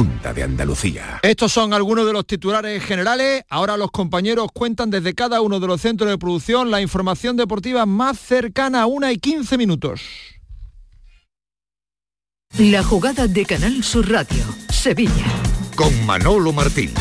Junta 0.00 0.32
de 0.32 0.42
Andalucía. 0.42 1.20
Estos 1.22 1.52
son 1.52 1.74
algunos 1.74 2.06
de 2.06 2.14
los 2.14 2.26
titulares 2.26 2.82
generales. 2.82 3.44
Ahora 3.50 3.76
los 3.76 3.90
compañeros 3.90 4.48
cuentan 4.50 4.88
desde 4.88 5.14
cada 5.14 5.42
uno 5.42 5.60
de 5.60 5.66
los 5.66 5.82
centros 5.82 6.08
de 6.08 6.16
producción 6.16 6.70
la 6.70 6.80
información 6.80 7.36
deportiva 7.36 7.84
más 7.84 8.18
cercana 8.18 8.80
a 8.80 8.86
una 8.86 9.12
y 9.12 9.18
15 9.18 9.58
minutos. 9.58 10.00
La 12.56 12.82
jugada 12.82 13.26
de 13.26 13.44
Canal 13.44 13.84
Sur 13.84 14.10
Radio, 14.10 14.42
Sevilla. 14.70 15.26
Con 15.76 16.06
Manolo 16.06 16.54
Martín. 16.54 16.94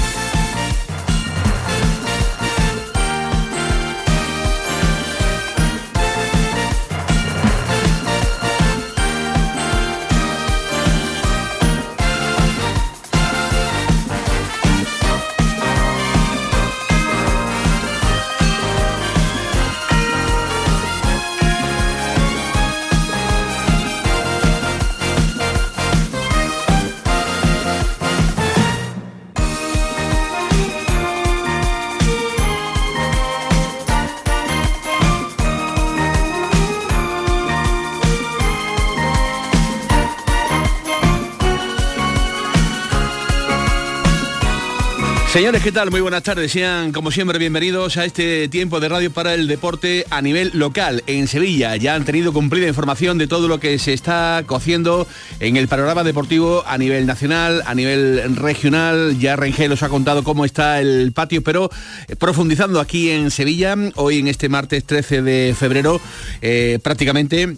Señores, 45.32 45.62
¿qué 45.62 45.72
tal? 45.72 45.92
Muy 45.92 46.02
buenas 46.02 46.24
tardes. 46.24 46.52
Sean, 46.52 46.92
como 46.92 47.12
siempre, 47.12 47.38
bienvenidos 47.38 47.98
a 47.98 48.06
este 48.06 48.48
tiempo 48.48 48.80
de 48.80 48.90
radio 48.90 49.12
para 49.12 49.36
el 49.36 49.48
deporte 49.48 50.04
a 50.10 50.24
nivel 50.24 50.50
local. 50.56 51.04
En 51.06 51.28
Sevilla 51.28 51.76
ya 51.76 51.94
han 51.94 52.04
tenido 52.04 52.34
cumplida 52.34 52.68
información 52.68 53.20
de 53.20 53.28
todo 53.28 53.48
lo 53.48 53.60
que 53.60 53.78
se 53.78 53.94
está 53.94 54.44
cociendo 54.48 55.08
en 55.40 55.56
el 55.56 55.68
panorama 55.68 56.04
deportivo 56.04 56.64
a 56.66 56.80
nivel 56.80 57.06
nacional, 57.06 57.62
a 57.68 57.76
nivel 57.76 58.38
regional. 58.38 59.20
Ya 59.20 59.36
Rengel 59.36 59.72
os 59.72 59.84
ha 59.84 59.90
contado 59.90 60.24
cómo 60.24 60.46
está 60.46 60.82
el 60.82 61.12
patio, 61.14 61.44
pero 61.44 61.70
eh, 62.08 62.16
profundizando 62.16 62.80
aquí 62.80 63.12
en 63.12 63.30
Sevilla, 63.30 63.76
hoy 63.98 64.18
en 64.18 64.30
este 64.30 64.50
martes 64.50 64.84
13 64.84 65.22
de 65.22 65.56
febrero, 65.56 66.02
eh, 66.42 66.80
prácticamente 66.82 67.56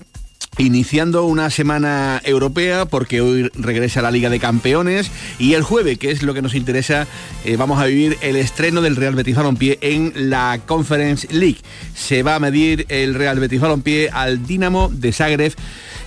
iniciando 0.61 1.25
una 1.25 1.49
semana 1.49 2.21
europea 2.23 2.85
porque 2.85 3.19
hoy 3.21 3.49
regresa 3.55 4.01
la 4.01 4.11
Liga 4.11 4.29
de 4.29 4.39
Campeones 4.39 5.09
y 5.39 5.53
el 5.53 5.63
jueves, 5.63 5.97
que 5.97 6.11
es 6.11 6.21
lo 6.21 6.33
que 6.33 6.41
nos 6.41 6.53
interesa, 6.53 7.07
eh, 7.45 7.55
vamos 7.55 7.81
a 7.81 7.85
vivir 7.85 8.17
el 8.21 8.35
estreno 8.35 8.81
del 8.81 8.95
Real 8.95 9.15
Betis 9.15 9.35
Balompié 9.35 9.79
en 9.81 10.13
la 10.29 10.59
Conference 10.65 11.27
League. 11.31 11.57
Se 11.95 12.21
va 12.21 12.35
a 12.35 12.39
medir 12.39 12.85
el 12.89 13.15
Real 13.15 13.39
Betis 13.39 13.59
Balompié 13.59 14.09
al 14.11 14.45
Dinamo 14.45 14.89
de 14.89 15.11
Zagreb 15.11 15.53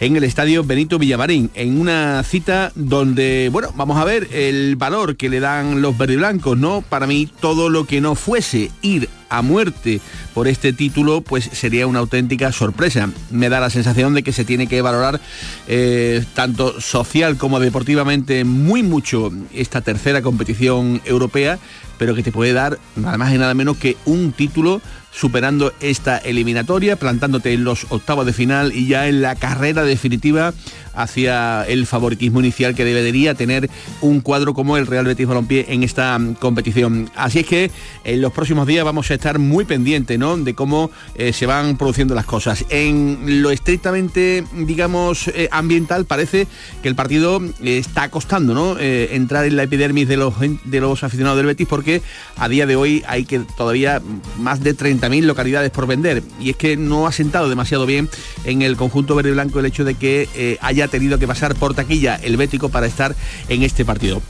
en 0.01 0.17
el 0.17 0.25
estadio 0.25 0.65
Benito 0.65 0.99
Villamarín, 0.99 1.51
en 1.55 1.81
una 1.81 2.23
cita 2.23 2.73
donde, 2.75 3.49
bueno, 3.53 3.73
vamos 3.77 3.99
a 3.99 4.05
ver 4.05 4.29
el 4.33 4.77
valor 4.77 5.17
que 5.17 5.29
le 5.29 5.41
dan 5.41 5.83
los 5.83 5.97
verdiblancos, 5.97 6.59
¿no? 6.59 6.83
Para 6.83 7.07
mí 7.07 7.29
todo 7.41 7.69
lo 7.69 7.87
que 7.87 8.01
no 8.01 8.15
fuese 8.15 8.71
ir 8.83 9.09
a 9.29 9.43
muerte 9.43 10.01
por 10.33 10.49
este 10.49 10.73
título, 10.73 11.21
pues 11.21 11.45
sería 11.53 11.87
una 11.87 11.99
auténtica 12.01 12.53
sorpresa. 12.53 13.11
Me 13.31 13.49
da 13.49 13.61
la 13.61 13.71
sensación 13.71 14.15
de 14.15 14.23
que 14.23 14.33
se 14.33 14.45
tiene 14.45 14.67
que 14.67 14.83
valorar 14.83 15.21
eh, 15.67 16.25
tanto 16.35 16.81
social 16.81 17.37
como 17.37 17.61
deportivamente 17.61 18.45
muy 18.45 18.83
mucho 18.83 19.33
esta 19.53 19.81
tercera 19.81 20.23
competición 20.23 21.01
europea, 21.05 21.59
pero 21.99 22.15
que 22.15 22.23
te 22.23 22.33
puede 22.33 22.53
dar 22.53 22.79
nada 22.97 23.19
más 23.19 23.33
y 23.33 23.39
nada 23.39 23.55
menos 23.55 23.77
que 23.77 23.97
un 24.05 24.33
título 24.33 24.81
superando 25.15 25.73
esta 25.81 26.19
eliminatoria, 26.19 26.97
plantándote 26.97 27.53
en 27.53 27.65
los 27.65 27.87
octavos 27.91 28.27
de 28.27 28.33
final 28.33 28.73
y 28.75 28.89
ya 28.89 29.07
en 29.09 29.23
la 29.23 29.37
carrera 29.37 29.85
definitiva 29.85 30.53
hacia 30.95 31.65
el 31.65 31.87
favoritismo 31.87 32.41
inicial 32.41 32.75
que 32.75 32.85
debería 32.85 33.35
tener 33.35 33.69
un 34.01 34.21
cuadro 34.21 34.55
como 34.55 34.77
el 34.77 34.87
Real 34.87 35.05
Betis 35.05 35.27
Balompié 35.27 35.67
en 35.69 35.83
esta 35.83 36.19
mm, 36.19 36.35
competición. 36.35 37.11
Así 37.17 37.41
es 37.41 37.47
que 37.47 37.71
en 38.05 38.21
los 38.21 38.33
próximos 38.33 38.67
días 38.67 38.85
vamos 38.85 39.11
a 39.11 39.15
estar 39.15 39.39
muy 39.39 39.65
pendientes 39.65 40.19
¿no? 40.19 40.37
de 40.37 40.55
cómo 40.55 40.91
eh, 41.15 41.33
se 41.33 41.47
van 41.47 41.77
produciendo 41.77 42.15
las 42.15 42.27
cosas. 42.27 42.65
En 42.71 43.43
lo 43.43 43.51
estrictamente, 43.51 44.45
digamos, 44.53 45.29
eh, 45.29 45.49
ambiental, 45.51 46.05
parece 46.05 46.47
que 46.83 46.89
el 46.89 46.95
partido 46.95 47.41
eh, 47.63 47.79
está 47.79 48.11
costando 48.11 48.55
¿no? 48.55 48.79
entrar 48.79 49.45
en 49.45 49.57
la 49.57 49.65
epidermis 49.65 50.09
de 50.09 50.17
los, 50.17 50.35
de 50.65 50.81
los 50.81 51.03
aficionados 51.05 51.37
del 51.37 51.47
Betis 51.47 51.67
porque 51.69 52.03
a 52.37 52.49
día 52.49 52.67
de 52.67 52.77
hoy 52.77 53.03
hay 53.07 53.25
que 53.25 53.41
todavía 53.57 54.01
más 54.39 54.63
de 54.63 54.75
30.000 55.09 55.23
localidades 55.23 55.71
por 55.71 55.87
vender. 55.87 56.23
Y 56.41 56.51
es 56.51 56.57
que 56.57 56.77
no 56.77 57.07
ha 57.07 57.13
sentado 57.13 57.49
demasiado 57.49 57.87
bien 57.87 58.09
en 58.45 58.63
el 58.63 58.77
conjunto 58.77 59.15
verde 59.15 59.31
y 59.31 59.33
blanco 59.33 59.61
el 59.61 59.67
hecho 59.67 59.85
de 59.85 59.95
que 59.95 60.59
haya 60.61 60.85
ha 60.85 60.89
tenido 60.89 61.19
que 61.19 61.27
pasar 61.27 61.55
por 61.55 61.75
taquilla 61.75 62.17
el 62.17 62.37
Bético 62.37 62.69
para 62.69 62.87
estar 62.87 63.15
en 63.49 63.63
este 63.63 63.85
partido. 63.85 64.21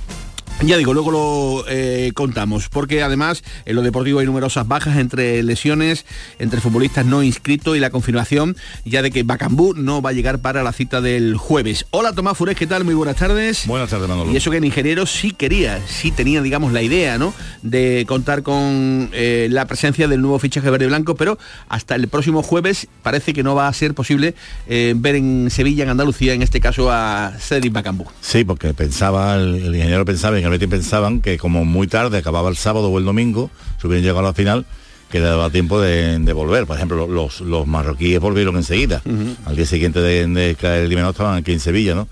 Ya 0.62 0.78
digo, 0.78 0.94
luego 0.94 1.10
lo 1.10 1.65
eh, 1.69 2.12
contamos, 2.15 2.70
porque 2.70 3.03
además 3.03 3.42
en 3.66 3.76
lo 3.76 3.82
deportivo 3.82 4.20
hay 4.20 4.26
numerosas 4.26 4.66
bajas 4.66 4.97
entre 4.97 5.42
lesiones, 5.42 6.06
entre 6.38 6.60
futbolistas 6.60 7.04
no 7.04 7.22
inscritos 7.22 7.76
y 7.76 7.81
la 7.81 7.91
confirmación 7.91 8.56
ya 8.87 9.03
de 9.03 9.10
que 9.10 9.25
Bacambú 9.25 9.75
no 9.75 10.00
va 10.00 10.10
a 10.10 10.12
llegar 10.15 10.38
para 10.38 10.62
la 10.62 10.72
cita 10.72 11.03
del 11.03 11.37
jueves. 11.37 11.84
Hola 11.91 12.15
Tomás 12.15 12.38
Fures, 12.38 12.56
¿qué 12.56 12.66
tal? 12.66 12.84
Muy 12.84 12.94
buenas 12.94 13.16
tardes. 13.16 13.66
Buenas 13.66 13.91
tardes, 13.91 14.09
Manolo. 14.09 14.32
Y 14.32 14.37
eso 14.37 14.50
que 14.50 14.56
el 14.56 14.65
ingeniero 14.65 15.04
sí 15.04 15.32
quería, 15.32 15.82
sí 15.87 16.12
tenía, 16.12 16.41
digamos, 16.41 16.72
la 16.72 16.81
idea, 16.81 17.19
¿no? 17.19 17.34
De 17.60 18.06
contar 18.09 18.42
con 18.42 19.10
eh, 19.12 19.48
la 19.50 19.66
presencia 19.66 20.09
del 20.09 20.22
nuevo 20.22 20.38
fichaje 20.38 20.71
verde 20.71 20.86
y 20.86 20.88
blanco, 20.88 21.15
pero 21.15 21.36
hasta 21.69 21.94
el 21.94 22.09
próximo 22.09 22.42
jueves 22.42 22.86
parece 23.03 23.34
que 23.34 23.42
no 23.42 23.54
va 23.54 23.69
a 23.69 23.72
ser 23.75 23.92
posible 23.92 24.34
eh, 24.66 24.94
ver 24.97 25.16
en 25.16 25.50
Sevilla, 25.50 25.84
en 25.84 25.91
Andalucía, 25.91 26.32
en 26.32 26.41
este 26.41 26.60
caso 26.60 26.91
a 26.91 27.34
Cedric 27.38 27.72
Bacambú. 27.72 28.06
Sí, 28.22 28.44
porque 28.44 28.72
pensaba, 28.72 29.34
el, 29.34 29.56
el 29.56 29.75
ingeniero 29.75 30.06
pensaba 30.06 30.38
en 30.38 30.44
el 30.44 30.50
Betis 30.50 30.69
pensaban 30.69 31.21
que 31.21 31.38
como 31.38 31.65
muy 31.65 31.87
tarde 31.87 32.19
acababa 32.19 32.49
el 32.49 32.56
sábado 32.56 32.88
o 32.91 32.99
el 32.99 33.05
domingo, 33.05 33.50
si 33.81 33.87
hubieran 33.87 34.03
llegado 34.03 34.21
a 34.21 34.22
la 34.22 34.34
final, 34.34 34.66
que 35.10 35.21
le 35.21 35.27
daba 35.27 35.50
tiempo 35.50 35.81
de, 35.81 36.32
volver. 36.32 36.66
Por 36.66 36.77
ejemplo, 36.77 37.06
los, 37.06 37.41
los 37.41 37.66
marroquíes 37.66 38.21
volvieron 38.21 38.56
enseguida. 38.56 39.03
Al 39.44 39.54
día 39.54 39.66
siguiente 39.66 40.00
de, 40.00 40.56
caer 40.60 40.84
eliminado 40.84 41.12
estaban 41.12 41.37
aquí 41.37 41.53
en 41.53 41.60
Sevilla, 41.60 41.94
¿no? 41.94 42.09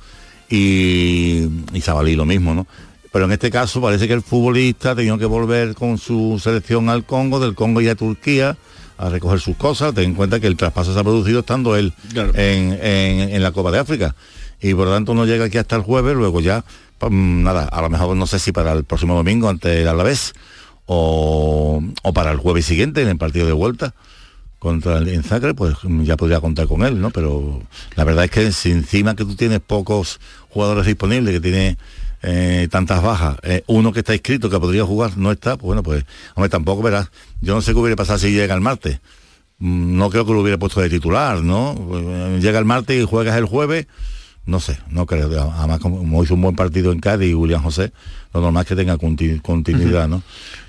Y, 0.48 1.48
y 1.72 1.80
Sabalí 1.80 2.14
lo 2.14 2.26
mismo, 2.26 2.54
¿no? 2.54 2.66
Pero 3.12 3.26
en 3.26 3.32
este 3.32 3.50
caso 3.50 3.80
parece 3.82 4.08
que 4.08 4.14
el 4.14 4.22
futbolista 4.22 4.94
tenía 4.96 5.18
que 5.18 5.26
volver 5.26 5.74
con 5.74 5.98
su 5.98 6.40
selección 6.42 6.88
al 6.88 7.04
Congo, 7.04 7.40
del 7.40 7.54
Congo 7.54 7.80
y 7.82 7.88
a 7.88 7.94
Turquía, 7.94 8.56
a 8.96 9.08
recoger 9.10 9.40
sus 9.40 9.56
cosas. 9.56 9.92
Ten 9.94 10.04
en 10.04 10.14
cuenta 10.14 10.40
que 10.40 10.46
el 10.46 10.56
traspaso 10.56 10.94
se 10.94 10.98
ha 11.00 11.04
producido 11.04 11.40
estando 11.40 11.76
él 11.76 11.92
en, 12.14 12.78
en, 12.80 13.42
la 13.42 13.52
Copa 13.52 13.70
de 13.70 13.80
África. 13.80 14.14
Y 14.60 14.72
por 14.74 14.86
lo 14.86 14.94
tanto 14.94 15.12
no 15.12 15.26
llega 15.26 15.46
aquí 15.46 15.58
hasta 15.58 15.76
el 15.76 15.82
jueves, 15.82 16.14
luego 16.16 16.40
ya 16.40 16.64
nada, 17.10 17.64
a 17.64 17.82
lo 17.82 17.90
mejor 17.90 18.16
no 18.16 18.26
sé 18.26 18.38
si 18.38 18.52
para 18.52 18.72
el 18.72 18.84
próximo 18.84 19.14
domingo 19.14 19.48
ante 19.48 19.82
el 19.82 19.88
Alavés 19.88 20.34
o, 20.86 21.82
o 22.02 22.12
para 22.12 22.32
el 22.32 22.38
jueves 22.38 22.66
siguiente 22.66 23.02
en 23.02 23.08
el 23.08 23.18
partido 23.18 23.46
de 23.46 23.52
vuelta 23.52 23.94
contra 24.62 24.98
el 24.98 25.08
en 25.08 25.24
pues 25.56 25.74
mm, 25.82 26.02
ya 26.04 26.16
podría 26.16 26.40
contar 26.40 26.68
con 26.68 26.84
él, 26.84 27.00
¿no? 27.00 27.10
Pero 27.10 27.60
la 27.96 28.04
verdad 28.04 28.26
es 28.26 28.30
que 28.30 28.52
si 28.52 28.70
encima 28.70 29.16
que 29.16 29.24
tú 29.24 29.34
tienes 29.34 29.58
pocos 29.58 30.20
jugadores 30.50 30.86
disponibles, 30.86 31.34
que 31.34 31.40
tiene 31.40 31.78
eh, 32.22 32.68
tantas 32.70 33.02
bajas, 33.02 33.38
eh, 33.42 33.64
uno 33.66 33.92
que 33.92 33.98
está 33.98 34.12
inscrito 34.14 34.48
que 34.48 34.60
podría 34.60 34.84
jugar 34.84 35.16
no 35.16 35.32
está, 35.32 35.56
pues 35.56 35.66
bueno, 35.66 35.82
pues, 35.82 36.04
hombre, 36.36 36.48
tampoco 36.48 36.80
verás. 36.80 37.10
Yo 37.40 37.56
no 37.56 37.60
sé 37.60 37.72
qué 37.72 37.80
hubiera 37.80 37.96
pasado 37.96 38.20
si 38.20 38.30
llega 38.30 38.54
el 38.54 38.60
martes. 38.60 39.00
Mm, 39.58 39.96
no 39.96 40.10
creo 40.10 40.24
que 40.24 40.32
lo 40.32 40.40
hubiera 40.40 40.58
puesto 40.58 40.80
de 40.80 40.88
titular, 40.88 41.42
¿no? 41.42 41.74
Pues, 41.74 42.40
llega 42.40 42.60
el 42.60 42.64
martes 42.64 43.02
y 43.02 43.04
juegas 43.04 43.36
el 43.36 43.46
jueves 43.46 43.88
no 44.44 44.60
sé, 44.60 44.78
no 44.90 45.06
creo. 45.06 45.52
Además, 45.52 45.80
como, 45.80 46.22
hizo 46.24 46.34
un 46.34 46.42
buen 46.42 46.56
partido 46.56 46.92
en 46.92 47.00
Cádiz 47.00 47.30
y 47.30 47.34
Julián 47.34 47.62
José, 47.62 47.92
lo 48.34 48.40
normal 48.40 48.62
es 48.62 48.68
que 48.68 48.76
tenga 48.76 48.98
continuidad, 48.98 50.08
¿no? 50.08 50.22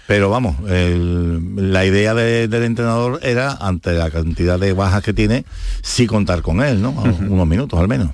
Pero 0.05 0.29
vamos, 0.29 0.57
la 0.67 1.85
idea 1.85 2.13
del 2.13 2.63
entrenador 2.63 3.21
era, 3.23 3.53
ante 3.53 3.93
la 3.93 4.11
cantidad 4.11 4.59
de 4.59 4.73
bajas 4.73 5.01
que 5.01 5.13
tiene, 5.13 5.45
sí 5.81 6.07
contar 6.07 6.41
con 6.41 6.61
él, 6.61 6.81
¿no? 6.81 6.91
Unos 6.91 7.47
minutos 7.47 7.79
al 7.79 7.87
menos. 7.87 8.09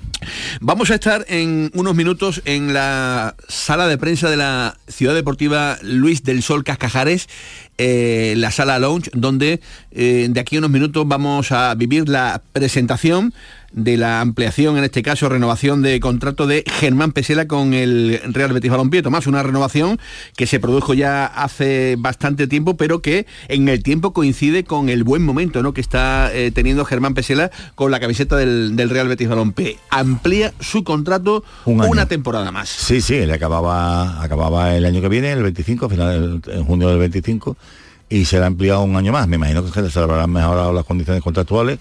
Vamos 0.60 0.90
a 0.92 0.94
estar 0.94 1.24
en 1.28 1.70
unos 1.74 1.96
minutos 1.96 2.42
en 2.44 2.72
la 2.72 3.34
sala 3.48 3.88
de 3.88 3.98
prensa 3.98 4.30
de 4.30 4.36
la 4.36 4.76
Ciudad 4.86 5.14
Deportiva 5.14 5.78
Luis 5.82 6.22
del 6.22 6.44
Sol 6.44 6.62
Cascajares, 6.62 7.28
eh, 7.76 8.34
la 8.36 8.52
sala 8.52 8.78
lounge, 8.78 9.10
donde 9.12 9.60
eh, 9.90 10.28
de 10.30 10.40
aquí 10.40 10.56
a 10.56 10.58
unos 10.60 10.70
minutos 10.70 11.08
vamos 11.08 11.50
a 11.50 11.74
vivir 11.74 12.08
la 12.08 12.40
presentación 12.52 13.34
de 13.72 13.96
la 13.96 14.20
ampliación, 14.20 14.76
en 14.78 14.84
este 14.84 15.02
caso 15.02 15.28
renovación 15.28 15.82
de 15.82 16.00
contrato 16.00 16.46
de 16.46 16.64
Germán 16.66 17.12
Pesela 17.12 17.46
con 17.46 17.72
el 17.72 18.20
Real 18.32 18.52
Betis 18.52 18.70
Balompié. 18.70 19.02
Tomás, 19.02 19.26
una 19.26 19.42
renovación 19.42 19.98
que 20.36 20.46
se 20.46 20.58
produjo 20.58 20.94
ya 20.94 21.26
hace 21.26 21.96
bastante 21.98 22.46
tiempo, 22.46 22.76
pero 22.76 23.00
que 23.00 23.26
en 23.48 23.68
el 23.68 23.82
tiempo 23.82 24.12
coincide 24.12 24.64
con 24.64 24.88
el 24.88 25.04
buen 25.04 25.22
momento 25.22 25.62
¿no? 25.62 25.72
que 25.72 25.80
está 25.80 26.34
eh, 26.34 26.50
teniendo 26.50 26.84
Germán 26.84 27.14
Pesela 27.14 27.50
con 27.74 27.90
la 27.90 28.00
camiseta 28.00 28.36
del, 28.36 28.90
Real 28.90 29.08
Betis 29.08 29.28
Balompié. 29.28 29.78
Amplía 29.90 30.52
su 30.58 30.82
contrato 30.82 31.44
una 31.64 32.06
temporada 32.06 32.50
más. 32.50 32.68
Sí, 32.68 33.00
sí, 33.00 33.24
le 33.24 33.32
acababa, 33.32 34.22
acababa 34.22 34.74
el 34.74 34.84
año 34.84 35.00
que 35.00 35.08
viene, 35.08 35.30
el 35.30 35.42
25, 35.42 35.88
final 35.88 36.42
en 36.46 36.64
junio 36.64 36.88
del 36.88 36.98
25 36.98 37.56
y 38.08 38.24
se 38.24 38.38
le 38.38 38.44
ha 38.44 38.46
ampliado 38.46 38.82
un 38.82 38.96
año 38.96 39.12
más. 39.12 39.28
Me 39.28 39.36
imagino 39.36 39.64
que 39.64 39.70
se 39.70 39.80
le 39.80 40.04
habrán 40.04 40.30
mejorado 40.30 40.72
las 40.72 40.84
condiciones 40.84 41.22
contractuales 41.22 41.78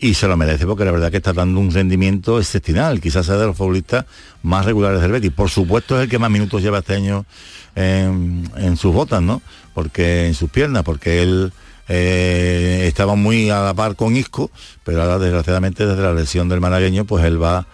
y 0.00 0.14
se 0.14 0.26
lo 0.26 0.36
merece 0.36 0.66
porque 0.66 0.84
la 0.84 0.92
verdad 0.92 1.10
que 1.10 1.18
está 1.18 1.32
dando 1.32 1.60
un 1.60 1.70
rendimiento 1.70 2.38
excepcional, 2.38 3.00
quizás 3.00 3.26
sea 3.26 3.36
de 3.36 3.46
los 3.46 3.56
futbolistas 3.56 4.06
más 4.42 4.64
regulares 4.64 5.00
del 5.00 5.12
Betis. 5.12 5.30
Por 5.32 5.50
supuesto 5.50 5.96
es 5.96 6.04
el 6.04 6.08
que 6.10 6.18
más 6.18 6.30
minutos 6.30 6.62
lleva 6.62 6.78
este 6.78 6.94
año 6.94 7.26
en, 7.74 8.76
sus 8.76 8.94
botas, 8.94 9.22
¿no? 9.22 9.42
Porque 9.74 10.26
en 10.26 10.34
sus 10.34 10.50
piernas, 10.50 10.82
porque 10.84 11.22
él 11.22 11.52
eh, 11.88 12.84
estaba 12.86 13.14
muy 13.14 13.50
a 13.50 13.60
la 13.60 13.74
par 13.74 13.94
con 13.94 14.16
Isco, 14.16 14.50
pero 14.84 15.02
ahora 15.02 15.18
desgraciadamente 15.18 15.86
desde 15.86 16.02
la 16.02 16.14
lesión 16.14 16.48
del 16.48 16.60
malagueño, 16.60 17.04
pues 17.04 17.24
él 17.24 17.42
va 17.42 17.66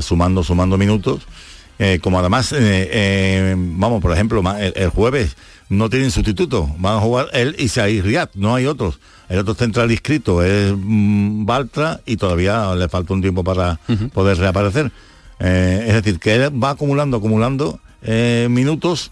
sumando, 0.00 0.42
sumando 0.42 0.78
minutos. 0.78 1.22
Eh, 1.78 1.98
como 2.00 2.18
además, 2.18 2.54
eh, 2.56 3.54
vamos, 3.56 4.00
por 4.00 4.12
ejemplo, 4.12 4.42
el, 4.58 4.88
jueves 4.88 5.36
no 5.68 5.90
tienen 5.90 6.10
sustituto, 6.10 6.72
van 6.78 6.96
a 6.96 7.00
jugar 7.00 7.28
él 7.32 7.56
y 7.58 7.68
Saí 7.68 8.00
Riad, 8.00 8.30
no 8.34 8.54
hay 8.54 8.66
otros 8.66 9.00
el 9.28 9.38
otro 9.38 9.54
central 9.54 9.90
inscrito 9.90 10.42
es 10.42 10.72
mm, 10.76 11.44
Baltra 11.44 12.00
y 12.06 12.16
todavía 12.16 12.74
le 12.74 12.88
falta 12.88 13.14
un 13.14 13.22
tiempo 13.22 13.44
para 13.44 13.78
poder 14.12 14.38
reaparecer. 14.38 14.90
Eh, 15.40 15.84
es 15.88 15.94
decir, 15.94 16.18
que 16.18 16.34
él 16.34 16.62
va 16.62 16.70
acumulando, 16.70 17.16
acumulando 17.16 17.80
eh, 18.02 18.46
minutos 18.50 19.10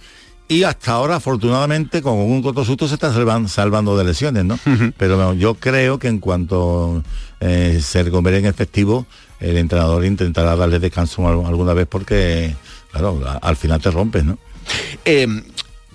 y 0.49 0.65
hasta 0.65 0.93
ahora, 0.93 1.17
afortunadamente, 1.17 2.03
con 2.03 2.19
un 2.19 2.43
susto 2.65 2.87
se 2.87 2.95
está 2.95 3.13
salvando, 3.49 3.97
de 3.97 4.05
lesiones, 4.05 4.45
¿no? 4.45 4.59
Pero 4.99 5.33
yo 5.33 5.55
creo 5.55 5.99
que 5.99 6.09
en 6.09 6.19
cuanto 6.19 7.03
eh, 7.41 7.81
se 7.83 8.03
recupere 8.03 8.39
en 8.39 8.45
efectivo, 8.45 9.07
el 9.41 9.57
entrenador 9.57 10.05
intentará 10.05 10.55
darle 10.55 10.79
descanso 10.79 11.27
alguna 11.27 11.73
vez 11.73 11.87
porque, 11.89 12.55
claro, 12.91 13.19
al 13.41 13.57
final 13.57 13.81
te 13.81 13.91
rompes, 13.91 14.25
¿no? 14.25 14.37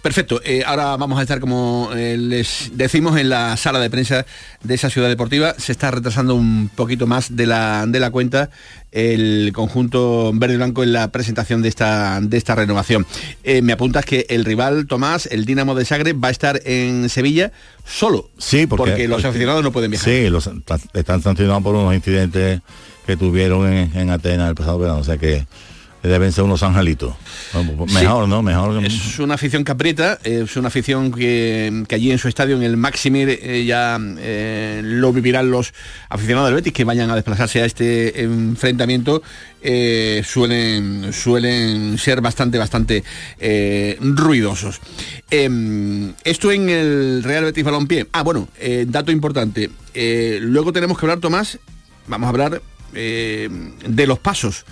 Perfecto, 0.08 0.40
eh, 0.46 0.64
ahora 0.66 0.96
vamos 0.96 1.20
a 1.20 1.22
estar 1.22 1.42
como 1.42 1.90
eh, 1.94 2.16
les 2.18 2.72
decimos 2.72 3.20
en 3.20 3.28
la 3.28 3.58
sala 3.58 3.78
de 3.82 3.90
prensa 3.90 4.26
de 4.64 4.74
esa 4.74 4.90
ciudad 4.90 5.10
deportiva. 5.10 5.54
Se 5.58 5.74
está 5.74 5.92
retrasando 5.92 6.34
un 6.34 6.70
poquito 6.74 7.08
más 7.08 7.36
de 7.36 7.46
la, 7.46 7.86
de 7.86 8.00
la 8.00 8.10
cuenta 8.10 8.50
el 8.94 9.52
conjunto 9.54 10.32
verde 10.34 10.54
y 10.54 10.58
blanco 10.60 10.84
en 10.84 10.94
la 10.94 11.12
presentación 11.12 11.62
de 11.62 11.68
esta, 11.68 12.22
de 12.22 12.38
esta 12.38 12.56
renovación. 12.56 13.06
Eh, 13.44 13.62
me 13.62 13.74
apuntas 13.74 14.06
que 14.06 14.26
el 14.30 14.46
rival 14.46 14.88
Tomás, 14.88 15.26
el 15.26 15.44
Dinamo 15.44 15.76
de 15.76 15.84
Sagre, 15.84 16.14
va 16.14 16.30
a 16.30 16.32
estar 16.32 16.62
en 16.64 17.10
Sevilla 17.10 17.52
solo. 17.86 18.30
Sí, 18.38 18.66
porque, 18.66 19.10
los 19.10 19.26
aficionados 19.26 19.62
no 19.62 19.74
pueden 19.74 19.92
viajar. 19.92 20.10
Sí, 20.10 20.30
los, 20.30 20.50
están 20.94 21.22
sancionados 21.22 21.62
por 21.62 21.76
unos 21.76 21.94
incidentes 21.94 22.62
que 23.06 23.18
tuvieron 23.18 23.68
en, 23.68 23.92
en 23.94 24.10
Atenas 24.10 24.48
el 24.48 24.56
pasado 24.56 24.80
verano. 24.80 25.00
O 25.00 25.04
sea 25.04 25.18
que 25.18 25.46
deben 26.08 26.32
ser 26.32 26.44
unos 26.44 26.64
angelitos. 26.64 27.16
Pues 27.52 27.94
mejor, 27.94 28.28
¿no? 28.28 28.42
Mejor. 28.42 28.84
Es 28.84 29.20
una 29.20 29.36
afición 29.36 29.64
caprita, 29.64 30.20
es 30.24 30.56
una 30.58 30.68
afición 30.68 31.12
que, 31.12 31.86
allí 31.90 32.12
en 32.12 32.18
su 32.18 32.28
estadio, 32.28 32.56
en 32.56 32.64
el 32.64 32.78
Maximir, 32.78 33.30
eh, 33.30 33.66
ya 33.66 34.00
eh, 34.20 34.82
lo 34.84 35.14
vivirán 35.14 35.52
los 35.52 35.74
aficionados 36.10 36.50
del 36.50 36.56
Betis 36.56 36.74
que 36.74 36.84
vayan 36.84 37.10
a 37.10 37.16
desplazarse 37.16 37.62
a 37.62 37.66
este 37.66 38.22
enfrentamiento. 38.22 39.22
Eh, 39.62 40.24
suelen, 40.26 41.12
suelen 41.12 41.98
ser 41.98 42.22
bastante, 42.22 42.58
bastante 42.58 43.04
ruidosos. 44.00 44.80
Em, 45.30 46.14
esto 46.24 46.52
en 46.52 46.70
el 46.70 47.24
Real 47.24 47.46
Betis 47.46 47.64
Balompié. 47.64 48.08
Ah, 48.12 48.24
bueno, 48.24 48.48
dato 48.88 49.12
importante. 49.12 49.70
luego 50.42 50.72
tenemos 50.74 50.98
que 50.98 51.06
hablar, 51.06 51.20
Tomás, 51.20 51.60
vamos 52.08 52.28
a 52.28 52.30
hablar 52.30 52.62
de 52.94 54.08
los 54.08 54.20
pasos 54.20 54.66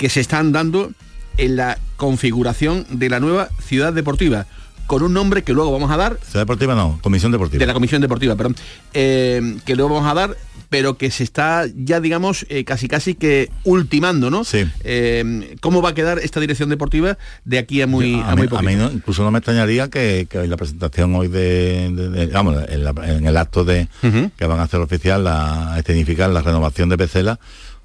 que 0.00 0.08
se 0.08 0.20
están 0.20 0.50
dando 0.50 0.92
en 1.36 1.56
la 1.56 1.76
configuración 1.98 2.86
de 2.88 3.10
la 3.10 3.20
nueva 3.20 3.50
ciudad 3.62 3.92
deportiva 3.92 4.46
con 4.86 5.02
un 5.02 5.12
nombre 5.12 5.44
que 5.44 5.52
luego 5.52 5.70
vamos 5.70 5.90
a 5.90 5.98
dar. 5.98 6.18
Ciudad 6.22 6.40
Deportiva 6.40 6.74
no, 6.74 6.98
Comisión 7.02 7.30
Deportiva. 7.30 7.60
De 7.60 7.66
la 7.66 7.74
Comisión 7.74 8.00
Deportiva, 8.00 8.34
perdón. 8.34 8.56
Eh, 8.94 9.58
que 9.66 9.76
luego 9.76 9.94
vamos 9.94 10.10
a 10.10 10.14
dar, 10.14 10.36
pero 10.70 10.96
que 10.96 11.10
se 11.10 11.22
está 11.22 11.66
ya, 11.76 12.00
digamos, 12.00 12.46
eh, 12.48 12.64
casi 12.64 12.88
casi 12.88 13.14
que 13.14 13.50
ultimando, 13.64 14.30
¿no? 14.30 14.42
Sí. 14.42 14.66
Eh, 14.82 15.54
¿Cómo 15.60 15.82
va 15.82 15.90
a 15.90 15.94
quedar 15.94 16.18
esta 16.18 16.40
dirección 16.40 16.70
deportiva 16.70 17.18
de 17.44 17.58
aquí 17.58 17.82
a 17.82 17.86
muy, 17.86 18.14
a, 18.14 18.34
muy 18.34 18.48
poquito? 18.48 18.58
A 18.58 18.62
mí 18.62 18.72
incluso 18.72 19.22
no 19.22 19.30
me 19.30 19.38
extrañaría 19.38 19.90
que, 19.90 20.26
que 20.30 20.46
la 20.46 20.56
presentación 20.56 21.14
hoy 21.14 21.28
de, 21.28 22.30
vamos, 22.32 22.56
en, 22.68 23.26
el 23.26 23.36
acto 23.36 23.64
de 23.64 23.86
que 24.00 24.46
van 24.46 24.60
a 24.60 24.62
hacer 24.62 24.80
oficial 24.80 25.26
a 25.26 25.76
escenificar 25.78 26.30
la 26.30 26.40
renovación 26.40 26.88
de 26.88 26.96
Pecela 26.96 27.38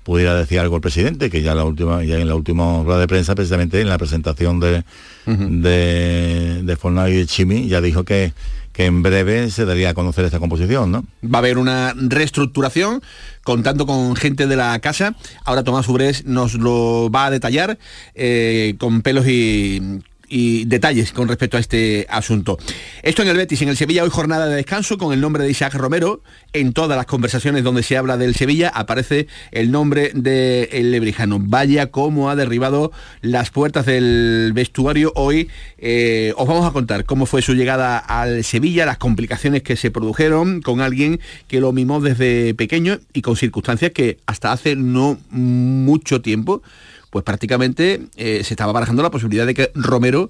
pudiera 0.06 0.36
decir 0.36 0.60
algo 0.60 0.76
el 0.76 0.82
presidente, 0.82 1.32
que 1.32 1.42
ya 1.42 1.56
la 1.56 1.66
última, 1.66 2.04
ya 2.04 2.18
en 2.18 2.28
la 2.28 2.36
última 2.36 2.84
rueda 2.84 3.00
de 3.00 3.08
prensa, 3.08 3.34
precisamente 3.34 3.82
en 3.82 3.90
la 3.90 3.98
presentación 3.98 4.60
de, 4.60 4.84
de, 5.26 6.62
de 6.64 6.76
Fornal 6.78 7.12
y 7.12 7.16
de 7.18 7.26
Chimi, 7.26 7.68
ya 7.68 7.82
dijo 7.82 8.04
que, 8.04 8.32
que 8.72 8.86
en 8.86 9.02
breve 9.02 9.50
se 9.50 9.66
daría 9.66 9.90
a 9.90 9.94
conocer 9.96 10.24
esta 10.24 10.38
composición, 10.38 10.92
¿no? 10.92 11.06
Va 11.24 11.38
a 11.38 11.42
haber 11.42 11.58
una 11.58 11.96
reestructuración 11.98 13.02
contando 13.44 13.88
con 13.88 14.16
gente 14.16 14.46
de 14.46 14.56
la 14.56 14.78
casa. 14.78 15.16
Ahora 15.44 15.64
Tomás 15.64 15.90
Ubrés 15.90 16.24
nos 16.26 16.54
lo 16.54 17.10
va 17.10 17.26
a 17.26 17.32
detallar 17.32 17.80
eh, 18.14 18.76
con 18.78 19.02
pelos 19.02 19.28
y 19.28 20.02
y 20.30 20.66
detalles 20.66 21.12
con 21.12 21.28
respecto 21.28 21.58
a 21.58 21.60
este 21.60 22.06
asunto. 22.10 22.58
Esto 23.04 23.22
en 23.22 23.30
el 23.30 23.38
Betis, 23.38 23.62
en 23.62 23.70
el 23.70 23.78
Sevilla 23.78 24.04
hoy 24.04 24.10
jornada 24.10 24.48
de 24.48 24.56
descanso 24.56 24.98
con 24.98 25.14
el 25.14 25.22
nombre 25.22 25.44
de 25.44 25.52
Isaac 25.52 25.74
Romero. 25.76 26.22
En 26.54 26.74
todas 26.74 26.98
las 26.98 27.06
conversaciones 27.06 27.64
donde 27.64 27.84
se 27.84 27.98
habla 27.98 28.18
del 28.18 28.36
Sevilla 28.36 28.70
aparece 28.70 29.28
el 29.52 29.72
nombre 29.72 30.12
del 30.14 30.70
el 30.72 30.92
Lebrijano. 30.92 31.40
Vaya 31.40 31.88
cómo 31.92 32.30
ha 32.30 32.36
derribado 32.36 32.92
las 33.22 33.50
puertas 33.52 33.86
del 33.86 34.52
vestuario 34.54 35.12
hoy. 35.16 35.50
Eh, 35.78 36.34
os 36.38 36.48
vamos 36.48 36.66
a 36.66 36.72
contar 36.72 37.06
cómo 37.06 37.26
fue 37.26 37.42
su 37.42 37.54
llegada 37.54 37.98
al 37.98 38.44
Sevilla, 38.44 38.86
las 38.86 38.98
complicaciones 38.98 39.64
que 39.64 39.76
se 39.76 39.92
produjeron 39.92 40.62
con 40.62 40.82
alguien 40.82 41.20
que 41.48 41.60
lo 41.60 41.72
mimó 41.72 42.00
desde 42.00 42.54
pequeño 42.54 43.00
y 43.14 43.22
con 43.22 43.36
circunstancias 43.36 43.92
que 43.92 44.18
hasta 44.26 44.52
hace 44.52 44.76
no 44.76 45.18
mucho 45.30 46.22
tiempo 46.22 46.62
pues 47.10 47.24
prácticamente 47.24 48.08
eh, 48.16 48.44
se 48.44 48.54
estaba 48.54 48.72
barajando 48.72 49.04
la 49.04 49.12
posibilidad 49.12 49.46
de 49.46 49.54
que 49.54 49.72
Romero 49.74 50.30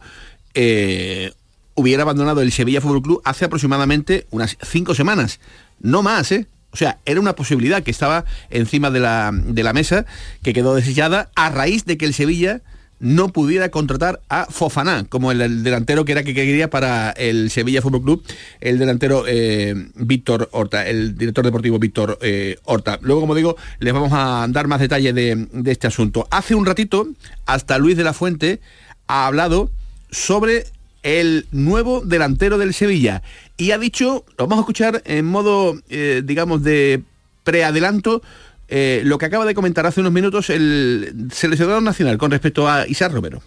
eh, 0.54 1.32
hubiera 1.76 2.04
abandonado 2.04 2.42
el 2.42 2.52
Sevilla 2.52 2.82
Fútbol 2.82 3.02
Club 3.02 3.22
hace 3.26 3.46
aproximadamente 3.46 4.28
unas 4.32 4.58
cinco 4.62 4.96
semanas. 4.96 5.40
No 5.80 6.04
más, 6.04 6.32
¿eh? 6.32 6.48
O 6.72 6.78
sea, 6.78 7.00
era 7.06 7.22
una 7.22 7.36
posibilidad 7.36 7.84
que 7.84 7.92
estaba 7.92 8.26
encima 8.50 8.92
de 8.92 9.00
la, 9.00 9.32
de 9.34 9.64
la 9.64 9.72
mesa, 9.72 10.06
que 10.44 10.54
quedó 10.54 10.76
desechada 10.76 11.30
a 11.36 11.50
raíz 11.50 11.86
de 11.86 11.98
que 11.98 12.06
el 12.06 12.14
Sevilla 12.14 12.62
no 13.00 13.30
pudiera 13.30 13.70
contratar 13.70 14.22
a 14.30 14.46
Fofaná 14.46 15.06
como 15.10 15.32
el, 15.32 15.64
delantero 15.64 16.06
que 16.06 16.14
era 16.14 16.24
que 16.24 16.34
quería 16.34 16.70
para 16.70 17.12
el 17.12 17.50
Sevilla 17.52 17.82
Fútbol 17.82 18.04
Club, 18.04 18.24
el 18.62 18.80
delantero 18.80 19.26
eh, 19.28 19.74
Víctor 19.96 20.50
Horta, 20.52 20.88
el 20.88 21.18
director 21.18 21.44
deportivo 21.46 21.80
Víctor 21.80 22.18
eh, 22.22 22.58
Horta. 22.64 23.00
Luego, 23.02 23.22
como 23.22 23.36
digo, 23.36 23.58
les 23.80 23.94
vamos 23.94 24.12
a 24.14 24.48
dar 24.50 24.68
más 24.68 24.80
detalle 24.80 25.14
de, 25.14 25.48
este 25.66 25.88
asunto. 25.88 26.28
Hace 26.32 26.56
un 26.56 26.66
ratito, 26.66 27.08
hasta 27.46 27.78
Luis 27.78 27.98
de 27.98 28.04
la 28.04 28.14
Fuente 28.14 28.60
ha 29.08 29.28
hablado 29.28 29.70
sobre 30.10 30.66
el 31.04 31.46
nuevo 31.52 32.02
delantero 32.02 32.58
del 32.58 32.74
Sevilla 32.74 33.22
y 33.58 33.72
ha 33.72 33.78
dicho, 33.78 34.26
lo 34.38 34.48
vamos 34.48 34.58
a 34.58 34.62
escuchar 34.62 35.02
en 35.06 35.26
modo, 35.26 35.80
eh, 35.90 36.22
digamos, 36.26 36.64
de 36.64 37.04
preadelanto, 37.44 38.24
eh, 38.68 39.02
lo 39.04 39.18
que 39.18 39.26
acaba 39.26 39.46
de 39.46 39.54
comentar 39.54 39.86
hace 39.86 40.02
unos 40.02 40.14
minutos 40.14 40.50
el 40.50 41.30
seleccionador 41.32 41.84
nacional 41.84 42.18
con 42.18 42.32
respecto 42.32 42.68
a 42.68 42.88
Isar 42.88 43.12
Romero. 43.12 43.42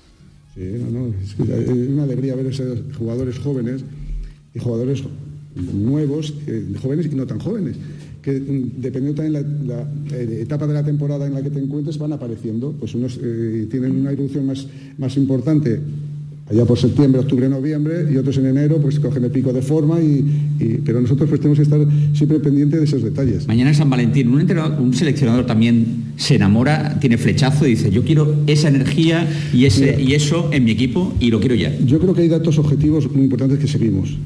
Sí, 0.55 0.63
es, 0.63 1.69
una 1.69 2.05
alegría 2.05 2.35
ver 2.35 2.47
esos 2.47 2.81
jugadores 2.97 3.39
jóvenes 3.39 3.83
y 4.55 4.59
jugadores 4.59 5.03
nuevos, 5.55 6.35
eh, 6.47 6.73
jóvenes 6.81 7.07
y 7.07 7.15
no 7.15 7.27
tan 7.27 7.41
jóvenes, 7.41 7.77
que 8.23 8.33
mm, 8.33 8.81
dependiendo 8.81 9.23
también 9.23 9.33
la, 9.67 9.77
la 9.77 10.17
eh, 10.17 10.41
etapa 10.43 10.67
de 10.67 10.75
la 10.75 10.85
temporada 10.85 11.27
en 11.27 11.35
la 11.35 11.43
que 11.43 11.51
te 11.51 11.59
encuentres 11.59 11.99
van 11.99 12.13
apareciendo. 12.13 12.73
Pues 12.79 12.95
unos 12.95 13.19
tienen 13.19 14.01
una 14.01 14.13
erupción 14.13 14.47
más, 14.47 14.67
más 14.99 15.17
importante 15.17 15.81
allá 16.51 16.65
por 16.65 16.79
septiembre, 16.79 17.21
octubre, 17.21 17.49
noviembre, 17.49 18.07
y 18.11 18.17
otros 18.17 18.39
en 18.39 18.47
enero, 18.47 18.79
pues 18.79 18.99
cogen 18.99 19.25
el 19.25 19.31
pico 19.31 19.53
de 19.53 19.63
forma, 19.63 20.01
y, 20.01 20.81
pero 20.85 21.01
nosotros 21.01 21.29
pues 21.29 21.41
tenemos 21.41 21.59
que 21.59 21.65
estar 21.65 21.81
siempre 22.15 22.41
pendientes 22.41 22.81
de 22.81 22.87
esos 22.87 23.03
detalles. 23.03 23.47
Mañana 23.47 23.71
es 23.71 23.77
San 23.77 23.91
Valentín, 23.91 24.29
un, 24.29 24.41
un, 24.81 24.95
seleccionador 24.95 25.47
también 25.47 26.13
se 26.17 26.37
enamora, 26.37 26.99
tiene 27.01 27.19
flechazo 27.19 27.67
y 27.67 27.71
dice, 27.71 27.91
yo 27.91 28.03
quiero 28.03 28.35
esa 28.47 28.69
energía 28.69 29.29
y, 29.53 29.67
ese, 29.67 30.01
y 30.01 30.15
eso 30.15 30.49
en 30.53 30.65
mi 30.65 30.71
equipo 30.71 31.13
y 31.21 31.31
lo 31.31 31.41
quiero 31.41 31.55
ya. 31.55 31.77
Yo 31.85 31.99
creo 31.99 32.15
que 32.15 32.23
hay 32.23 32.29
datos 32.29 32.59
objetivos 32.59 33.11
muy 33.13 33.25
importantes 33.25 33.59
que 33.59 33.69
seguimos. 33.69 34.17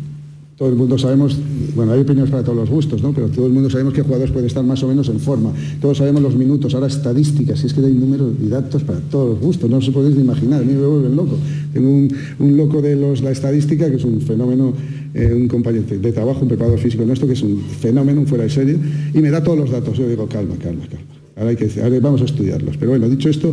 Todo 0.63 0.71
el 0.71 0.77
mundo 0.77 0.97
sabemos, 0.97 1.37
bueno, 1.75 1.91
hay 1.91 2.03
opiniones 2.03 2.31
para 2.31 2.45
todos 2.45 2.57
los 2.57 2.71
gustos, 2.71 3.03
¿no? 3.03 3.13
Pero 3.13 3.27
todo 3.27 3.47
el 3.47 3.53
mundo 3.53 3.69
sabemos 3.69 3.95
que 3.95 4.03
jugadores 4.03 4.31
pueden 4.31 4.47
estar 4.47 4.63
más 4.63 4.81
o 4.85 4.87
menos 4.87 5.09
en 5.09 5.19
forma. 5.19 5.53
Todos 5.81 5.99
sabemos 5.99 6.23
los 6.23 6.37
minutos, 6.37 6.73
ahora 6.77 6.87
estadísticas, 6.87 7.59
si 7.59 7.67
es 7.67 7.75
que 7.75 7.81
hay 7.81 7.93
números 7.93 8.31
y 8.41 8.47
datos 8.47 8.85
para 8.85 9.01
todos 9.01 9.31
los 9.31 9.41
gustos, 9.41 9.69
no 9.69 9.83
se 9.83 9.91
podéis 9.91 10.17
imaginar, 10.17 10.61
a 10.61 10.65
mí 10.65 10.73
me 10.73 10.87
vuelven 10.87 11.17
loco. 11.17 11.37
Tengo 11.73 11.91
un, 11.91 12.57
loco 12.57 12.81
de 12.81 12.95
los, 12.95 13.23
la 13.23 13.33
estadística, 13.33 13.91
que 13.91 13.97
es 13.97 14.05
un 14.05 14.21
fenómeno, 14.21 14.73
eh, 15.15 15.35
un 15.35 15.49
compañero 15.49 15.83
de 15.85 16.13
trabajo, 16.13 16.43
un 16.43 16.49
preparador 16.49 16.79
físico 16.79 17.05
nuestro, 17.05 17.27
que 17.27 17.35
es 17.35 17.43
un 17.43 17.61
fenómeno, 17.61 18.25
fuera 18.25 18.45
de 18.45 18.51
serie, 18.51 18.79
y 19.13 19.19
me 19.19 19.31
da 19.31 19.43
todos 19.43 19.59
los 19.59 19.71
datos. 19.73 19.99
Yo 19.99 20.09
digo, 20.09 20.29
calma, 20.29 20.55
calma, 20.63 20.85
calma. 20.87 21.07
Ahora, 21.35 21.51
hay 21.51 21.57
que, 21.57 21.83
ahora 21.83 21.99
vamos 21.99 22.23
a 22.23 22.27
estudiarlos. 22.27 22.77
Pero 22.77 22.93
bueno, 22.93 23.09
dicho 23.09 23.29
esto, 23.29 23.53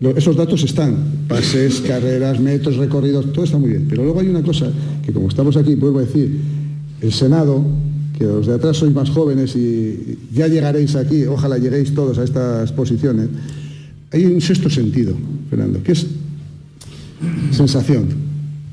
esos 0.00 0.34
datos 0.34 0.62
están, 0.62 0.96
pases, 1.28 1.82
carreras, 1.82 2.40
metros, 2.40 2.76
recorridos, 2.76 3.32
todo 3.32 3.44
está 3.44 3.58
muy 3.58 3.70
bien. 3.70 3.86
Pero 3.88 4.02
luego 4.04 4.20
hay 4.20 4.28
una 4.28 4.42
cosa 4.42 4.70
que 5.04 5.12
como 5.12 5.28
estamos 5.28 5.56
aquí, 5.56 5.74
vuelvo 5.74 5.98
a 5.98 6.02
decir, 6.02 6.40
el 7.02 7.12
Senado, 7.12 7.62
que 8.16 8.24
los 8.24 8.46
de 8.46 8.54
atrás 8.54 8.78
sois 8.78 8.94
más 8.94 9.10
jóvenes 9.10 9.54
y 9.56 10.18
ya 10.32 10.48
llegaréis 10.48 10.96
aquí, 10.96 11.24
ojalá 11.24 11.58
lleguéis 11.58 11.94
todos 11.94 12.18
a 12.18 12.24
estas 12.24 12.72
posiciones, 12.72 13.28
hay 14.12 14.24
un 14.24 14.40
sexto 14.40 14.70
sentido, 14.70 15.14
Fernando, 15.50 15.82
que 15.82 15.92
es 15.92 16.06
sensación, 17.52 18.08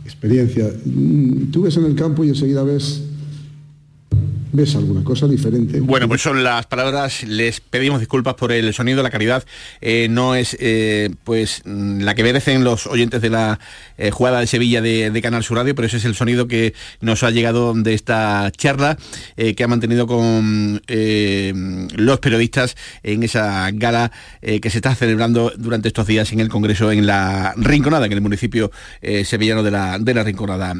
experiencia. 0.05 0.71
Tú 1.51 1.63
ves 1.63 1.75
en 1.77 1.85
el 1.85 1.95
campo 1.95 2.23
y 2.23 2.29
enseguida 2.29 2.63
ves 2.63 3.03
ves 4.51 4.75
alguna 4.75 5.03
cosa 5.03 5.27
diferente. 5.27 5.79
Bueno, 5.79 6.07
pues 6.07 6.21
son 6.21 6.43
las 6.43 6.65
palabras, 6.65 7.23
les 7.23 7.59
pedimos 7.59 7.99
disculpas 7.99 8.35
por 8.35 8.51
el 8.51 8.73
sonido, 8.73 9.03
la 9.03 9.09
calidad 9.09 9.45
eh, 9.81 10.07
no 10.09 10.35
es 10.35 10.55
eh, 10.59 11.09
pues 11.23 11.61
mm, 11.65 12.01
la 12.01 12.15
que 12.15 12.23
merecen 12.23 12.63
los 12.63 12.87
oyentes 12.87 13.21
de 13.21 13.29
la 13.29 13.59
eh, 13.97 14.11
jugada 14.11 14.39
de 14.39 14.47
Sevilla 14.47 14.81
de, 14.81 15.21
Canal 15.21 15.43
Sur 15.43 15.57
Radio, 15.57 15.75
pero 15.75 15.87
ese 15.87 15.97
es 15.97 16.05
el 16.05 16.15
sonido 16.15 16.47
que 16.47 16.73
nos 17.01 17.23
ha 17.23 17.31
llegado 17.31 17.73
de 17.73 17.93
esta 17.93 18.51
charla 18.55 18.97
que 19.35 19.63
ha 19.63 19.67
mantenido 19.67 20.05
con 20.05 20.81
los 20.87 22.19
periodistas 22.19 22.75
en 23.03 23.23
esa 23.23 23.69
gala 23.71 24.11
que 24.41 24.69
se 24.69 24.77
está 24.77 24.93
celebrando 24.93 25.51
durante 25.57 25.87
estos 25.87 26.05
días 26.07 26.31
en 26.31 26.39
el 26.39 26.49
Congreso 26.49 26.91
en 26.91 27.07
la 27.07 27.53
Rinconada, 27.57 28.05
en 28.05 28.13
el 28.13 28.21
municipio 28.21 28.71
sevillano 29.25 29.63
de 29.63 29.71
la, 29.71 29.97
de 29.99 30.13
la 30.13 30.23
Rinconada. 30.23 30.75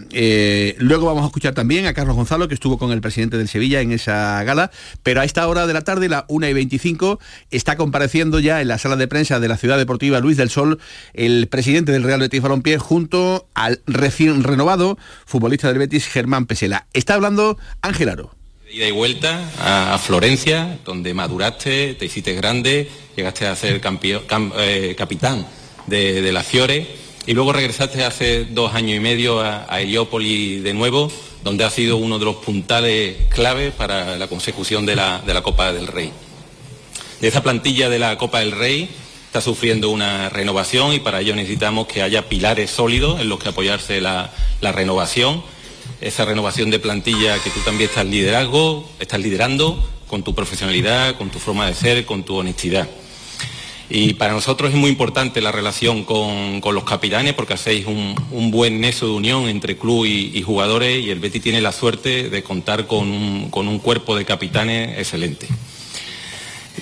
luego 0.78 1.08
vamos 1.08 1.24
a 1.24 1.28
escuchar 1.28 1.54
también 1.56 1.88
a 1.88 1.94
Carlos 1.94 2.16
Gonzalo, 2.16 2.48
que 2.48 2.54
estuvo 2.54 2.78
con 2.78 2.92
el 2.92 3.02
presidente 3.02 3.38
del 3.38 3.48
Sevilla 3.58 3.82
en 3.82 3.92
esa 3.92 4.44
gala, 4.44 4.70
pero 5.02 5.22
a 5.22 5.26
esta 5.26 5.48
hora 5.48 5.66
de 5.66 5.74
la 5.74 5.82
tarde, 5.82 6.10
la 6.10 6.26
1 6.28 6.48
y 6.48 6.54
25, 6.54 7.20
está 7.50 7.76
compareciendo 7.76 8.40
ya 8.40 8.62
en 8.62 8.68
la 8.68 8.78
sala 8.78 8.98
de 8.98 9.08
prensa 9.08 9.40
de 9.40 9.48
la 9.48 9.58
Ciudad 9.58 9.80
Deportiva 9.80 10.20
Luis 10.20 10.38
del 10.38 10.52
Sol 10.52 10.80
el 11.16 11.48
presidente 11.48 11.92
del 11.92 12.04
Real 12.04 12.20
Betis 12.20 12.40
Balompié 12.40 12.78
junto 12.78 13.48
al 13.56 13.82
recién 13.88 14.44
renovado 14.44 15.00
futbolista 15.26 15.70
del 15.70 15.80
Betis 15.80 16.06
Germán 16.06 16.46
Pesela. 16.46 16.86
Está 16.94 17.16
hablando 17.16 17.58
Ángel 17.82 18.10
Aro. 18.10 18.36
Ida 18.72 18.88
y 18.88 18.92
vuelta 18.92 19.42
a, 19.60 19.98
Florencia, 19.98 20.78
donde 20.86 21.16
maduraste, 21.16 21.96
te 21.96 22.06
hiciste 22.06 22.36
grande, 22.36 22.88
llegaste 23.16 23.48
a 23.48 23.56
ser 23.56 23.82
eh, 23.82 24.96
capitán 24.96 25.48
de, 25.88 26.32
la 26.32 26.44
Fiore 26.44 26.86
y 27.26 27.34
luego 27.34 27.54
regresaste 27.54 28.06
hace 28.06 28.46
dos 28.46 28.76
años 28.76 28.98
y 28.98 29.00
medio 29.00 29.40
a, 29.40 29.66
a 29.68 29.82
Heliópolis 29.82 30.62
de 30.62 30.76
nuevo 30.76 31.12
donde 31.48 31.64
ha 31.64 31.70
sido 31.70 31.96
uno 31.96 32.20
de 32.20 32.26
los 32.26 32.36
puntales 32.36 33.16
clave 33.30 33.72
para 33.72 34.18
la 34.18 34.28
consecución 34.28 34.86
de 34.86 34.98
la, 34.98 35.42
Copa 35.42 35.72
del 35.72 35.88
Rey. 35.88 36.12
De 37.22 37.30
esa 37.30 37.42
plantilla 37.42 37.88
de 37.88 38.00
la 38.00 38.18
Copa 38.18 38.40
del 38.40 38.52
Rey 38.52 38.90
está 39.28 39.40
sufriendo 39.40 39.90
una 39.90 40.28
renovación 40.28 40.92
y 40.92 41.00
para 41.00 41.22
ello 41.22 41.34
necesitamos 41.38 41.88
que 41.88 42.02
haya 42.02 42.28
pilares 42.28 42.70
sólidos 42.70 43.22
en 43.22 43.30
los 43.30 43.40
que 43.40 43.48
apoyarse 43.48 44.02
la, 44.02 44.34
la 44.60 44.74
renovación, 44.74 45.42
esa 46.02 46.26
renovación 46.26 46.70
de 46.70 46.80
plantilla 46.80 47.42
que 47.42 47.50
tú 47.50 47.62
también 47.62 47.90
estás 47.90 48.06
liderazgo, 48.06 48.86
estás 49.00 49.22
liderando 49.22 49.82
con 50.10 50.24
tu 50.24 50.36
profesionalidad, 50.36 51.16
con 51.16 51.30
tu 51.30 51.40
forma 51.40 51.66
de 51.66 51.76
ser, 51.76 52.06
con 52.06 52.24
tu 52.24 52.36
honestidad. 52.36 52.90
Y 53.90 54.16
para 54.16 54.34
nosotros 54.34 54.72
es 54.72 54.76
muy 54.76 54.90
importante 54.90 55.40
la 55.40 55.52
relación 55.52 56.04
con, 56.04 56.62
los 56.62 56.84
capitanes 56.84 57.34
porque 57.34 57.54
hacéis 57.54 57.86
un, 57.86 58.52
buen 58.52 58.82
nexo 58.82 59.06
de 59.06 59.14
unión 59.14 59.48
entre 59.48 59.78
club 59.78 60.06
y, 60.06 60.42
jugadores 60.42 61.04
y 61.04 61.10
el 61.10 61.20
Betty 61.20 61.40
tiene 61.40 61.62
la 61.62 61.72
suerte 61.72 62.30
de 62.30 62.44
contar 62.44 62.86
con 62.86 63.08
un, 63.08 63.80
cuerpo 63.80 64.18
de 64.18 64.26
capitanes 64.26 64.98
excelente. 64.98 65.48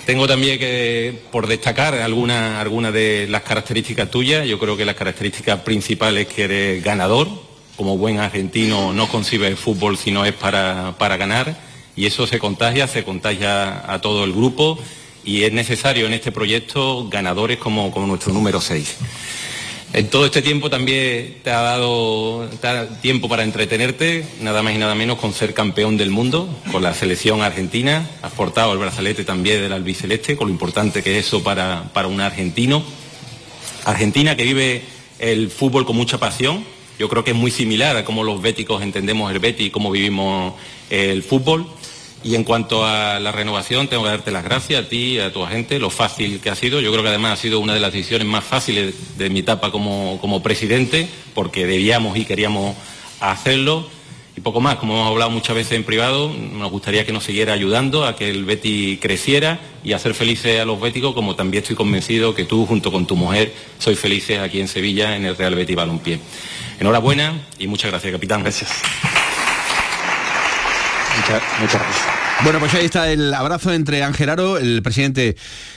Tengo 0.05 0.27
también 0.27 0.57
que, 0.57 1.21
por 1.31 1.47
destacar 1.47 1.93
algunas 1.95 2.59
alguna 2.59 2.91
de 2.91 3.27
las 3.29 3.43
características 3.43 4.09
tuyas, 4.09 4.45
yo 4.47 4.59
creo 4.59 4.75
que 4.75 4.83
las 4.83 4.95
características 4.95 5.61
principales 5.61 6.27
es 6.27 6.33
que 6.33 6.43
eres 6.43 6.83
ganador, 6.83 7.29
como 7.75 7.97
buen 7.97 8.19
argentino 8.19 8.93
no 8.93 9.07
concibe 9.07 9.47
el 9.47 9.57
fútbol 9.57 9.97
si 9.97 10.11
no 10.11 10.25
es 10.25 10.33
para, 10.33 10.95
para 10.97 11.17
ganar, 11.17 11.57
y 11.95 12.07
eso 12.07 12.27
se 12.27 12.39
contagia, 12.39 12.87
se 12.87 13.03
contagia 13.03 13.91
a 13.91 14.01
todo 14.01 14.25
el 14.25 14.33
grupo 14.33 14.79
y 15.25 15.43
es 15.43 15.51
necesario 15.51 16.05
en 16.05 16.13
este 16.13 16.31
proyecto 16.31 17.09
ganadores 17.09 17.57
como, 17.57 17.91
nuestro 18.05 18.31
número 18.31 18.61
6. 18.61 18.95
En 19.93 20.09
todo 20.09 20.25
este 20.25 20.41
tiempo 20.41 20.69
también 20.69 21.37
te 21.41 21.51
ha 21.51 21.61
dado 21.61 22.47
tiempo 23.01 23.27
para 23.27 23.43
entretenerte, 23.43 24.25
nada 24.41 24.61
más 24.61 24.75
y 24.75 24.77
nada 24.77 24.93
menos 24.93 25.17
con 25.17 25.33
ser 25.33 25.53
campeón 25.53 25.97
del 25.97 26.11
mundo, 26.11 26.49
con 26.71 26.83
la 26.83 26.93
selección 26.93 27.41
argentina. 27.41 28.07
Has 28.21 28.33
portado 28.33 28.73
el 28.73 28.77
brazalete 28.77 29.23
también 29.23 29.61
del 29.61 29.73
albiceleste, 29.73 30.35
con 30.35 30.47
lo 30.47 30.53
importante 30.53 31.01
que 31.01 31.17
es 31.17 31.27
eso 31.27 31.43
para, 31.43 31.89
un 32.07 32.21
argentino. 32.21 32.83
Argentina 33.85 34.35
que 34.35 34.43
vive 34.43 34.83
el 35.19 35.49
fútbol 35.49 35.85
con 35.85 35.95
mucha 35.95 36.19
pasión. 36.19 36.65
Yo 36.99 37.09
creo 37.09 37.23
que 37.23 37.31
es 37.31 37.37
muy 37.37 37.51
similar 37.51 37.95
a 37.95 38.05
cómo 38.05 38.23
los 38.23 38.41
béticos 38.41 38.83
entendemos 38.83 39.31
el 39.31 39.39
Betty 39.39 39.65
y 39.65 39.69
cómo 39.69 39.91
vivimos 39.91 40.53
el 40.89 41.23
fútbol. 41.23 41.67
Y 42.25 42.33
en 42.33 42.43
cuanto 42.43 42.83
a 42.83 43.19
la 43.19 43.31
renovación, 43.31 43.87
tengo 43.87 44.01
que 44.01 44.09
darte 44.09 44.31
las 44.31 44.43
gracias 44.43 44.83
a 44.83 44.89
ti, 44.89 45.17
y 45.17 45.19
a 45.19 45.31
tu 45.31 45.43
agente, 45.43 45.77
lo 45.77 45.91
fácil 45.91 46.39
que 46.39 46.49
ha 46.49 46.55
sido. 46.55 46.81
Yo 46.81 46.91
creo 46.91 47.03
que 47.03 47.09
además 47.09 47.33
ha 47.33 47.41
sido 47.43 47.59
una 47.59 47.75
de 47.75 47.79
las 47.79 47.93
decisiones 47.93 48.27
más 48.27 48.43
fáciles 48.43 49.15
de 49.19 49.29
mi 49.29 49.41
etapa 49.41 49.71
como, 49.71 50.17
como 50.19 50.41
presidente, 50.41 51.07
porque 51.35 51.67
debíamos 51.67 52.17
y 52.17 52.25
queríamos 52.25 52.75
hacerlo. 53.19 53.87
Y 54.35 54.41
poco 54.41 54.59
más, 54.59 54.77
como 54.77 54.95
hemos 54.95 55.07
hablado 55.11 55.29
muchas 55.29 55.55
veces 55.55 55.73
en 55.73 55.83
privado, 55.83 56.33
nos 56.33 56.71
gustaría 56.71 57.05
que 57.05 57.13
nos 57.13 57.23
siguiera 57.23 57.53
ayudando 57.53 58.07
a 58.07 58.15
que 58.15 58.27
el 58.27 58.43
Betty 58.43 58.97
creciera 58.99 59.59
y 59.83 59.93
hacer 59.93 60.15
felices 60.15 60.59
a 60.59 60.65
los 60.65 60.81
béticos, 60.81 61.13
como 61.13 61.35
también 61.35 61.61
estoy 61.61 61.75
convencido 61.75 62.33
que 62.33 62.45
tú, 62.45 62.65
junto 62.65 62.91
con 62.91 63.05
tu 63.05 63.15
mujer, 63.15 63.53
sois 63.77 63.99
felices 63.99 64.39
aquí 64.39 64.59
en 64.59 64.67
Sevilla, 64.67 65.15
en 65.15 65.25
el 65.25 65.37
Real 65.37 65.53
Betty 65.53 65.75
Balompié. 65.75 66.19
Enhorabuena 66.79 67.39
y 67.59 67.67
muchas 67.67 67.91
gracias, 67.91 68.11
capitán. 68.11 68.41
Gracias. 68.41 68.71
muchas 71.59 71.81
gracias. 71.81 72.14
Bueno, 72.43 72.59
pues 72.59 72.73
ahí 72.75 72.85
está 72.85 73.11
el 73.11 73.33
abrazo 73.33 73.73
entre 73.73 74.03
Ángel 74.03 74.29
Aro, 74.29 74.57
el 74.57 74.83
presidente 74.83 75.35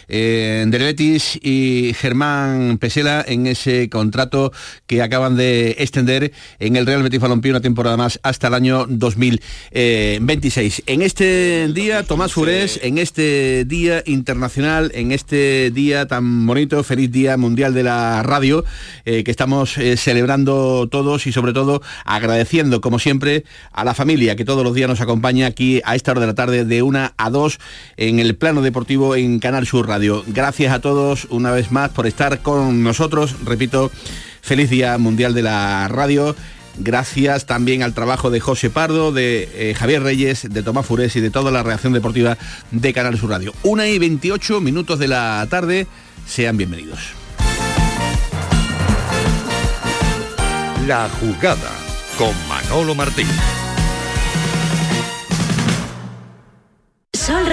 eh, 0.08 0.64
del 0.66 0.82
Betis, 0.82 1.38
y 1.40 1.94
Germán 1.94 2.78
Pesela 2.78 3.24
en 3.26 3.46
ese 3.46 3.88
contrato 3.88 4.52
que 4.86 5.00
acaban 5.00 5.36
de 5.36 5.76
extender 5.78 6.32
en 6.58 6.76
el 6.76 6.84
Real 6.84 7.02
Betis 7.02 7.20
Balompié 7.20 7.52
una 7.52 7.60
temporada 7.60 7.96
más 7.96 8.18
hasta 8.22 8.48
el 8.48 8.54
año 8.54 8.86
2026. 8.88 10.82
En 10.86 11.00
este 11.02 11.68
día, 11.72 12.02
Tomás 12.02 12.32
Furés, 12.32 12.80
en 12.82 12.98
este 12.98 13.64
día 13.64 14.02
internacional, 14.04 14.90
en 14.94 15.12
este 15.12 15.70
día 15.70 16.06
tan 16.06 16.46
bonito, 16.46 16.82
feliz 16.82 17.10
Día 17.10 17.36
Mundial 17.36 17.72
de 17.72 17.84
la 17.84 18.22
Radio, 18.24 18.64
eh, 19.06 19.22
que 19.24 19.30
estamos 19.30 19.78
eh, 19.78 19.96
celebrando 19.96 20.88
todos 20.90 21.26
y 21.26 21.32
sobre 21.32 21.52
todo 21.52 21.80
agradeciendo, 22.04 22.80
como 22.80 22.98
siempre, 22.98 23.44
a 23.72 23.84
la 23.84 23.94
familia 23.94 24.36
que 24.36 24.44
todos 24.44 24.64
los 24.64 24.74
días 24.74 24.88
nos 24.88 25.00
acompaña 25.00 25.46
aquí 25.46 25.80
a 25.84 25.94
esta 25.94 26.10
hora 26.10 26.20
de 26.20 26.26
la 26.26 26.34
tarde 26.34 26.47
de 26.50 26.82
una 26.82 27.14
a 27.16 27.30
dos 27.30 27.58
en 27.96 28.18
el 28.18 28.36
plano 28.36 28.62
deportivo 28.62 29.16
en 29.16 29.38
Canal 29.38 29.66
Sur 29.66 29.88
Radio. 29.88 30.24
Gracias 30.26 30.72
a 30.72 30.80
todos 30.80 31.26
una 31.30 31.50
vez 31.50 31.70
más 31.70 31.90
por 31.90 32.06
estar 32.06 32.40
con 32.40 32.82
nosotros. 32.82 33.36
Repito, 33.44 33.90
feliz 34.40 34.70
Día 34.70 34.98
Mundial 34.98 35.34
de 35.34 35.42
la 35.42 35.88
Radio. 35.88 36.34
Gracias 36.78 37.46
también 37.46 37.82
al 37.82 37.92
trabajo 37.92 38.30
de 38.30 38.40
José 38.40 38.70
Pardo, 38.70 39.10
de 39.10 39.48
eh, 39.54 39.74
Javier 39.74 40.02
Reyes, 40.02 40.46
de 40.48 40.62
Tomás 40.62 40.86
Fures 40.86 41.16
y 41.16 41.20
de 41.20 41.30
toda 41.30 41.50
la 41.50 41.62
reacción 41.62 41.92
deportiva 41.92 42.38
de 42.70 42.92
Canal 42.92 43.18
Sur 43.18 43.30
Radio. 43.30 43.52
Una 43.64 43.88
y 43.88 43.98
28 43.98 44.60
minutos 44.60 44.98
de 44.98 45.08
la 45.08 45.46
tarde. 45.50 45.86
Sean 46.26 46.56
bienvenidos. 46.56 47.00
La 50.86 51.08
jugada 51.20 51.70
con 52.16 52.34
Manolo 52.48 52.94
Martín. 52.94 53.26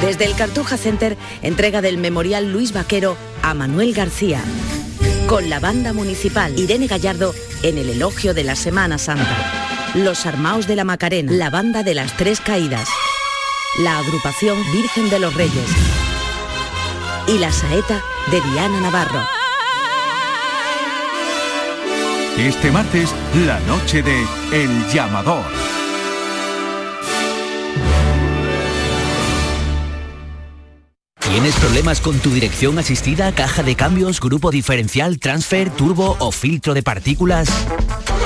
Desde 0.00 0.26
el 0.26 0.36
Cartuja 0.36 0.76
Center, 0.76 1.16
entrega 1.42 1.82
del 1.82 1.98
Memorial 1.98 2.52
Luis 2.52 2.72
Vaquero 2.72 3.16
a 3.42 3.52
Manuel 3.52 3.94
García. 3.94 4.40
Con 5.26 5.50
la 5.50 5.58
banda 5.58 5.92
municipal 5.92 6.56
Irene 6.56 6.86
Gallardo 6.86 7.34
en 7.62 7.78
el 7.78 7.90
elogio 7.90 8.32
de 8.32 8.44
la 8.44 8.54
Semana 8.54 8.98
Santa. 8.98 9.36
Los 9.94 10.24
Armaos 10.24 10.68
de 10.68 10.76
la 10.76 10.84
Macarena, 10.84 11.32
la 11.32 11.50
banda 11.50 11.82
de 11.82 11.94
las 11.94 12.16
Tres 12.16 12.40
Caídas. 12.40 12.88
La 13.80 13.98
agrupación 13.98 14.56
Virgen 14.72 15.10
de 15.10 15.18
los 15.18 15.34
Reyes. 15.34 15.68
Y 17.26 17.38
la 17.38 17.50
saeta 17.50 18.00
de 18.30 18.40
Diana 18.40 18.80
Navarro. 18.80 19.20
Este 22.38 22.70
martes, 22.70 23.12
la 23.34 23.58
noche 23.60 24.02
de 24.02 24.24
El 24.52 24.88
Llamador. 24.92 25.77
¿Tienes 31.38 31.54
problemas 31.54 32.00
con 32.00 32.18
tu 32.18 32.30
dirección 32.30 32.80
asistida, 32.80 33.32
caja 33.32 33.62
de 33.62 33.76
cambios, 33.76 34.18
grupo 34.18 34.50
diferencial, 34.50 35.20
transfer, 35.20 35.70
turbo 35.70 36.16
o 36.18 36.32
filtro 36.32 36.74
de 36.74 36.82
partículas? 36.82 37.48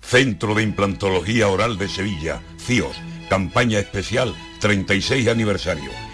Centro 0.00 0.54
de 0.54 0.62
Implantología 0.62 1.48
Oral 1.48 1.76
de 1.76 1.88
Sevilla, 1.88 2.40
CIOS, 2.58 2.96
campaña 3.28 3.80
especial 3.80 4.34
36 4.60 5.28
aniversario. 5.28 6.05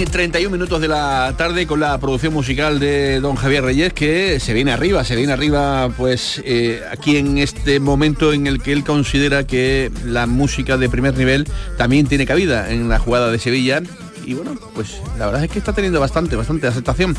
Y 0.00 0.06
31 0.06 0.50
minutos 0.50 0.80
de 0.80 0.88
la 0.88 1.34
tarde 1.36 1.66
con 1.66 1.78
la 1.80 1.98
producción 1.98 2.32
musical 2.32 2.80
de 2.80 3.20
don 3.20 3.36
Javier 3.36 3.64
Reyes 3.64 3.92
que 3.92 4.40
se 4.40 4.54
viene 4.54 4.72
arriba, 4.72 5.04
se 5.04 5.14
viene 5.14 5.32
arriba 5.32 5.90
pues 5.94 6.40
eh, 6.44 6.82
aquí 6.90 7.18
en 7.18 7.36
este 7.36 7.80
momento 7.80 8.32
en 8.32 8.46
el 8.46 8.62
que 8.62 8.72
él 8.72 8.82
considera 8.82 9.46
que 9.46 9.90
la 10.04 10.26
música 10.26 10.78
de 10.78 10.88
primer 10.88 11.16
nivel 11.18 11.46
también 11.76 12.06
tiene 12.06 12.24
cabida 12.24 12.70
en 12.70 12.88
la 12.88 12.98
jugada 12.98 13.30
de 13.30 13.38
Sevilla 13.38 13.82
y 14.24 14.32
bueno, 14.32 14.54
pues 14.74 15.02
la 15.18 15.26
verdad 15.26 15.44
es 15.44 15.50
que 15.50 15.58
está 15.58 15.74
teniendo 15.74 16.00
bastante, 16.00 16.34
bastante 16.34 16.66
aceptación 16.66 17.14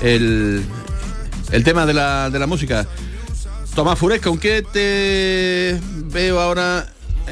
el, 0.00 0.62
el 1.50 1.64
tema 1.64 1.86
de 1.86 1.94
la, 1.94 2.30
de 2.30 2.38
la 2.38 2.46
música. 2.46 2.86
Tomás 3.74 3.98
Fures, 3.98 4.20
¿con 4.20 4.38
qué 4.38 4.62
te 4.62 5.80
veo 6.12 6.40
ahora 6.40 6.86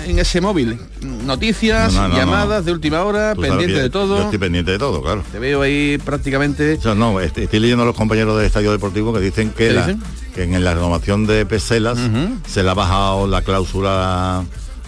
en 0.07 0.19
ese 0.19 0.41
móvil? 0.41 0.79
Noticias, 1.25 1.93
No, 1.93 2.03
no, 2.03 2.09
no, 2.09 2.17
llamadas 2.17 2.65
de 2.65 2.73
última 2.73 3.03
hora, 3.05 3.35
Tú 3.35 3.43
pendiente 3.43 3.67
que 3.75 3.81
de 3.83 3.87
Yo 3.87 3.91
todo. 3.91 4.23
estoy 4.23 4.39
pendiente 4.39 4.71
de 4.73 4.79
todo, 4.79 5.03
claro. 5.03 5.23
Te 5.31 5.39
veo 5.39 5.63
ahí 5.63 5.99
prácticamente... 6.05 6.79
Yo 6.83 6.95
no, 6.95 7.21
est- 7.21 7.37
estoy 7.39 7.59
leyendo 7.61 7.83
a 7.83 7.87
los 7.87 7.97
compañeros 7.97 8.37
del 8.37 8.47
Estadio 8.47 8.73
Deportivo 8.73 9.13
que 9.13 9.21
dicen 9.21 9.51
que, 9.51 9.69
¿Qué 9.69 9.73
la- 9.73 9.87
dicen? 9.87 10.03
que 10.35 10.43
en 10.45 10.63
la 10.65 10.75
renovación 10.75 11.27
de 11.27 11.45
Peselas 11.47 11.99
se 12.47 12.63
le 12.63 12.71
ha 12.71 12.75
bajado 12.75 13.27
la 13.27 13.43
cláusula 13.43 14.45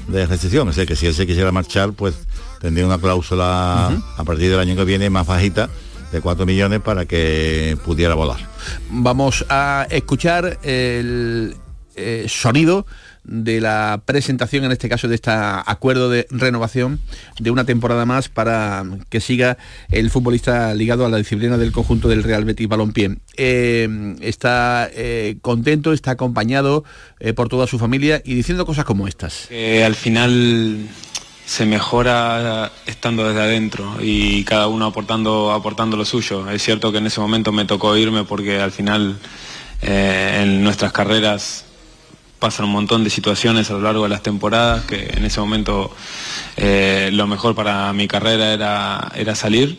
de 0.09 0.27
rescisión. 0.27 0.69
Es 0.69 0.77
decir, 0.77 0.89
que 0.89 0.97
si 0.97 1.07
él 1.07 1.15
se 1.15 1.27
quisiera 1.27 1.51
marchar, 1.53 1.93
pues 1.93 2.15
tendría 2.61 2.87
una 2.87 2.99
cláusula 2.99 3.89
a 4.17 4.25
partir 4.25 4.51
del 4.51 4.61
año 4.61 4.77
que 4.77 4.85
viene 4.85 5.11
más 5.11 5.27
bajita 5.27 5.69
de 6.13 6.21
4 6.21 6.45
millones 6.47 6.81
para 6.81 7.07
que 7.07 7.77
pudiera 7.85 8.15
volar. 8.15 8.39
Vamos 8.91 9.45
a 9.49 9.87
escuchar 9.91 10.59
el 10.63 11.57
eh, 11.97 12.27
sonido 12.29 12.87
de 13.25 13.61
la 13.61 14.03
presentación, 14.05 14.65
en 14.65 14.73
este 14.73 14.89
caso 14.89 15.07
de 15.07 15.15
este 15.15 15.31
acuerdo 15.31 16.11
de 16.11 16.27
renovación 16.31 17.01
de 17.39 17.51
una 17.51 17.65
temporada 17.65 18.05
más 18.05 18.29
para 18.29 18.85
que 19.11 19.21
siga 19.21 19.59
el 19.91 20.11
futbolista 20.11 20.75
ligado 20.75 21.07
a 21.07 21.09
la 21.09 21.19
disciplina 21.19 21.57
del 21.57 21.73
conjunto 21.73 22.09
del 22.09 22.25
Real 22.25 22.45
Betis 22.45 22.69
Balompié. 22.69 23.19
Eh, 23.37 24.17
está 24.21 24.89
eh, 24.93 25.37
contento, 25.41 25.93
está 25.93 26.13
acompañado 26.13 26.85
eh, 27.21 27.33
por 27.33 27.49
toda 27.49 27.67
su 27.67 27.79
familia 27.79 28.21
y 28.25 28.35
diciendo 28.35 28.67
cosas 28.67 28.85
como 28.85 29.07
estas. 29.07 29.49
al 29.51 29.95
final 29.95 30.89
se 31.47 31.67
mejora 31.67 32.73
estando 32.87 33.29
desde 33.29 33.41
adentro 33.41 33.97
y 34.01 34.43
cada 34.45 34.69
uno 34.69 34.87
aportando, 34.87 35.53
aportando 35.53 35.97
lo 35.97 36.05
suyo. 36.05 36.51
Es 36.51 36.63
cierto 36.63 36.91
que 36.91 36.99
en 36.99 37.07
ese 37.07 37.21
momento 37.21 37.53
me 37.53 37.67
tocó 37.67 37.97
irme 37.97 38.25
porque 38.25 38.61
al 38.61 38.73
final 38.73 39.19
en 39.81 40.63
nuestras 40.63 40.93
carreras 40.93 41.65
pasan 42.43 42.65
un 42.65 42.73
montón 42.73 43.05
de 43.05 43.11
situaciones 43.11 43.71
a 43.71 43.75
lo 43.75 43.83
largo 43.83 44.03
de 44.03 44.09
las 44.09 44.25
temporadas 44.25 44.85
que 44.85 45.13
en 45.17 45.25
ese 45.25 45.39
momento 45.39 45.95
eh, 46.57 47.11
lo 47.13 47.29
mejor 47.29 47.55
para 47.55 47.93
mi 47.93 48.09
carrera 48.09 48.53
era, 48.53 49.13
era 49.15 49.37
salir 49.37 49.79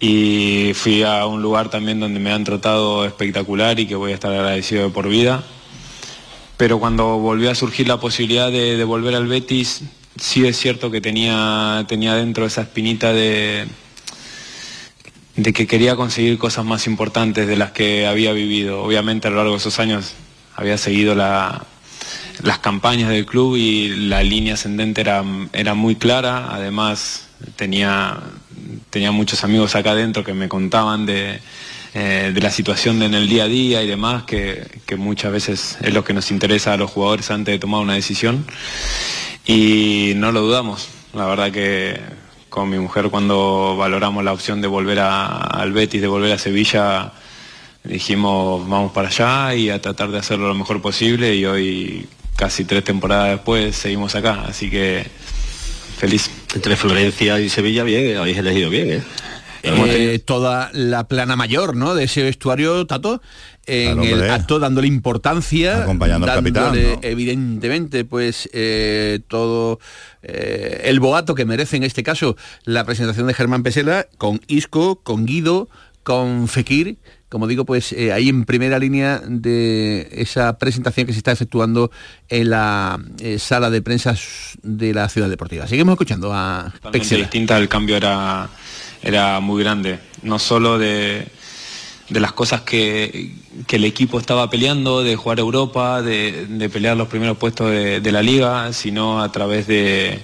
y 0.00 0.72
fui 0.74 1.04
a 1.04 1.26
un 1.26 1.42
lugar 1.42 1.70
también 1.70 2.00
donde 2.00 2.18
me 2.18 2.32
han 2.32 2.42
tratado 2.42 3.04
espectacular 3.04 3.78
y 3.78 3.86
que 3.86 3.94
voy 3.94 4.10
a 4.10 4.14
estar 4.14 4.32
agradecido 4.32 4.82
de 4.82 4.90
por 4.90 5.08
vida 5.08 5.44
pero 6.56 6.80
cuando 6.80 7.18
volvió 7.18 7.52
a 7.52 7.54
surgir 7.54 7.86
la 7.86 8.00
posibilidad 8.00 8.50
de, 8.50 8.76
de 8.76 8.84
volver 8.84 9.14
al 9.14 9.28
Betis, 9.28 9.82
sí 10.20 10.44
es 10.46 10.58
cierto 10.58 10.90
que 10.90 11.00
tenía, 11.00 11.84
tenía 11.86 12.16
dentro 12.16 12.44
esa 12.46 12.62
espinita 12.62 13.12
de, 13.12 13.68
de 15.36 15.52
que 15.52 15.68
quería 15.68 15.94
conseguir 15.94 16.36
cosas 16.36 16.64
más 16.64 16.88
importantes 16.88 17.46
de 17.46 17.56
las 17.56 17.70
que 17.70 18.08
había 18.08 18.32
vivido. 18.32 18.82
Obviamente 18.82 19.28
a 19.28 19.30
lo 19.30 19.36
largo 19.36 19.52
de 19.52 19.58
esos 19.58 19.78
años 19.78 20.14
había 20.60 20.76
seguido 20.78 21.14
la- 21.14 21.64
las 22.42 22.58
campañas 22.58 23.08
del 23.08 23.26
club 23.26 23.56
y 23.56 23.88
la 24.08 24.22
línea 24.22 24.54
ascendente 24.54 25.00
era, 25.00 25.24
era 25.52 25.74
muy 25.74 25.96
clara, 25.96 26.48
además 26.52 27.28
tenía, 27.56 28.18
tenía 28.90 29.10
muchos 29.10 29.42
amigos 29.44 29.74
acá 29.74 29.90
adentro 29.92 30.22
que 30.24 30.32
me 30.34 30.48
contaban 30.48 31.04
de, 31.06 31.40
eh, 31.94 32.30
de 32.34 32.40
la 32.40 32.50
situación 32.50 33.02
en 33.02 33.14
el 33.14 33.28
día 33.28 33.44
a 33.44 33.48
día 33.48 33.82
y 33.82 33.86
demás, 33.86 34.22
que, 34.24 34.66
que 34.86 34.96
muchas 34.96 35.32
veces 35.32 35.78
es 35.82 35.92
lo 35.92 36.04
que 36.04 36.12
nos 36.14 36.30
interesa 36.30 36.72
a 36.74 36.76
los 36.76 36.90
jugadores 36.90 37.30
antes 37.30 37.52
de 37.54 37.58
tomar 37.58 37.80
una 37.80 37.94
decisión. 37.94 38.46
Y 39.46 40.12
no 40.16 40.32
lo 40.32 40.42
dudamos, 40.42 40.88
la 41.14 41.26
verdad 41.26 41.50
que 41.50 42.00
con 42.48 42.68
mi 42.68 42.78
mujer 42.78 43.10
cuando 43.10 43.76
valoramos 43.76 44.24
la 44.24 44.32
opción 44.32 44.60
de 44.60 44.68
volver 44.68 44.98
al 45.00 45.72
Betis, 45.72 46.00
de 46.00 46.06
volver 46.08 46.32
a 46.32 46.38
Sevilla, 46.38 47.12
dijimos 47.84 48.68
vamos 48.68 48.92
para 48.92 49.08
allá 49.08 49.54
y 49.54 49.70
a 49.70 49.80
tratar 49.80 50.10
de 50.10 50.18
hacerlo 50.18 50.48
lo 50.48 50.54
mejor 50.54 50.82
posible 50.82 51.34
y 51.34 51.44
hoy 51.46 52.08
casi 52.36 52.64
tres 52.64 52.84
temporadas 52.84 53.30
después 53.30 53.76
seguimos 53.76 54.14
acá, 54.14 54.44
así 54.46 54.70
que 54.70 55.06
feliz. 55.98 56.30
Entre 56.54 56.74
Florencia 56.74 57.38
y 57.38 57.48
Sevilla, 57.48 57.84
bien, 57.84 58.16
habéis 58.16 58.38
elegido 58.38 58.70
bien, 58.70 58.90
¿eh? 58.90 59.02
Eh, 59.62 60.18
toda 60.24 60.70
la 60.72 61.06
plana 61.06 61.36
mayor 61.36 61.76
¿no? 61.76 61.94
de 61.94 62.04
ese 62.04 62.22
vestuario, 62.22 62.86
Tato, 62.86 63.20
en 63.66 63.98
Claro, 63.98 64.16
el 64.24 64.30
acto 64.30 64.58
dándole 64.58 64.86
importancia, 64.88 65.82
Acompañando 65.82 66.26
al 66.26 66.38
capitán, 66.38 66.64
dándole, 66.64 66.94
¿no? 66.94 66.98
evidentemente, 67.02 68.04
pues 68.04 68.48
eh, 68.52 69.20
todo 69.28 69.78
eh, 70.22 70.82
el 70.84 70.98
boato 70.98 71.34
que 71.34 71.44
merece 71.44 71.76
en 71.76 71.82
este 71.82 72.02
caso 72.02 72.36
la 72.64 72.84
presentación 72.84 73.26
de 73.26 73.34
Germán 73.34 73.62
Pesela 73.62 74.06
con 74.16 74.40
Isco, 74.46 75.02
con 75.02 75.26
Guido, 75.26 75.68
con 76.02 76.48
Fekir, 76.48 76.96
como 77.30 77.46
digo, 77.46 77.64
pues 77.64 77.92
eh, 77.92 78.12
ahí 78.12 78.28
en 78.28 78.44
primera 78.44 78.78
línea 78.78 79.22
de 79.24 80.08
esa 80.12 80.58
presentación 80.58 81.06
que 81.06 81.12
se 81.12 81.18
está 81.18 81.30
efectuando 81.30 81.92
en 82.28 82.50
la 82.50 83.00
eh, 83.20 83.38
sala 83.38 83.70
de 83.70 83.80
prensa 83.80 84.16
de 84.62 84.92
la 84.92 85.08
ciudad 85.08 85.30
deportiva. 85.30 85.68
Seguimos 85.68 85.92
escuchando 85.92 86.34
a 86.34 86.72
totalmente 86.82 87.16
distinta, 87.16 87.56
el 87.56 87.68
cambio 87.68 87.96
era, 87.96 88.50
era 89.00 89.38
muy 89.38 89.62
grande, 89.62 90.00
no 90.22 90.40
solo 90.40 90.76
de, 90.76 91.28
de 92.08 92.20
las 92.20 92.32
cosas 92.32 92.62
que, 92.62 93.32
que 93.68 93.76
el 93.76 93.84
equipo 93.84 94.18
estaba 94.18 94.50
peleando, 94.50 95.04
de 95.04 95.14
jugar 95.14 95.38
Europa, 95.38 96.02
de, 96.02 96.46
de 96.46 96.68
pelear 96.68 96.96
los 96.96 97.06
primeros 97.06 97.38
puestos 97.38 97.70
de, 97.70 98.00
de 98.00 98.12
la 98.12 98.22
liga, 98.22 98.72
sino 98.72 99.22
a 99.22 99.30
través 99.30 99.68
de, 99.68 100.20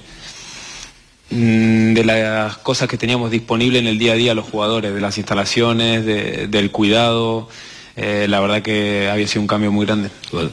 de 1.30 2.02
las 2.04 2.56
cosas 2.58 2.88
que 2.88 2.96
teníamos 2.96 3.30
disponibles 3.30 3.82
en 3.82 3.88
el 3.88 3.98
día 3.98 4.12
a 4.12 4.16
día 4.16 4.34
los 4.34 4.44
jugadores, 4.46 4.94
de 4.94 5.00
las 5.00 5.18
instalaciones, 5.18 6.04
de- 6.06 6.46
del 6.46 6.70
cuidado, 6.70 7.48
eh, 7.96 8.26
la 8.28 8.40
verdad 8.40 8.62
que 8.62 9.08
había 9.10 9.26
sido 9.26 9.40
un 9.40 9.46
cambio 9.48 9.72
muy 9.72 9.86
grande. 9.86 10.10
Bueno, 10.30 10.50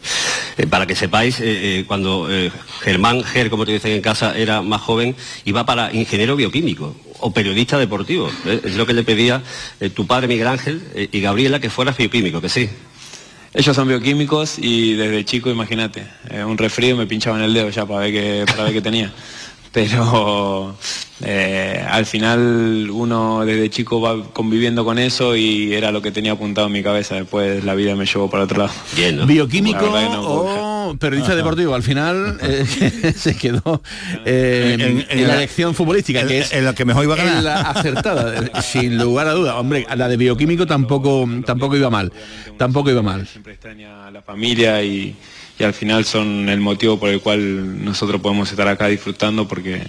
eh, 0.58 0.66
para 0.66 0.86
que 0.88 0.96
sepáis, 0.96 1.38
eh, 1.42 1.84
cuando 1.88 2.28
Germán 2.82 3.24
Ger, 3.24 3.50
como 3.50 3.66
te 3.66 3.74
dicen 3.74 3.92
en 3.92 4.02
casa, 4.02 4.36
era 4.38 4.62
más 4.62 4.82
joven, 4.82 5.16
iba 5.46 5.66
para 5.66 5.94
ingeniero 5.94 6.36
bioquímico 6.36 6.96
o 7.20 7.32
periodista 7.32 7.78
deportivo. 7.78 8.30
Es 8.64 8.76
lo 8.76 8.86
que 8.86 8.94
le 8.94 9.04
pedía 9.04 9.42
tu 9.94 10.08
padre 10.08 10.28
Miguel 10.28 10.48
Ángel 10.48 10.82
y 11.12 11.20
Gabriela 11.22 11.60
que 11.60 11.70
fuera 11.70 11.92
bioquímico, 11.92 12.42
que 12.42 12.50
sí. 12.50 12.70
Ellos 13.54 13.76
son 13.76 13.88
bioquímicos 13.88 14.58
y 14.58 14.94
desde 14.96 15.24
chico, 15.26 15.50
imagínate, 15.52 16.04
un 16.46 16.58
resfrío 16.58 16.98
me 16.98 17.06
pinchaban 17.06 17.42
el 17.44 17.54
dedo 17.54 17.70
ya 17.70 17.86
para 17.86 18.00
ver 18.00 18.12
qué, 18.12 18.46
para 18.48 18.64
ver 18.64 18.74
qué 18.74 18.82
tenía. 18.82 19.14
Pero 19.74 20.76
eh, 21.26 21.84
al 21.90 22.06
final 22.06 22.90
uno 22.92 23.44
desde 23.44 23.72
chico 23.72 24.00
va 24.00 24.24
conviviendo 24.32 24.86
con 24.86 25.00
eso 25.00 25.36
y 25.36 25.74
era 25.74 25.92
lo 25.92 26.00
que 26.02 26.12
tenía 26.12 26.34
apuntado 26.34 26.68
en 26.68 26.74
mi 26.74 26.84
cabeza. 26.84 27.16
Después 27.16 27.64
la 27.64 27.74
vida 27.74 27.96
me 27.96 28.06
llevó 28.06 28.30
para 28.30 28.44
otro 28.44 28.60
lado. 28.60 28.72
Bioquímico 29.26 29.80
no 29.82 30.22
o 30.92 30.96
periodista 30.96 31.36
deportivo. 31.36 31.74
Al 31.74 31.82
final 31.82 32.38
eh, 32.44 33.14
se 33.18 33.36
quedó 33.36 33.82
eh, 34.26 34.74
en, 34.76 34.82
En- 34.82 35.06
en 35.10 35.22
la 35.24 35.28
la- 35.30 35.36
elección 35.38 35.74
futbolística, 35.74 36.22
en- 36.22 36.28
que 36.28 36.40
es 36.40 36.54
en 36.54 36.66
la 36.66 36.76
que 36.76 36.86
mejor 36.86 37.06
iba 37.06 37.16
a 37.16 37.18
ganar. 37.18 37.38
en 37.38 37.44
la 37.44 37.62
acertada, 37.62 38.62
sin 38.62 39.00
lugar 39.00 39.28
a 39.28 39.32
duda. 39.32 39.58
Hombre, 39.58 39.88
la 39.96 40.08
de 40.08 40.18
bioquímico 40.18 40.68
tampoco 40.68 41.28
tampoco 41.46 41.76
iba 41.76 41.90
mal. 41.90 42.14
Tampoco 42.58 42.92
iba 42.92 43.02
mal. 43.02 43.28
a 44.08 44.12
la 44.12 44.22
familia 44.22 44.84
y, 44.84 45.16
y 45.60 45.64
al 45.64 45.74
final 45.74 46.06
son 46.06 46.50
el 46.50 46.60
motivo 46.60 47.00
por 47.00 47.10
el 47.10 47.22
cual 47.22 47.84
nosotros 47.84 48.22
podemos 48.22 48.50
estar 48.50 48.68
acá 48.68 48.88
disfrutando 48.88 49.48
porque 49.48 49.84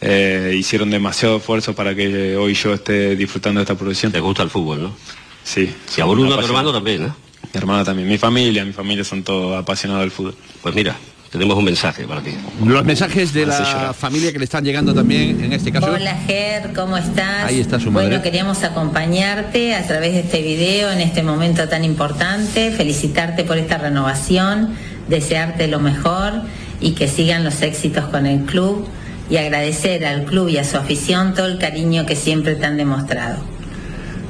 eh, 0.00 0.54
hicieron 0.56 0.90
demasiado 0.90 1.38
esfuerzo 1.38 1.74
para 1.74 1.94
que 1.94 2.36
hoy 2.36 2.54
yo 2.54 2.74
esté 2.74 3.16
disfrutando 3.16 3.60
de 3.60 3.62
esta 3.62 3.74
profesión. 3.74 4.12
Te 4.12 4.20
gusta 4.20 4.42
el 4.42 4.50
fútbol, 4.50 4.82
¿no? 4.82 4.96
Sí. 5.42 5.74
Y 5.96 6.00
a 6.00 6.04
Bruno, 6.04 6.36
tu 6.36 6.44
hermano, 6.44 6.72
también, 6.72 7.02
¿no? 7.02 7.16
Mi 7.52 7.58
hermana 7.58 7.84
también, 7.84 8.08
mi 8.08 8.18
familia, 8.18 8.64
mi 8.64 8.72
familia 8.72 9.04
son 9.04 9.22
todos 9.22 9.58
apasionados 9.58 10.02
del 10.02 10.10
fútbol. 10.10 10.34
Pues 10.62 10.74
mira, 10.74 10.94
tenemos 11.30 11.56
un 11.56 11.64
mensaje 11.64 12.06
para 12.06 12.22
ti. 12.22 12.30
Los 12.64 12.84
mensajes 12.84 13.32
de 13.32 13.46
la 13.46 13.94
familia 13.94 14.32
que 14.32 14.38
le 14.38 14.44
están 14.44 14.64
llegando 14.64 14.94
también, 14.94 15.42
en 15.42 15.52
este 15.52 15.72
caso. 15.72 15.90
Hola 15.90 16.16
Ger, 16.26 16.72
¿cómo 16.74 16.96
estás? 16.96 17.44
Ahí 17.44 17.60
está 17.60 17.80
su 17.80 17.90
madre. 17.90 18.08
Bueno, 18.08 18.22
queríamos 18.22 18.62
acompañarte 18.62 19.74
a 19.74 19.86
través 19.86 20.12
de 20.12 20.20
este 20.20 20.42
video 20.42 20.90
en 20.90 21.00
este 21.00 21.22
momento 21.22 21.68
tan 21.68 21.84
importante, 21.84 22.70
felicitarte 22.70 23.44
por 23.44 23.58
esta 23.58 23.78
renovación, 23.78 24.74
desearte 25.08 25.68
lo 25.68 25.80
mejor 25.80 26.32
y 26.80 26.92
que 26.92 27.08
sigan 27.08 27.44
los 27.44 27.62
éxitos 27.62 28.06
con 28.06 28.26
el 28.26 28.44
club 28.44 28.86
y 29.30 29.36
agradecer 29.36 30.04
al 30.04 30.24
club 30.24 30.48
y 30.48 30.58
a 30.58 30.64
su 30.64 30.76
afición 30.76 31.34
todo 31.34 31.46
el 31.46 31.58
cariño 31.58 32.06
que 32.06 32.16
siempre 32.16 32.54
te 32.54 32.64
han 32.64 32.76
demostrado. 32.76 33.42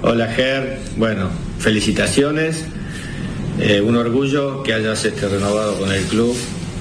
Hola 0.03 0.29
Ger, 0.29 0.79
bueno, 0.97 1.29
felicitaciones, 1.59 2.65
Eh, 3.61 3.81
un 3.81 3.97
orgullo 3.97 4.63
que 4.63 4.73
hayas 4.73 5.05
este, 5.05 5.27
renovado 5.29 5.77
con 5.79 5.91
el 5.91 6.05
club 6.05 6.37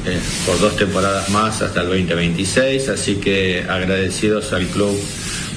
eh, 0.05 0.19
por 0.45 0.59
dos 0.59 0.75
temporadas 0.75 1.29
más 1.29 1.63
hasta 1.63 1.81
el 1.81 1.87
2026, 1.87 2.89
así 2.89 3.15
que 3.15 3.65
agradecidos 3.67 4.53
al 4.53 4.67
club 4.67 4.95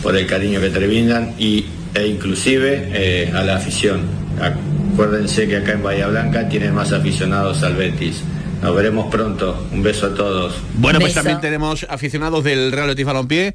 por 0.02 0.16
el 0.16 0.26
cariño 0.26 0.62
que 0.62 0.70
te 0.70 0.86
brindan 0.86 1.34
y, 1.38 1.66
e 1.94 2.06
inclusive 2.06 2.88
eh, 2.94 3.32
a 3.34 3.42
la 3.42 3.56
afición. 3.56 4.00
Acuérdense 5.00 5.48
que 5.48 5.56
acá 5.56 5.72
en 5.72 5.82
Bahía 5.82 6.08
Blanca 6.08 6.46
tienen 6.46 6.74
más 6.74 6.92
aficionados 6.92 7.62
al 7.62 7.74
Betis. 7.74 8.22
Nos 8.60 8.76
veremos 8.76 9.10
pronto, 9.10 9.66
un 9.72 9.82
beso 9.82 10.08
a 10.08 10.14
todos. 10.14 10.52
Bueno, 10.74 11.00
pues 11.00 11.14
también 11.14 11.40
tenemos 11.40 11.86
aficionados 11.88 12.44
del 12.44 12.70
Real 12.70 12.88
Betis 12.88 13.06
Balompié, 13.06 13.54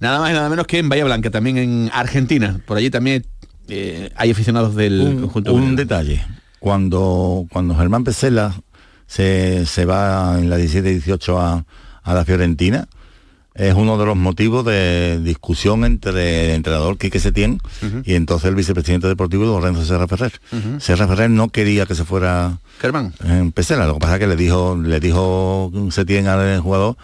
nada 0.00 0.20
más 0.20 0.30
y 0.30 0.32
nada 0.32 0.48
menos 0.48 0.66
que 0.66 0.78
en 0.78 0.88
Bahía 0.88 1.04
Blanca, 1.04 1.28
también 1.30 1.58
en 1.58 1.90
Argentina. 1.92 2.60
Por 2.64 2.78
allí 2.78 2.88
también 2.88 3.26
eh, 3.68 4.08
hay 4.16 4.30
aficionados 4.30 4.74
del 4.74 4.98
un, 5.02 5.20
conjunto. 5.20 5.52
un 5.52 5.76
detalle. 5.76 6.24
Cuando, 6.60 7.44
cuando 7.52 7.76
Germán 7.76 8.02
Pesela 8.02 8.54
se, 9.06 9.66
se 9.66 9.84
va 9.84 10.38
en 10.38 10.48
la 10.48 10.58
17-18 10.58 11.38
a, 11.38 11.66
a 12.10 12.14
la 12.14 12.24
Fiorentina, 12.24 12.88
es 13.56 13.74
uno 13.74 13.96
de 13.98 14.06
los 14.06 14.16
motivos 14.16 14.64
de 14.64 15.20
discusión 15.22 15.84
entre 15.84 16.50
el 16.50 16.50
entrenador 16.56 16.98
Quique 16.98 17.18
Setién 17.18 17.58
y 18.04 18.14
entonces 18.14 18.48
el 18.48 18.54
vicepresidente 18.54 19.08
deportivo 19.08 19.44
Lorenzo 19.46 19.84
Serra 19.84 20.06
Ferrer. 20.06 20.32
Ujú. 20.52 20.80
Serra 20.80 21.08
Ferrer 21.08 21.30
no 21.30 21.48
quería 21.48 21.86
que 21.86 21.94
se 21.94 22.04
fuera 22.04 22.58
Germán. 22.80 23.14
en 23.24 23.52
Pesela, 23.52 23.86
lo 23.86 23.94
que 23.94 24.00
pasa 24.00 24.14
es 24.14 24.20
que 24.20 24.26
le 24.26 24.36
dijo, 24.36 24.76
le 24.80 25.00
dijo 25.00 25.72
Setién 25.90 26.26
al 26.28 26.60
jugador, 26.60 26.96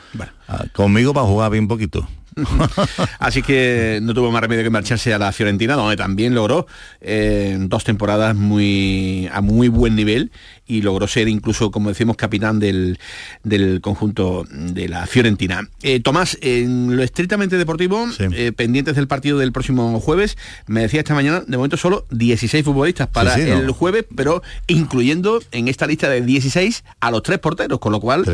"Ah, 0.49 0.65
conmigo 0.73 1.12
va 1.12 1.23
a 1.23 1.27
jugar 1.27 1.51
bien 1.51 1.69
poquito. 1.69 2.07
Así 3.19 3.43
que 3.43 3.99
no 4.03 4.15
tuvo 4.15 4.31
más 4.31 4.41
remedio 4.41 4.62
que 4.62 4.71
marcharse 4.71 5.12
a 5.12 5.19
la 5.19 5.33
Fiorentina, 5.33 5.75
donde 5.75 5.97
también 5.97 6.35
logró 6.35 6.67
eh, 7.01 7.57
dos 7.61 7.85
temporadas 7.85 8.35
muy 8.35 9.29
a 9.33 9.41
muy 9.43 9.69
buen 9.69 9.95
nivel 9.97 10.33
y 10.66 10.83
logró 10.83 11.07
ser 11.09 11.29
incluso, 11.29 11.70
como 11.70 11.88
decimos, 11.88 12.16
capitán 12.16 12.59
del, 12.61 12.98
del 13.42 13.81
conjunto 13.81 14.44
de 14.51 14.88
la 14.88 15.07
Fiorentina. 15.07 15.68
Eh, 15.83 16.01
Tomás, 16.01 16.38
en 16.40 16.96
lo 16.96 17.03
estrictamente 17.03 17.59
deportivo, 17.59 18.07
eh, 18.18 18.53
pendientes 18.53 18.94
del 18.96 19.09
partido 19.09 19.38
del 19.38 19.53
próximo 19.53 19.98
jueves, 20.01 20.38
me 20.66 20.81
decía 20.83 21.01
esta 21.01 21.14
mañana, 21.14 21.42
de 21.46 21.57
momento 21.57 21.77
solo 21.77 22.07
16 22.11 22.64
futbolistas 22.64 23.09
para 23.09 23.35
Sí, 23.35 23.42
sí, 23.42 23.48
no. 23.51 23.59
el 23.59 23.70
jueves, 23.72 24.05
pero 24.14 24.42
incluyendo 24.68 25.42
en 25.51 25.68
esta 25.68 25.87
lista 25.87 26.09
de 26.09 26.20
16 26.22 26.85
a 27.01 27.11
los 27.11 27.22
tres 27.22 27.38
porteros, 27.38 27.79
con 27.79 27.92
lo 27.92 28.01
cual 28.01 28.25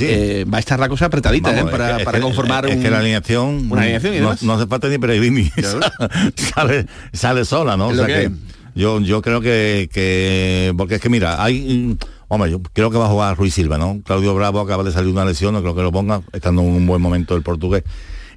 eh, 0.00 0.44
va 0.52 0.56
a 0.58 0.60
estar 0.60 0.78
la 0.78 0.88
cosa 0.88 1.06
apretadita 1.06 1.50
Vamos, 1.50 1.64
es 1.66 1.70
para, 1.70 1.96
que- 1.98 2.04
para 2.04 2.20
conformar 2.20 2.66
es 2.66 2.76
un- 2.76 2.82
que 2.82 2.90
la 2.90 2.98
alineación, 3.00 3.70
una 3.70 3.82
alineación 3.82 4.36
no, 4.42 4.52
hace 4.54 4.66
falta 4.66 4.88
ni 4.88 4.98
Pellegrini 4.98 5.50
sale, 6.36 6.86
sale 7.12 7.44
sola 7.44 7.76
no 7.76 7.90
Es 7.90 7.98
o 7.98 8.02
lo 8.02 8.06
sea 8.06 8.14
que 8.16 8.20
que 8.22 8.26
hay. 8.28 8.32
Yo 8.74 9.00
yo 9.00 9.20
creo 9.22 9.40
que, 9.40 9.88
que 9.92 10.72
porque 10.76 10.96
es 10.96 11.00
que 11.00 11.08
mira 11.08 11.42
hay 11.42 11.96
mm, 11.98 12.04
hombre 12.28 12.50
yo 12.50 12.60
creo 12.62 12.90
que 12.90 12.98
va 12.98 13.06
a 13.06 13.10
jugar 13.10 13.36
Ruiz 13.36 13.54
Silva 13.54 13.78
no 13.78 14.00
Claudio 14.04 14.34
Bravo 14.34 14.60
acaba 14.60 14.82
de 14.84 14.92
salir 14.92 15.06
de 15.08 15.12
una 15.12 15.24
lesión 15.24 15.52
no 15.54 15.60
creo 15.62 15.74
que 15.74 15.82
lo 15.82 15.92
ponga 15.92 16.22
estando 16.32 16.62
en 16.62 16.68
un 16.68 16.86
buen 16.86 17.00
momento 17.02 17.34
el 17.36 17.42
portugués. 17.42 17.84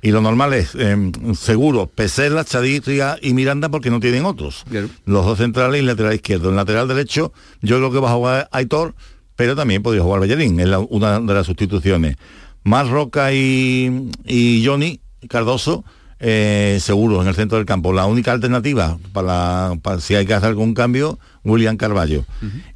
Y 0.02 0.12
lo 0.12 0.21
normal 0.21 0.54
es 0.54 0.76
eh, 0.78 1.12
seguro 1.36 1.88
Pesela, 1.88 2.43
Chadirria 2.45 3.17
y 3.21 3.34
Miranda 3.34 3.69
porque 3.69 3.89
no 3.89 4.00
tienen 4.00 4.26
otros. 4.26 4.63
Los 5.06 5.26
dos 5.26 5.38
centrales 5.39 5.82
y 5.82 5.86
lateral 5.86 6.13
izquierdo. 6.13 6.50
El 6.50 6.56
lateral 6.58 6.88
derecho 6.88 7.34
yo 7.62 7.78
creo 7.78 7.91
que 7.91 8.00
va 8.00 8.12
a 8.12 8.15
jugar 8.15 8.50
Aitor 8.52 8.93
pero 9.36 9.56
también 9.56 9.82
podría 9.82 10.04
jugar 10.04 10.19
Bellerín 10.21 10.60
es 10.60 10.67
la- 10.67 10.80
una 10.80 11.19
de 11.19 11.34
las 11.34 11.45
sustituciones. 11.48 12.17
Más 12.63 12.88
Roca 12.89 13.34
y, 13.34 14.12
y 14.26 14.63
Johnny 14.65 15.00
Cardoso, 15.28 15.84
eh, 16.19 16.80
seguro 16.82 17.21
en 17.21 17.28
el 17.28 17.36
centro 17.36 17.58
del 17.58 17.65
campo. 17.65 17.93
La 17.93 18.06
única 18.06 18.32
alternativa 18.32 18.97
para, 19.13 19.73
para 19.82 19.99
si 19.99 20.15
hay 20.15 20.25
que 20.25 20.34
hacer 20.34 20.49
algún 20.49 20.73
cambio, 20.73 21.19
William 21.43 21.78
Carballo. 21.78 22.25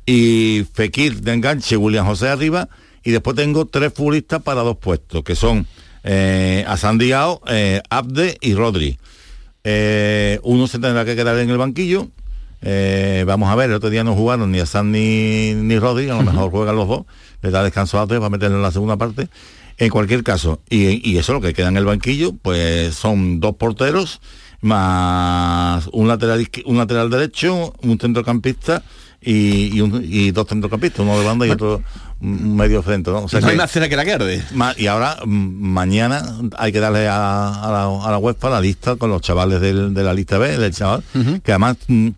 Y 0.05 0.65
Fekir 0.73 1.21
de 1.21 1.33
enganche, 1.33 1.77
William 1.77 2.05
José 2.05 2.29
arriba. 2.29 2.69
Y 3.03 3.11
después 3.11 3.35
tengo 3.35 3.65
tres 3.65 3.93
futbolistas 3.93 4.41
para 4.41 4.61
dos 4.61 4.77
puestos, 4.77 5.23
que 5.23 5.35
son 5.35 5.65
eh, 6.03 6.65
Asandiao, 6.67 7.41
eh, 7.47 7.81
Abde 7.89 8.37
y 8.41 8.53
Rodri. 8.53 8.99
Eh, 9.63 10.39
uno 10.43 10.67
se 10.67 10.79
tendrá 10.79 11.05
que 11.05 11.15
quedar 11.15 11.37
en 11.37 11.49
el 11.49 11.57
banquillo. 11.57 12.07
Eh, 12.61 13.23
vamos 13.25 13.49
a 13.49 13.55
ver, 13.55 13.69
el 13.69 13.75
otro 13.75 13.89
día 13.89 14.03
no 14.03 14.15
jugaron 14.15 14.51
ni 14.51 14.59
Asan 14.59 14.91
ni, 14.91 15.53
ni 15.53 15.79
Rodri, 15.79 16.09
a 16.09 16.15
lo 16.15 16.23
mejor 16.23 16.51
juegan 16.51 16.75
los 16.75 16.89
dos, 16.89 17.05
le 17.41 17.51
da 17.51 17.63
descanso 17.63 17.99
a 17.99 18.07
tres 18.07 18.19
para 18.19 18.29
meterlo 18.29 18.57
en 18.57 18.63
la 18.63 18.71
segunda 18.71 18.97
parte. 18.97 19.29
En 19.79 19.89
cualquier 19.89 20.23
caso, 20.23 20.61
y, 20.69 21.09
y 21.09 21.17
eso 21.17 21.33
lo 21.33 21.41
que 21.41 21.53
queda 21.53 21.69
en 21.69 21.77
el 21.77 21.85
banquillo, 21.85 22.33
pues 22.41 22.93
son 22.95 23.39
dos 23.39 23.55
porteros, 23.55 24.19
más 24.61 25.87
un 25.93 26.07
lateral 26.07 26.47
un 26.65 26.77
lateral 26.77 27.09
derecho, 27.09 27.73
un 27.81 27.97
centrocampista 27.99 28.83
y, 29.21 29.75
y 29.75 29.81
un- 29.81 30.03
y 30.05 30.31
dos 30.31 30.47
centrocampistas, 30.47 30.99
uno 31.01 31.19
de 31.19 31.25
banda 31.25 31.47
y 31.47 31.49
otro 31.51 31.81
medio 32.21 32.81
centro. 32.83 33.13
¿no? 33.13 33.19
O 33.23 33.29
sea 33.29 33.39
no 33.39 33.47
hay 33.47 33.57
más 33.57 33.71
cera 33.71 33.87
que 33.89 33.95
la. 33.95 34.03
Ma- 34.53 34.73
y 34.77 34.87
ahora 34.87 35.17
mm, 35.25 35.29
mañana 35.29 36.23
hay 36.57 36.71
que 36.71 36.79
darle 36.79 37.07
a, 37.07 37.49
a 37.49 37.71
la, 37.71 37.83
a 38.07 38.11
la 38.11 38.17
web 38.17 38.35
para 38.37 38.55
la 38.55 38.61
lista 38.61 38.95
con 38.97 39.09
los 39.09 39.21
chavales 39.21 39.61
del- 39.61 39.93
de 39.93 40.03
la 40.03 40.13
lista 40.13 40.37
B, 40.37 40.57
del 40.57 40.73
chaval, 40.73 41.03
que 41.43 41.51
además 41.51 41.77
mm, 41.87 42.09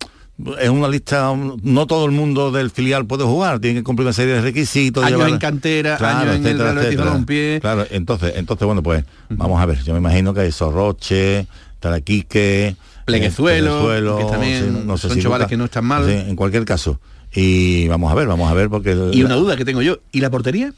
es 0.60 0.68
una 0.68 0.88
lista, 0.88 1.32
mm, 1.32 1.58
no 1.62 1.86
todo 1.86 2.04
el 2.06 2.12
mundo 2.12 2.50
del 2.52 2.70
filial 2.70 3.06
puede 3.06 3.24
jugar, 3.24 3.58
tiene 3.60 3.80
que 3.80 3.84
cumplir 3.84 4.06
una 4.06 4.12
serie 4.12 4.34
de 4.34 4.40
requisitos. 4.42 5.04
Años 5.04 5.18
llevar- 5.18 5.32
en 5.32 5.38
cantera, 5.38 5.96
años 5.96 6.36
en 6.36 6.46
el 6.46 6.58
Betis 6.58 6.98
Balompié. 6.98 7.58
Claro, 7.60 7.86
entonces, 7.90 8.32
entonces 8.36 8.66
bueno, 8.66 8.82
pues 8.82 9.04
vamos 9.30 9.60
a 9.60 9.66
ver, 9.66 9.82
yo 9.84 9.92
me 9.92 9.98
imagino 10.00 10.32
que 10.34 10.40
hay 10.40 10.52
Sorroche, 10.52 11.46
Taraquique, 11.80 12.76
Pleguezuelo, 13.04 13.66
Pleguezuelo, 13.80 14.18
que 14.18 14.24
también 14.24 14.86
no 14.86 14.96
sé 14.96 15.08
son 15.08 15.16
si 15.16 15.22
chavales 15.22 15.48
que 15.48 15.56
no 15.56 15.64
están 15.64 15.84
mal. 15.84 16.06
sí, 16.06 16.12
en 16.12 16.36
cualquier 16.36 16.64
caso. 16.64 17.00
Y 17.34 17.88
vamos 17.88 18.10
a 18.12 18.14
ver, 18.14 18.26
vamos 18.28 18.50
a 18.50 18.54
ver, 18.54 18.68
porque... 18.68 18.92
el- 18.92 19.10
Y 19.14 19.22
una 19.24 19.34
duda 19.34 19.56
que 19.56 19.64
tengo 19.64 19.82
yo, 19.82 19.98
¿y 20.12 20.20
la 20.20 20.30
portería? 20.30 20.72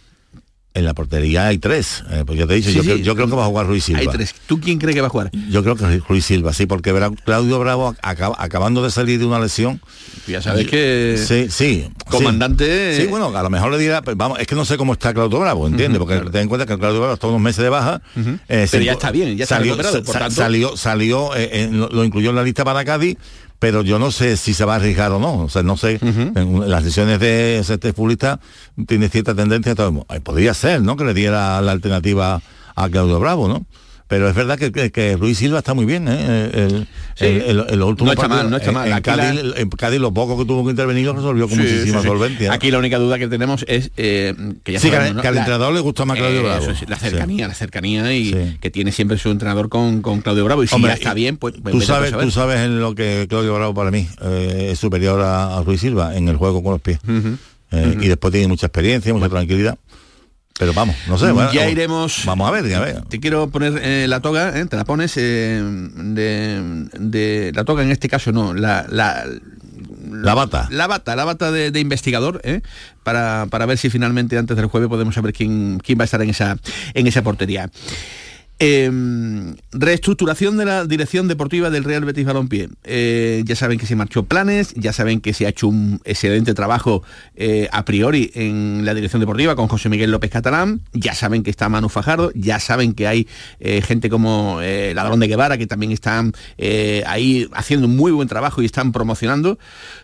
En 0.75 0.85
la 0.85 0.93
portería 0.93 1.47
hay 1.47 1.59
tres. 1.59 2.03
eh, 2.11 2.25
pues 2.27 2.37
yo 2.39 2.47
te 2.49 2.55
he 2.55 2.57
dicho, 2.57 2.69
Sí, 2.71 2.75
yo, 2.77 2.83
sí. 2.83 2.89
creo, 2.89 2.99
yo 2.99 3.15
creo 3.15 3.29
que 3.29 3.37
va 3.37 3.45
a 3.45 3.47
jugar 3.47 3.67
Ruiz 3.67 3.85
Silva. 3.85 4.01
Hay 4.01 4.09
tres. 4.09 4.35
¿Tú 4.47 4.61
quién 4.61 4.79
cree 4.79 4.93
que 4.93 5.01
va 5.01 5.07
a 5.07 5.11
jugar? 5.11 5.31
Yo 5.49 5.63
creo 5.63 5.77
que 5.77 5.99
Ruiz 6.09 6.25
Silva, 6.25 6.53
sí, 6.53 6.67
porque 6.67 6.91
verá, 6.91 7.11
Claudio 7.25 7.61
Bravo 7.61 7.95
acaba- 8.03 8.35
acabando 8.39 8.83
de 8.83 8.91
salir 8.91 9.19
de 9.21 9.25
una 9.25 9.39
lesión. 9.39 9.81
Ya 10.27 10.43
sabes 10.43 10.67
que 10.67 11.17
Sí, 11.25 11.47
sí. 11.49 11.89
comandante- 12.11 12.97
Sí, 12.97 13.03
Sí, 13.03 13.09
bueno, 13.09 13.37
a 13.37 13.43
lo 13.43 13.51
mejor 13.51 13.71
le 13.73 13.79
dirá, 13.79 14.03
pues, 14.03 14.17
vamos, 14.17 14.39
es 14.41 14.47
que 14.47 14.55
no 14.55 14.65
sé 14.65 14.77
cómo 14.77 14.95
está 14.95 15.15
Claudio 15.15 15.39
Bravo, 15.39 15.67
¿entiendes? 15.67 15.99
Porque 15.99 16.21
ten 16.31 16.43
en 16.43 16.49
cuenta 16.49 16.67
que 16.67 16.77
Claudio 16.79 16.99
Bravo 17.01 17.15
está 17.15 17.27
unos 17.29 17.41
meses 17.41 17.63
de 17.63 17.69
baja. 17.69 18.03
eh, 18.17 18.33
Pero 18.49 18.67
se- 18.67 18.85
ya 18.85 18.93
está 18.93 19.11
bien, 19.11 19.37
ya 19.37 19.45
está 19.45 19.57
salió, 19.57 19.73
recuperado, 19.77 20.03
por 20.05 20.15
tanto- 20.19 20.35
Salió, 20.35 20.77
salió 20.77 21.37
eh, 21.37 21.51
eh, 21.53 21.69
lo, 21.71 21.89
lo 21.89 22.05
incluyó 22.05 22.31
en 22.31 22.37
la 22.37 22.43
lista 22.43 22.65
para 22.65 22.85
Cádiz, 22.85 23.17
pero 23.65 23.81
yo 23.81 23.99
no 23.99 24.11
sé 24.11 24.37
si 24.37 24.53
se 24.53 24.67
va 24.67 24.75
a 24.75 24.77
arriesgar 24.77 25.11
o 25.13 25.19
no. 25.19 25.39
O 25.39 25.49
sea, 25.49 25.63
no 25.63 25.79
sé, 25.79 25.99
en 26.03 26.69
las 26.69 26.85
decisiones 26.85 27.19
de 27.19 27.61
este 27.61 27.95
futbolista 27.95 28.39
tiene 28.87 29.09
cierta 29.09 29.35
tendencia, 29.35 29.75
todo, 29.75 30.05
eh, 30.11 30.21
podría 30.21 30.53
ser, 30.53 30.83
¿no? 30.83 30.97
Que 30.97 31.05
le 31.05 31.15
diera 31.15 31.63
la 31.63 31.73
alternativa 31.73 32.43
a 32.77 32.89
Claudio 32.91 33.19
Bravo, 33.21 33.49
¿no? 33.49 33.65
Pero 34.15 34.29
es 34.29 34.35
verdad 34.37 34.57
que, 34.57 34.71
que, 34.71 34.93
que 34.93 35.17
Ruiz 35.17 35.39
Silva 35.39 35.59
está 35.59 35.75
muy 35.75 35.87
bien, 35.87 36.07
¿eh? 36.07 36.51
El, 36.55 36.87
Sí. 37.17 37.25
el, 37.27 37.41
el- 37.43 37.67
el 37.71 37.83
último 37.83 38.07
No 38.07 38.13
está 38.13 38.23
partido, 38.29 38.43
mal, 38.43 38.51
no 38.51 38.57
está 38.59 38.71
mal. 38.71 38.89
En, 38.93 39.01
Cádiz, 39.03 39.43
la- 39.43 39.61
en 39.61 39.69
Cádiz 39.71 39.99
lo 40.01 40.15
poco 40.15 40.39
que 40.39 40.45
tuvo 40.45 40.65
que 40.65 40.71
intervenir 40.71 41.05
lo 41.07 41.15
resolvió 41.15 41.49
con 41.49 41.57
Sí, 41.59 41.63
muchísima 41.65 42.01
sí, 42.01 42.07
solvencia. 42.07 42.53
Aquí 42.53 42.71
la 42.71 42.79
única 42.79 42.99
duda 42.99 43.19
que 43.19 43.27
tenemos 43.27 43.65
es 43.67 43.91
eh, 43.97 44.35
que 44.63 44.73
ya 44.73 44.79
que 44.81 44.89
sabemos, 44.89 45.09
al- 45.11 45.17
¿no? 45.17 45.23
que 45.23 45.27
al 45.29 45.35
La- 45.35 45.41
entrenador 45.41 45.75
le 45.75 45.81
gusta 45.81 46.05
más 46.05 46.17
Claudio 46.17 46.41
Eh, 46.41 46.43
Bravo. 46.45 46.67
la 46.87 46.97
cercanía, 46.97 47.49
la 47.49 47.55
cercanía 47.55 48.15
y 48.15 48.57
que 48.61 48.71
tiene 48.71 48.93
siempre 48.93 49.19
su 49.19 49.31
entrenador 49.31 49.69
con, 49.69 50.01
con 50.01 50.21
Claudio 50.21 50.45
Bravo. 50.45 50.63
Y 50.63 50.69
si 50.69 50.77
Hombre, 50.77 50.91
ya 50.91 50.95
está 50.95 51.13
bien, 51.15 51.37
pues 51.37 51.55
tú 51.55 51.61
vete 51.65 51.81
sabes, 51.87 52.13
tú 52.17 52.31
sabes 52.31 52.61
en 52.61 52.79
lo 52.81 52.95
que 52.95 53.27
Claudio 53.29 53.53
Bravo 53.55 53.75
para 53.75 53.91
mí 53.91 54.07
eh, 54.23 54.69
es 54.73 54.79
superior 54.79 55.21
a, 55.23 55.57
a 55.59 55.63
Ruiz 55.65 55.81
Silva 55.81 56.17
en 56.17 56.29
el 56.29 56.37
juego 56.37 56.63
con 56.63 56.73
los 56.75 56.81
pies. 56.81 56.99
Y 58.01 58.07
después 58.07 58.31
tiene 58.33 58.47
mucha 58.47 58.67
experiencia, 58.67 59.13
mucha 59.13 59.29
tranquilidad. 59.29 59.77
Pero 60.59 60.73
vamos, 60.73 60.95
no 61.09 61.19
sé. 61.19 61.33
bueno, 61.33 61.53
ya 61.53 61.69
iremos. 61.69 62.23
Vamos 62.27 62.49
a 62.49 62.53
ver, 62.53 62.69
ya 62.69 62.79
ver. 62.81 63.03
Te 63.03 63.19
quiero 63.19 63.49
poner 63.49 63.79
eh, 63.83 64.07
la 64.09 64.21
toga, 64.21 64.57
eh, 64.59 64.65
te 64.67 64.77
la 64.77 64.85
pones 64.85 65.15
eh, 65.17 65.61
de, 65.63 66.87
de- 66.99 67.53
la 67.55 67.65
toga 67.65 67.83
en 67.83 67.91
este 67.91 68.09
caso 68.09 68.31
no, 68.31 68.55
la, 68.55 68.87
la 68.89 69.25
La 70.11 70.35
bata. 70.35 70.69
La 70.71 70.87
bata, 70.87 71.17
la 71.17 71.25
bata 71.25 71.51
de, 71.51 71.73
de 71.73 71.81
investigador, 71.81 72.41
¿eh? 72.45 72.61
para, 73.03 73.47
para 73.51 73.67
ver 73.67 73.79
si 73.79 73.91
finalmente 73.91 74.39
antes 74.39 74.57
del 74.57 74.67
jueves 74.67 74.89
podemos 74.89 75.15
saber 75.17 75.33
quién, 75.33 75.81
quién 75.85 75.99
va 75.99 76.03
a 76.03 76.07
estar 76.07 76.23
en 76.23 76.31
esa, 76.31 76.57
en 76.95 77.07
esa 77.09 77.23
portería. 77.23 77.69
Eh, 78.61 78.89
reestructuración 79.73 80.57
de 80.57 80.65
la 80.65 80.85
dirección 80.85 81.27
deportiva 81.27 81.71
del 81.71 81.85
Real 81.85 82.05
Betis 82.05 82.25
Balompié. 82.25 82.69
Eh, 82.85 83.43
ya 83.45 83.57
saben 83.57 83.79
que 83.79 83.87
se 83.87 83.97
marchó 83.97 84.25
planes, 84.25 84.73
ya 84.75 84.93
saben 84.93 85.21
que 85.21 85.35
se 85.35 85.47
ha 85.47 85.49
hecho 85.49 85.67
un 85.67 86.01
excelente 86.05 86.55
trabajo 86.55 87.03
eh, 87.35 87.69
a 87.73 87.85
priori 87.85 88.31
en 88.35 88.85
la 88.85 88.95
dirección 88.95 89.21
deportiva 89.21 89.57
con 89.57 89.67
José 89.67 89.89
Miguel 89.89 90.13
López 90.13 90.31
Catalán, 90.31 90.81
ya 90.93 91.15
saben 91.15 91.43
que 91.43 91.51
está 91.51 91.69
Manu 91.69 91.89
Fajardo, 91.89 92.31
ya 92.35 92.61
saben 92.61 92.95
que 92.95 93.09
hay 93.09 93.29
eh, 93.59 93.83
gente 93.83 94.09
como 94.09 94.61
Ladrón 94.95 95.21
de 95.21 95.27
Guevara 95.27 95.59
que 95.59 95.67
también 95.67 95.93
están 95.93 96.33
ahí 97.07 97.49
haciendo 97.53 97.87
un 97.87 97.97
muy 97.97 98.13
buen 98.13 98.29
trabajo 98.29 98.63
y 98.63 98.67
están 98.67 98.93
promocionando, 98.93 99.59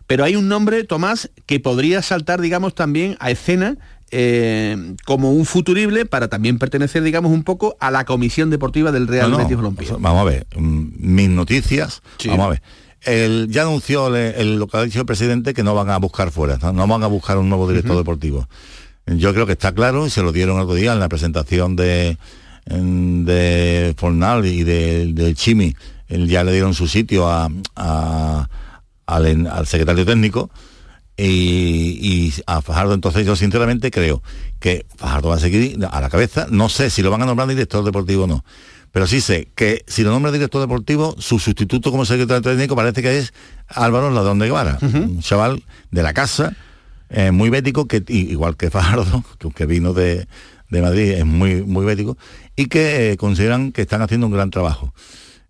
pero 0.07 0.25
hay 0.25 0.37
un 0.37 0.49
nombre, 0.49 0.85
Tomás, 0.85 1.31
que 1.47 1.61
podría 1.61 2.03
saltar, 2.03 2.41
digamos, 2.41 2.75
también 2.75 3.17
a 3.21 3.31
escena 3.31 3.79
eh, 4.11 4.95
como 5.05 5.33
un 5.33 5.47
futurible 5.47 6.05
para 6.07 6.29
también 6.29 6.59
pertenecer, 6.59 7.03
digamos, 7.03 7.31
un 7.33 7.45
poco 7.45 7.77
a 7.81 7.91
la 7.91 8.05
comisión 8.05 8.51
deportiva 8.51 8.91
del 8.93 9.07
Real 9.09 9.31
No, 9.31 9.39
no, 9.39 9.45
Betis. 9.71 9.91
Vamos 9.99 10.21
a 10.21 10.25
ver, 10.25 10.47
mm, 10.57 10.85
mis 10.97 11.29
noticias, 11.29 12.03
Sí. 12.19 12.29
vamos 12.29 12.47
a 12.47 12.51
ver. 12.51 12.63
El, 13.03 13.49
ya 13.51 13.63
anunció 13.63 14.09
el, 14.15 14.35
el- 14.35 14.59
lo 14.59 14.67
que 14.67 14.77
ha 14.77 14.83
dicho 14.83 15.01
el 15.01 15.07
presidente 15.07 15.55
que 15.55 15.63
no 15.63 15.75
van 15.75 15.89
a 15.91 15.97
buscar 15.99 16.31
fuera, 16.31 16.59
no, 16.61 16.73
No 16.73 16.87
van 16.87 17.03
a 17.03 17.07
buscar 17.07 17.39
un 17.39 17.49
nuevo 17.49 17.67
director 17.69 17.97
deportivo. 17.97 18.47
Yo 19.07 19.33
creo 19.33 19.47
que 19.47 19.53
está 19.53 19.73
claro 19.73 20.07
y 20.07 20.11
se 20.11 20.23
lo 20.23 20.33
dieron 20.33 20.57
el 20.57 20.63
otro 20.65 20.75
día 20.75 20.93
en 20.93 21.01
la 21.01 21.09
presentación 21.09 21.75
de, 21.77 22.19
de 22.67 23.95
Fornal 23.97 24.47
y 24.47 24.65
de, 24.65 25.13
de 25.13 25.35
Chimi. 25.35 25.75
Ya 26.09 26.45
le 26.45 26.53
dieron 26.53 26.75
su 26.75 26.89
sitio 26.89 27.29
a- 27.29 27.49
a- 27.77 28.49
al, 29.07 29.47
al 29.47 29.67
secretario 29.67 30.05
técnico 30.05 30.51
y, 31.27 31.99
y 32.01 32.35
a 32.47 32.63
Fajardo 32.63 32.95
entonces 32.95 33.27
yo 33.27 33.37
sinceramente 33.37 33.91
creo 33.91 34.23
que 34.59 34.87
Fajardo 34.97 35.29
va 35.31 35.37
a 35.37 35.41
seguir 35.41 35.79
a 35.91 36.01
la 36.01 36.11
cabeza. 36.11 36.47
No 36.51 36.69
sé 36.69 36.91
si 36.91 37.03
lo 37.03 37.11
van 37.11 37.23
a 37.23 37.27
nombrar 37.27 37.49
director 37.49 37.85
deportivo 37.85 38.25
o 38.25 38.27
no 38.27 38.45
pero 38.93 39.07
sí 39.07 39.21
sé 39.21 39.49
que 39.55 39.85
si 39.87 40.03
lo 40.03 40.11
nombra 40.11 40.33
director 40.33 40.61
deportivo 40.61 41.15
su 41.19 41.39
sustituto 41.39 41.93
como 41.93 42.05
secretario 42.05 42.43
técnico 42.43 42.75
parece 42.75 43.03
que 43.03 43.19
es 43.19 43.33
Álvaro 43.69 44.11
Ladrón 44.11 44.41
de 44.41 44.47
Guevara 44.47 44.79
un 44.83 45.21
chaval 45.21 45.63
de 45.93 46.03
la 46.03 46.13
casa 46.13 46.57
eh, 47.09 47.31
muy 47.31 47.51
bético 47.51 47.87
que 47.87 48.03
igual 48.09 48.57
que 48.57 48.71
Fajardo 48.71 49.23
que, 49.39 49.51
que 49.51 49.67
vino 49.67 49.93
de, 49.93 50.27
de 50.71 50.83
Madrid 50.83 51.13
es 51.13 51.27
muy 51.27 51.63
muy 51.63 51.85
bético 51.85 52.17
y 52.57 52.67
que 52.67 53.13
eh, 53.13 53.17
consideran 53.17 53.73
que 53.73 53.83
están 53.83 54.03
haciendo 54.03 54.27
un 54.27 54.33
gran 54.33 54.51
trabajo. 54.51 54.93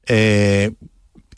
Eh, 0.07 0.73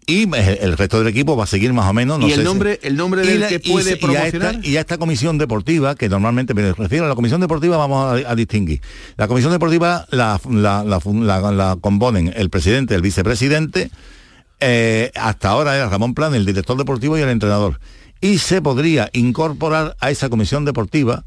y 0.07 0.23
el, 0.35 0.77
resto 0.77 0.99
del 0.99 1.09
equipo 1.09 1.37
va 1.37 1.45
a 1.45 1.47
seguir 1.47 1.73
más 1.73 1.89
o 1.89 1.93
menos 1.93 2.19
no 2.19 2.27
y 2.27 2.31
sé 2.31 2.35
el 2.37 2.41
si- 2.41 2.45
nombre, 2.47 2.81
el 2.83 2.97
nombre 2.97 3.23
y 3.25 3.27
del 3.27 3.41
la- 3.41 3.49
que 3.49 3.61
y 3.63 3.73
puede 3.73 3.91
y 3.91 3.95
a 3.95 3.97
promocionar. 3.99 4.55
esta, 4.57 4.67
y 4.69 4.77
a 4.77 4.81
esta 4.81 4.99
comisión 4.99 5.39
deportiva, 5.39 5.95
que 5.95 6.09
normalmente 6.09 6.55
me 6.55 6.73
refiero 6.73 7.05
a 7.05 7.09
la 7.09 7.15
comisión 7.15 7.41
deportiva, 7.41 7.77
vamos 7.77 8.25
a, 8.25 8.31
a 8.31 8.35
distinguir. 8.35 8.81
La 9.17 9.29
comisión 9.29 9.53
deportiva 9.53 10.07
la, 10.11 10.41
la- 10.51 10.83
la 10.85 11.77
componen 11.81 12.33
el 12.37 12.51
presidente, 12.51 12.95
el 12.95 13.03
vicepresidente, 13.03 13.91
eh, 14.61 15.11
hasta 15.15 15.49
ahora 15.51 15.77
era 15.77 15.89
Ramón 15.89 16.15
Plan, 16.15 16.35
el 16.35 16.47
director 16.47 16.77
deportivo 16.77 17.17
y 17.19 17.23
el 17.23 17.29
entrenador. 17.29 17.81
Y 18.21 18.39
se 18.39 18.63
podría 18.63 19.11
incorporar 19.13 19.97
a 20.01 20.11
esa 20.11 20.29
comisión 20.29 20.65
deportiva 20.65 21.25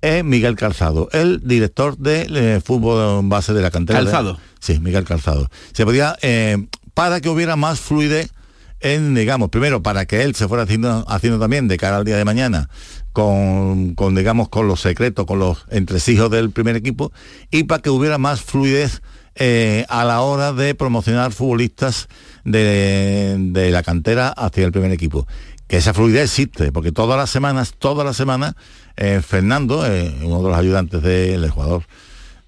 eh, 0.00 0.22
Miguel 0.22 0.54
Calzado, 0.56 1.08
el 1.12 1.40
director 1.44 1.98
de 1.98 2.62
fútbol 2.64 3.20
base 3.28 3.52
de 3.52 3.60
la 3.62 3.70
cantera. 3.70 3.98
de- 3.98 4.04
Calzado. 4.04 4.38
sí, 4.60 4.78
Miguel 4.78 5.04
Calzado. 5.04 5.50
Se 5.72 5.84
podía, 5.84 6.16
eh, 6.22 6.56
para 6.98 7.20
que 7.20 7.28
hubiera 7.28 7.54
más 7.54 7.78
fluidez 7.78 8.32
en, 8.80 9.14
digamos, 9.14 9.50
primero 9.50 9.84
para 9.84 10.04
que 10.04 10.24
él 10.24 10.34
se 10.34 10.48
fuera 10.48 10.64
haciendo, 10.64 11.04
haciendo 11.06 11.38
también 11.38 11.68
de 11.68 11.76
cara 11.76 11.98
al 11.98 12.04
día 12.04 12.16
de 12.16 12.24
mañana 12.24 12.70
con, 13.12 13.94
con, 13.94 14.16
digamos, 14.16 14.48
con 14.48 14.66
los 14.66 14.80
secretos, 14.80 15.24
con 15.24 15.38
los 15.38 15.64
entresijos 15.70 16.28
del 16.28 16.50
primer 16.50 16.74
equipo 16.74 17.12
y 17.52 17.62
para 17.62 17.82
que 17.82 17.90
hubiera 17.90 18.18
más 18.18 18.40
fluidez 18.40 19.00
eh, 19.36 19.86
a 19.88 20.04
la 20.04 20.22
hora 20.22 20.52
de 20.52 20.74
promocionar 20.74 21.30
futbolistas 21.30 22.08
de, 22.44 23.36
de 23.38 23.70
la 23.70 23.84
cantera 23.84 24.30
hacia 24.30 24.64
el 24.64 24.72
primer 24.72 24.90
equipo. 24.90 25.24
Que 25.68 25.76
esa 25.76 25.94
fluidez 25.94 26.24
existe, 26.24 26.72
porque 26.72 26.90
todas 26.90 27.16
las 27.16 27.30
semanas, 27.30 27.74
todas 27.78 28.04
las 28.04 28.16
semanas, 28.16 28.54
eh, 28.96 29.22
Fernando, 29.24 29.86
eh, 29.86 30.12
uno 30.24 30.42
de 30.42 30.48
los 30.48 30.58
ayudantes 30.58 31.00
del 31.00 31.48
jugador 31.48 31.84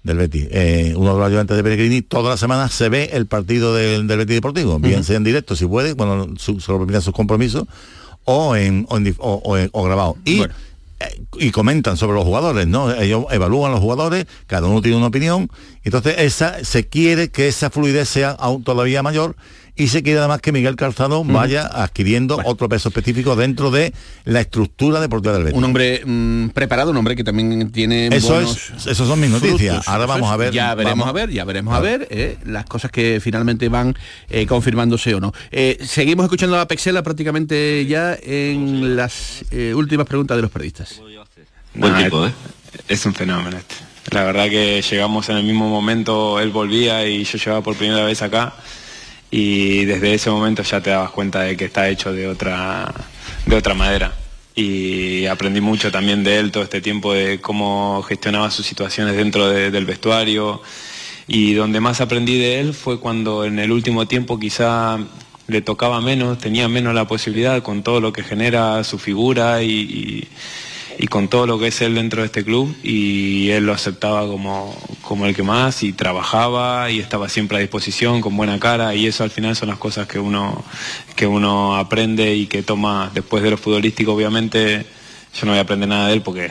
del 0.03 0.17
Betis, 0.17 0.47
eh, 0.51 0.93
uno 0.95 1.13
de 1.13 1.19
los 1.19 1.27
ayudantes 1.27 1.55
de 1.55 1.63
Pellegrini, 1.63 2.01
todas 2.01 2.31
las 2.31 2.39
semanas 2.39 2.71
se 2.73 2.89
ve 2.89 3.09
el 3.13 3.27
partido 3.27 3.75
del, 3.75 4.07
del 4.07 4.17
Betis 4.17 4.35
Deportivo, 4.35 4.79
bien 4.79 5.03
sea 5.03 5.17
en 5.17 5.23
directo 5.23 5.55
si 5.55 5.65
puede, 5.67 5.93
cuando 5.95 6.33
su, 6.39 6.59
se 6.59 6.71
lo 6.71 6.79
permitan 6.79 7.01
sus 7.03 7.13
compromisos, 7.13 7.65
o 8.23 8.55
en, 8.55 8.85
o, 8.89 8.97
en 8.97 9.05
dif- 9.05 9.17
o- 9.19 9.41
o 9.43 9.57
en- 9.57 9.69
o 9.73 9.83
grabado. 9.83 10.17
Y, 10.25 10.41
eh, 10.99 11.21
y 11.39 11.51
comentan 11.51 11.97
sobre 11.97 12.15
los 12.15 12.23
jugadores, 12.25 12.67
¿no? 12.67 12.91
Ellos 12.93 13.25
evalúan 13.31 13.71
los 13.71 13.79
jugadores, 13.79 14.25
cada 14.47 14.67
uno 14.67 14.81
tiene 14.81 14.97
una 14.97 15.07
opinión, 15.07 15.49
entonces 15.83 16.15
esa 16.19 16.63
se 16.63 16.87
quiere 16.87 17.29
que 17.29 17.47
esa 17.47 17.69
fluidez 17.69 18.09
sea 18.09 18.31
aún 18.31 18.63
todavía 18.63 19.01
mayor 19.03 19.35
y 19.75 19.87
se 19.87 20.03
quiere 20.03 20.19
además 20.19 20.41
que 20.41 20.51
Miguel 20.51 20.75
Calzado 20.75 21.23
vaya 21.23 21.65
adquiriendo 21.65 22.39
otro 22.45 22.67
peso 22.69 22.89
específico 22.89 23.35
dentro 23.35 23.71
de 23.71 23.93
la 24.25 24.41
estructura 24.41 24.99
deportiva 24.99 25.33
del 25.33 25.43
Betis. 25.43 25.57
Un 25.57 25.63
hombre 25.63 26.01
mm, 26.05 26.49
preparado, 26.49 26.91
un 26.91 26.97
hombre 26.97 27.15
que 27.15 27.23
también 27.23 27.71
tiene 27.71 28.07
Eso 28.07 28.33
buenos 28.33 28.71
es- 28.77 28.87
esos 28.87 29.07
son 29.07 29.19
mis 29.19 29.29
noticias. 29.29 29.87
Ahora 29.87 30.05
vamos 30.05 30.27
es. 30.29 30.33
a 30.33 30.37
ver, 30.37 30.53
Ya 30.53 30.75
veremos 30.75 30.99
vamos- 30.99 31.09
a 31.09 31.13
ver, 31.13 31.29
ya 31.31 31.45
veremos 31.45 31.73
a 31.73 31.79
ver 31.79 32.07
eh, 32.11 32.37
las 32.45 32.65
cosas 32.65 32.91
que 32.91 33.19
finalmente 33.21 33.69
van 33.69 33.95
eh, 34.29 34.45
confirmándose 34.45 35.15
o 35.15 35.19
no. 35.19 35.33
Eh, 35.51 35.77
seguimos 35.85 36.25
escuchando 36.25 36.59
a 36.59 36.67
Pexela 36.67 37.01
prácticamente 37.03 37.85
ya 37.85 38.17
en 38.21 38.95
las 38.95 39.43
eh, 39.51 39.73
últimas 39.73 40.05
preguntas 40.07 40.37
de 40.37 40.41
los 40.41 40.51
periodistas. 40.51 41.01
Buen 41.73 41.95
tipo, 42.03 42.27
¿eh? 42.27 42.31
Es 42.87 43.05
un 43.05 43.13
fenómeno 43.13 43.57
este. 43.57 43.75
La 44.11 44.23
verdad 44.23 44.49
que 44.49 44.81
llegamos 44.81 45.29
en 45.29 45.37
el 45.37 45.43
mismo 45.43 45.69
momento, 45.69 46.39
él 46.39 46.49
volvía 46.49 47.07
y 47.07 47.23
yo 47.23 47.37
llegaba 47.37 47.61
por 47.61 47.75
primera 47.75 48.03
vez 48.03 48.21
acá 48.21 48.53
y 49.31 49.85
desde 49.85 50.13
ese 50.13 50.29
momento 50.29 50.61
ya 50.63 50.81
te 50.81 50.89
dabas 50.89 51.11
cuenta 51.11 51.41
de 51.41 51.55
que 51.57 51.65
está 51.65 51.87
hecho 51.89 52.11
de 52.13 52.27
otra, 52.27 52.93
de 53.45 53.55
otra 53.55 53.73
madera. 53.73 54.13
Y 54.53 55.25
aprendí 55.27 55.61
mucho 55.61 55.91
también 55.91 56.23
de 56.25 56.37
él 56.37 56.51
todo 56.51 56.63
este 56.63 56.81
tiempo 56.81 57.13
de 57.13 57.39
cómo 57.39 58.03
gestionaba 58.03 58.51
sus 58.51 58.65
situaciones 58.65 59.15
dentro 59.15 59.49
de- 59.49 59.71
del 59.71 59.85
vestuario. 59.85 60.61
Y 61.27 61.53
donde 61.53 61.79
más 61.79 62.01
aprendí 62.01 62.37
de 62.37 62.59
él 62.59 62.73
fue 62.73 62.99
cuando 62.99 63.45
en 63.45 63.59
el 63.59 63.71
último 63.71 64.05
tiempo 64.07 64.37
quizá 64.37 64.99
le 65.47 65.61
tocaba 65.61 66.01
menos, 66.01 66.37
tenía 66.37 66.67
menos 66.67 66.93
la 66.93 67.07
posibilidad 67.07 67.61
con 67.63 67.83
todo 67.83 68.01
lo 68.01 68.11
que 68.11 68.23
genera 68.23 68.83
su 68.83 68.99
figura 68.99 69.63
y- 69.63 70.27
y 70.97 71.07
con 71.07 71.27
todo 71.27 71.47
lo 71.47 71.59
que 71.59 71.67
es 71.67 71.81
él 71.81 71.95
dentro 71.95 72.21
de 72.21 72.27
este 72.27 72.43
club 72.43 72.75
y 72.83 73.49
él 73.49 73.65
lo 73.65 73.73
aceptaba 73.73 74.27
como, 74.27 74.77
como 75.01 75.25
el 75.25 75.35
que 75.35 75.43
más 75.43 75.83
y 75.83 75.93
trabajaba 75.93 76.89
y 76.89 76.99
estaba 76.99 77.29
siempre 77.29 77.57
a 77.57 77.59
disposición 77.61 78.21
con 78.21 78.35
buena 78.35 78.59
cara 78.59 78.93
y 78.95 79.07
eso 79.07 79.23
al 79.23 79.31
final 79.31 79.55
son 79.55 79.69
las 79.69 79.77
cosas 79.77 80.07
que 80.07 80.19
uno, 80.19 80.63
que 81.15 81.27
uno 81.27 81.75
aprende 81.75 82.35
y 82.35 82.47
que 82.47 82.63
toma 82.63 83.11
después 83.13 83.43
de 83.43 83.51
lo 83.51 83.57
futbolístico 83.57 84.13
obviamente 84.13 84.85
yo 85.33 85.45
no 85.45 85.53
voy 85.53 85.59
a 85.59 85.61
aprender 85.61 85.87
nada 85.87 86.07
de 86.07 86.13
él 86.13 86.21
porque 86.21 86.49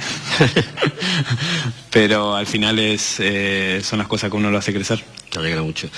pero 1.90 2.34
al 2.34 2.46
final 2.46 2.78
es 2.78 3.16
eh, 3.18 3.80
son 3.82 3.98
las 3.98 4.08
cosas 4.08 4.30
que 4.30 4.36
uno 4.36 4.50
lo 4.50 4.58
hace 4.58 4.72
crecer. 4.72 5.04
Te 5.28 5.38
alegra 5.38 5.62
mucho. 5.62 5.88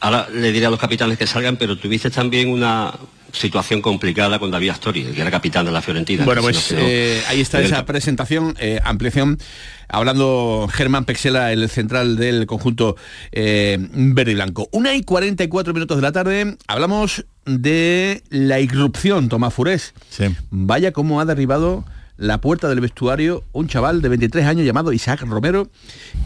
Ahora 0.00 0.28
le 0.30 0.52
diré 0.52 0.66
a 0.66 0.70
los 0.70 0.80
capitanes 0.80 1.16
que 1.16 1.26
salgan, 1.26 1.56
pero 1.56 1.78
tuviste 1.78 2.10
también 2.10 2.50
una 2.50 2.92
situación 3.34 3.82
complicada 3.82 4.38
con 4.38 4.50
David 4.50 4.70
Astori, 4.70 5.02
el 5.02 5.14
que 5.14 5.20
era 5.20 5.30
capitán 5.30 5.66
de 5.66 5.72
la 5.72 5.82
Fiorentina. 5.82 6.24
Bueno, 6.24 6.42
pues 6.42 6.72
eh, 6.72 7.22
ahí 7.28 7.40
está 7.40 7.58
el 7.58 7.66
esa 7.66 7.84
presentación, 7.84 8.54
eh, 8.58 8.80
ampliación, 8.84 9.38
hablando 9.88 10.68
Germán 10.72 11.04
Pexela, 11.04 11.52
el 11.52 11.68
central 11.68 12.16
del 12.16 12.46
conjunto 12.46 12.96
eh, 13.32 13.76
verde 13.92 14.32
y 14.32 14.34
blanco. 14.34 14.68
Una 14.72 14.94
y 14.94 15.02
44 15.02 15.74
minutos 15.74 15.96
de 15.96 16.02
la 16.02 16.12
tarde, 16.12 16.56
hablamos 16.66 17.26
de 17.44 18.22
la 18.30 18.60
irrupción, 18.60 19.28
Tomás 19.28 19.52
Furés. 19.52 19.94
Vaya 20.50 20.92
cómo 20.92 21.20
ha 21.20 21.24
derribado 21.24 21.84
la 22.16 22.40
puerta 22.40 22.68
del 22.68 22.80
vestuario 22.80 23.44
un 23.52 23.66
chaval 23.66 24.00
de 24.02 24.08
23 24.08 24.46
años 24.46 24.66
llamado 24.66 24.92
Isaac 24.92 25.22
Romero, 25.22 25.68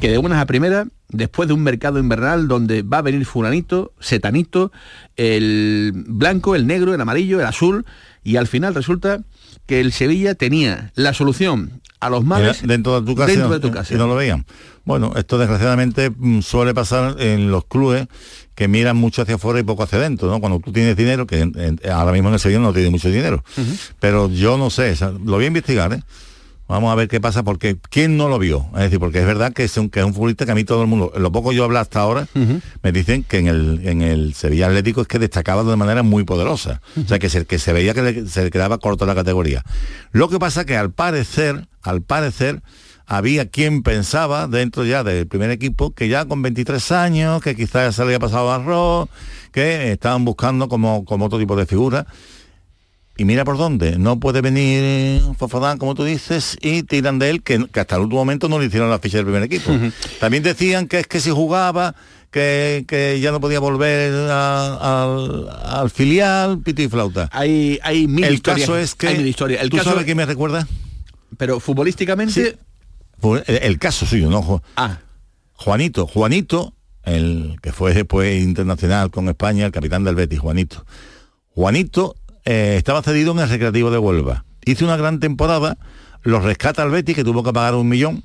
que 0.01 0.11
de 0.11 0.19
buenas 0.19 0.41
a 0.41 0.47
primeras, 0.47 0.89
después 1.09 1.49
de 1.49 1.55
un 1.55 1.63
mercado 1.63 1.99
invernal 1.99 2.49
donde 2.49 2.83
va 2.83 2.99
a 2.99 3.03
venir 3.03 3.25
fulanito, 3.25 3.93
setanito, 3.99 4.71
el 5.17 5.93
blanco, 5.95 6.55
el 6.55 6.67
negro, 6.67 6.95
el 6.95 7.01
amarillo, 7.01 7.41
el 7.41 7.47
azul, 7.47 7.87
y 8.23 8.37
al 8.37 8.47
final 8.47 8.75
resulta 8.75 9.21
que 9.67 9.81
el 9.81 9.93
Sevilla 9.93 10.35
tenía 10.35 10.93
la 10.95 11.15
solución 11.15 11.81
a 12.01 12.11
los 12.11 12.25
males 12.25 12.67
dentro 12.67 13.01
de 13.01 13.07
tu 13.07 13.17
casa, 13.17 13.33
dentro 13.33 13.51
de 13.51 13.61
tu 13.61 13.71
casa. 13.71 13.95
y 13.95 13.97
no 13.97 14.07
lo 14.07 14.15
veían. 14.15 14.47
Bueno, 14.89 15.13
esto 15.17 15.37
desgraciadamente 15.37 16.09
mm, 16.11 16.41
suele 16.41 16.73
pasar 16.73 17.21
en 17.21 17.51
los 17.51 17.67
clubes 17.67 18.07
que 18.55 18.69
miran 18.69 18.97
mucho 18.97 19.21
hacia 19.21 19.35
afuera 19.35 19.61
y 19.61 19.63
poco 19.63 19.83
hacia 19.83 19.99
adentro, 19.99 20.31
¿no? 20.31 20.41
Cuando 20.41 20.61
tú 20.61 20.73
tienes 20.73 20.97
dinero, 20.97 21.27
que 21.27 21.41
en- 21.41 21.53
en- 21.61 21.81
ahora 21.93 22.11
mismo 22.13 22.29
en 22.29 22.35
el 22.35 22.41
Sevilla 22.41 22.59
no 22.61 22.73
tiene 22.73 22.89
mucho 22.89 23.11
dinero, 23.11 23.45
pero 24.01 24.31
yo 24.31 24.57
no 24.57 24.71
sé, 24.71 24.91
o 24.93 24.97
sea, 24.97 25.11
lo 25.11 25.33
voy 25.33 25.45
a 25.45 25.49
investigar, 25.49 25.93
¿eh? 25.93 26.01
Vamos 26.69 26.91
a 26.91 26.95
ver 26.95 27.07
qué 27.09 27.21
pasa, 27.21 27.43
porque 27.43 27.77
¿quién 27.91 28.17
no 28.17 28.29
lo 28.29 28.39
vio? 28.39 28.67
Es 28.75 28.81
decir, 28.81 28.99
porque 28.99 29.21
es 29.21 29.27
verdad 29.27 29.53
que 29.53 29.65
es 29.65 29.77
un, 29.77 29.91
que 29.91 30.01
es 30.01 30.07
un 30.07 30.13
futbolista 30.15 30.45
que 30.47 30.53
a 30.53 30.55
mí 30.55 30.65
todo 30.65 30.81
el 30.83 30.89
mundo, 30.89 31.13
lo 31.19 31.31
poco 31.33 31.53
yo 31.53 31.65
hablo 31.65 31.79
hasta 31.79 32.01
ahora, 32.01 32.27
me 32.83 32.91
dicen 32.93 33.25
que 33.25 33.39
en 33.39 33.47
el, 33.49 33.81
en 33.87 34.01
el 34.03 34.33
Sevilla 34.35 34.69
Atlético 34.69 35.03
es 35.03 35.07
que 35.09 35.19
destacaba 35.19 35.65
de 35.65 35.77
manera 35.77 36.03
muy 36.03 36.25
poderosa. 36.25 36.81
O 37.03 37.07
sea, 37.09 37.19
que 37.19 37.29
se, 37.29 37.45
que 37.47 37.59
se 37.59 37.73
veía 37.75 37.93
que 37.95 38.03
le- 38.03 38.27
se 38.27 38.43
le 38.45 38.51
quedaba 38.51 38.79
corto 38.79 39.05
la 39.07 39.15
categoría. 39.15 39.63
Lo 40.13 40.29
que 40.31 40.39
pasa 40.39 40.65
que 40.67 40.77
al 40.79 40.91
parecer, 40.93 41.69
al 41.83 42.03
parecer, 42.03 42.61
había 43.11 43.49
quien 43.49 43.83
pensaba 43.83 44.47
dentro 44.49 44.85
ya 44.85 45.03
del 45.03 45.27
primer 45.27 45.51
equipo 45.51 45.93
que 45.93 46.09
ya 46.09 46.27
con 46.27 46.43
23 46.43 46.93
años, 46.93 47.43
que 47.43 47.57
quizás 47.57 47.95
se 47.95 48.03
le 48.03 48.09
había 48.09 48.19
pasado 48.19 48.53
arroz, 48.53 49.09
que 49.51 49.93
estaban 49.93 50.25
buscando 50.27 50.69
como, 50.69 51.05
como 51.07 51.25
otro 51.25 51.39
tipo 51.39 51.57
de 51.57 51.65
figura. 51.65 52.07
Y 53.17 53.25
mira 53.25 53.45
por 53.45 53.57
dónde, 53.59 53.99
no 53.99 54.21
puede 54.21 54.43
venir 54.43 55.21
Fofadán, 55.39 55.79
como 55.79 55.97
tú 55.97 56.05
dices, 56.05 56.57
y 56.61 56.85
tiran 56.85 57.19
de 57.19 57.31
él, 57.31 57.43
que, 57.43 57.67
que 57.73 57.81
hasta 57.81 57.97
el 57.97 58.03
último 58.03 58.21
momento 58.21 58.49
no 58.49 58.61
le 58.61 58.67
hicieron 58.67 58.91
la 58.91 59.01
ficha 59.01 59.17
del 59.17 59.27
primer 59.27 59.43
equipo. 59.43 59.73
También 60.21 60.45
decían 60.45 60.87
que 60.87 61.01
es 61.01 61.07
que 61.09 61.19
si 61.19 61.31
jugaba, 61.31 61.97
que, 62.31 62.85
que 62.87 63.19
ya 63.21 63.33
no 63.33 63.41
podía 63.41 63.59
volver 63.59 64.13
a- 64.31 65.03
al, 65.03 65.49
al 65.65 65.91
filial, 65.91 66.61
pito 66.61 66.83
y 66.83 66.89
flauta. 66.89 67.29
Hay, 67.33 67.81
hay 67.83 68.07
mil 68.07 68.23
El 68.25 68.35
historias. 68.35 68.67
caso 68.69 68.79
es 68.79 68.95
que... 68.95 69.09
Hay 69.09 69.17
mil 69.17 69.27
historias. 69.27 69.63
El 69.63 69.71
¿Tú 69.71 69.79
caso 69.79 69.91
sabes 69.91 70.05
qué 70.05 70.15
me 70.15 70.25
recuerda? 70.27 70.69
Pero 71.39 71.59
futbolísticamente... 71.59 72.57
El, 73.23 73.57
el 73.63 73.79
caso 73.79 74.07
suyo, 74.07 74.31
¿no? 74.31 74.63
Ah. 74.77 74.99
Juanito, 75.55 76.07
Juanito, 76.07 76.73
el 77.03 77.57
que 77.63 77.73
fue 77.73 77.95
después 77.95 78.43
internacional 78.43 79.11
con 79.11 79.29
España, 79.29 79.67
el 79.67 79.73
capitán 79.73 80.05
del 80.05 80.15
Betis, 80.15 80.39
Juanito. 80.39 80.85
Juanito 81.55 82.15
eh, 82.45 82.75
estaba 82.77 83.03
cedido 83.03 83.33
en 83.33 83.41
el 83.41 83.49
Recreativo 83.49 83.91
de 83.91 83.99
Huelva. 83.99 84.45
Hizo 84.65 84.85
una 84.85 84.97
gran 84.97 85.19
temporada, 85.19 85.79
lo 86.23 86.41
rescata 86.41 86.83
el 86.85 86.91
Betis, 86.91 87.17
que 87.17 87.25
tuvo 87.25 87.43
que 87.43 87.53
pagar 87.53 87.75
un 87.75 87.89
millón 87.89 88.25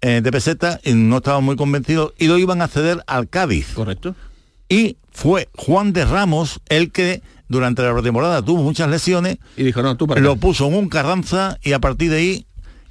eh, 0.00 0.20
de 0.22 0.30
pesetas, 0.30 0.80
y 0.84 0.92
no 0.94 1.16
estaban 1.16 1.42
muy 1.42 1.56
convencidos, 1.56 2.12
y 2.18 2.26
lo 2.26 2.38
iban 2.38 2.62
a 2.62 2.68
ceder 2.68 3.02
al 3.06 3.28
Cádiz. 3.28 3.72
Correcto. 3.74 4.14
Y 4.68 4.98
fue 5.10 5.48
Juan 5.56 5.92
de 5.92 6.04
Ramos 6.04 6.60
el 6.68 6.92
que 6.92 7.22
durante 7.48 7.82
la 7.82 7.92
pretemporada 7.92 8.42
tuvo 8.42 8.62
muchas 8.62 8.88
lesiones 8.88 9.38
y 9.56 9.64
dijo, 9.64 9.82
no, 9.82 9.96
tú 9.96 10.06
para 10.06 10.20
lo 10.20 10.32
acá". 10.32 10.40
puso 10.40 10.66
en 10.66 10.74
un 10.74 10.88
Carranza 10.88 11.58
y 11.62 11.72
a 11.72 11.78
partir 11.78 12.10
de 12.10 12.16
ahí, 12.16 12.46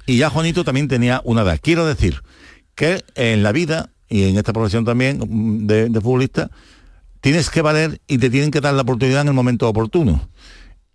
y 0.06 0.18
ya 0.18 0.30
Juanito 0.30 0.64
también 0.64 0.88
tenía 0.88 1.20
una 1.24 1.42
edad. 1.42 1.58
Quiero 1.62 1.86
decir 1.86 2.22
que 2.74 3.04
en 3.14 3.42
la 3.42 3.52
vida 3.52 3.90
y 4.08 4.24
en 4.24 4.36
esta 4.36 4.52
profesión 4.52 4.84
también 4.84 5.18
mm, 5.18 5.66
de, 5.66 6.00
futbolista, 6.00 6.50
tienes 7.20 7.50
que 7.50 7.62
valer 7.62 8.00
y 8.06 8.18
te 8.18 8.30
tienen 8.30 8.50
que 8.50 8.60
dar 8.60 8.74
la 8.74 8.82
oportunidad 8.82 9.22
en 9.22 9.28
el 9.28 9.34
momento 9.34 9.68
oportuno 9.68 10.28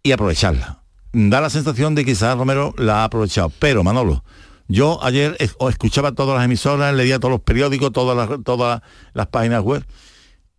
y 0.03 0.11
aprovecharla. 0.11 0.83
Da 1.11 1.41
la 1.41 1.49
sensación 1.49 1.95
de 1.95 2.05
que 2.05 2.11
quizás 2.11 2.37
Romero 2.37 2.73
la 2.77 3.01
ha 3.01 3.03
aprovechado. 3.05 3.51
Pero 3.59 3.83
Manolo, 3.83 4.23
yo 4.67 5.03
ayer 5.03 5.35
escuchaba 5.39 6.11
todas 6.11 6.37
las 6.37 6.45
emisoras, 6.45 6.93
leía 6.93 7.19
todos 7.19 7.31
los 7.31 7.41
periódicos, 7.41 7.91
todas 7.91 8.43
todas 8.43 8.81
las 9.13 9.27
páginas 9.27 9.63
web 9.63 9.83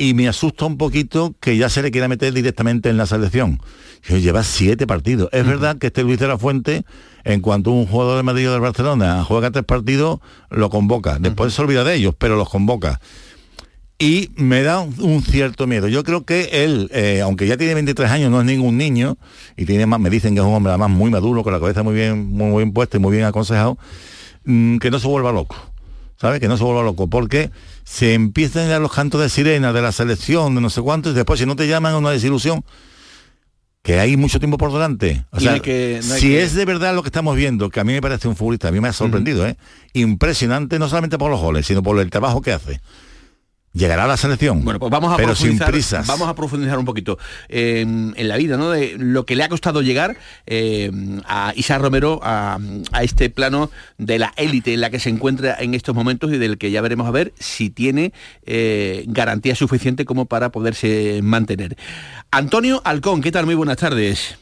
y 0.00 0.14
me 0.14 0.28
asusta 0.28 0.64
un 0.64 0.78
poquito 0.78 1.34
que 1.40 1.58
ya 1.58 1.68
se 1.68 1.82
le 1.82 1.90
quiera 1.90 2.08
meter 2.08 2.32
directamente 2.32 2.88
en 2.88 2.96
la 2.96 3.04
selección. 3.04 3.60
Lleva 4.08 4.42
siete 4.44 4.86
partidos. 4.86 5.28
Es 5.30 5.46
verdad 5.46 5.76
que 5.76 5.88
este 5.88 6.02
Luis 6.04 6.18
de 6.18 6.26
la 6.26 6.38
Fuente, 6.38 6.86
en 7.22 7.42
cuanto 7.42 7.70
un 7.70 7.84
jugador 7.84 8.16
de 8.16 8.22
Madrid 8.22 8.48
o 8.48 8.52
del 8.52 8.62
Barcelona 8.62 9.22
juega 9.24 9.50
tres 9.50 9.66
partidos, 9.66 10.20
lo 10.48 10.70
convoca. 10.70 11.18
Después 11.20 11.52
se 11.52 11.60
olvida 11.60 11.84
de 11.84 11.96
ellos, 11.96 12.14
pero 12.16 12.36
los 12.36 12.48
convoca. 12.48 12.98
Y 13.98 14.30
me 14.36 14.62
da 14.62 14.80
un, 14.80 14.94
un 15.02 15.20
cierto 15.20 15.66
miedo. 15.66 15.86
Yo 15.86 16.02
creo 16.02 16.24
que 16.24 16.64
él, 16.64 16.88
eh, 16.94 17.20
aunque 17.22 17.46
ya 17.46 17.58
tiene 17.58 17.74
23 17.74 18.10
años, 18.10 18.30
no 18.30 18.40
es 18.40 18.46
ningún 18.46 18.78
niño, 18.78 19.18
y 19.58 19.66
tiene 19.66 19.84
más, 19.84 20.00
me 20.00 20.08
dicen 20.08 20.32
que 20.32 20.40
es 20.40 20.46
un 20.46 20.54
hombre 20.54 20.70
además 20.70 20.88
muy 20.88 21.10
maduro, 21.10 21.42
con 21.42 21.52
la 21.52 21.60
cabeza 21.60 21.82
muy 21.82 21.92
bien, 21.92 22.32
muy 22.32 22.62
bien 22.62 22.72
puesta 22.72 22.96
y 22.96 23.00
muy 23.00 23.12
bien 23.12 23.26
aconsejado, 23.26 23.76
mm, 24.46 24.78
que 24.78 24.90
no 24.90 24.98
se 24.98 25.08
vuelva 25.08 25.30
loco. 25.30 25.56
¿Sabes? 26.16 26.40
Que 26.40 26.48
no 26.48 26.56
se 26.56 26.64
vuelva 26.64 26.82
loco, 26.82 27.08
porque 27.08 27.50
se 27.92 28.14
empiezan 28.14 28.68
ya 28.68 28.78
los 28.78 28.92
cantos 28.92 29.20
de 29.20 29.28
sirena 29.28 29.72
de 29.72 29.82
la 29.82 29.90
selección, 29.90 30.54
de 30.54 30.60
no 30.60 30.70
sé 30.70 30.80
cuántos, 30.80 31.12
y 31.12 31.16
después 31.16 31.40
si 31.40 31.46
no 31.46 31.56
te 31.56 31.66
llaman 31.66 31.94
a 31.94 31.98
una 31.98 32.10
desilusión, 32.10 32.64
que 33.82 33.98
hay 33.98 34.16
mucho 34.16 34.38
tiempo 34.38 34.58
por 34.58 34.72
delante. 34.72 35.24
O 35.32 35.38
Y 35.38 35.40
sea, 35.40 35.50
no 35.50 35.54
hay 35.56 35.60
que- 35.60 36.00
no 36.06 36.14
hay 36.14 36.20
si 36.20 36.28
que- 36.28 36.42
es 36.42 36.54
de 36.54 36.64
verdad 36.66 36.94
lo 36.94 37.02
que 37.02 37.08
estamos 37.08 37.34
viendo, 37.34 37.68
que 37.68 37.80
a 37.80 37.84
mí 37.84 37.92
me 37.92 38.00
parece 38.00 38.28
un 38.28 38.36
futbolista, 38.36 38.68
a 38.68 38.70
mí 38.70 38.78
me 38.80 38.86
ha 38.88 38.92
sorprendido, 38.92 39.44
¿eh? 39.44 39.56
impresionante, 39.92 40.78
no 40.78 40.88
solamente 40.88 41.18
por 41.18 41.30
los 41.32 41.40
goles, 41.40 41.66
sino 41.66 41.82
por 41.82 41.98
el 41.98 42.10
trabajo 42.10 42.40
que 42.42 42.52
hace. 42.52 42.80
Llegará 43.72 44.04
a 44.04 44.08
la 44.08 44.16
selección. 44.16 44.64
Bueno, 44.64 44.80
pues 44.80 44.90
vamos 44.90 45.12
a 45.12 45.16
pero 45.16 45.36
sin 45.36 45.58
profundizar, 45.58 45.70
prisas. 45.70 46.06
Vamos 46.08 46.28
a 46.28 46.34
profundizar 46.34 46.76
un 46.76 46.84
poquito 46.84 47.18
eh, 47.48 47.82
en 47.82 48.28
la 48.28 48.36
vida, 48.36 48.56
¿no? 48.56 48.70
De 48.70 48.96
lo 48.98 49.24
que 49.24 49.36
le 49.36 49.44
ha 49.44 49.48
costado 49.48 49.80
llegar 49.80 50.16
eh, 50.46 50.90
a 51.24 51.52
Isaac 51.54 51.80
Romero 51.80 52.18
a, 52.24 52.58
a 52.90 53.02
este 53.04 53.30
plano 53.30 53.70
de 53.96 54.18
la 54.18 54.32
élite 54.36 54.74
en 54.74 54.80
la 54.80 54.90
que 54.90 54.98
se 54.98 55.08
encuentra 55.08 55.56
en 55.60 55.74
estos 55.74 55.94
momentos 55.94 56.32
y 56.32 56.38
del 56.38 56.58
que 56.58 56.72
ya 56.72 56.80
veremos 56.80 57.06
a 57.06 57.12
ver 57.12 57.32
si 57.38 57.70
tiene 57.70 58.12
eh, 58.44 59.04
garantía 59.06 59.54
suficiente 59.54 60.04
como 60.04 60.26
para 60.26 60.50
poderse 60.50 61.20
mantener. 61.22 61.76
Antonio 62.32 62.82
Alcón, 62.84 63.20
¿qué 63.20 63.30
tal? 63.30 63.46
Muy 63.46 63.54
buenas 63.54 63.76
tardes. 63.76 64.36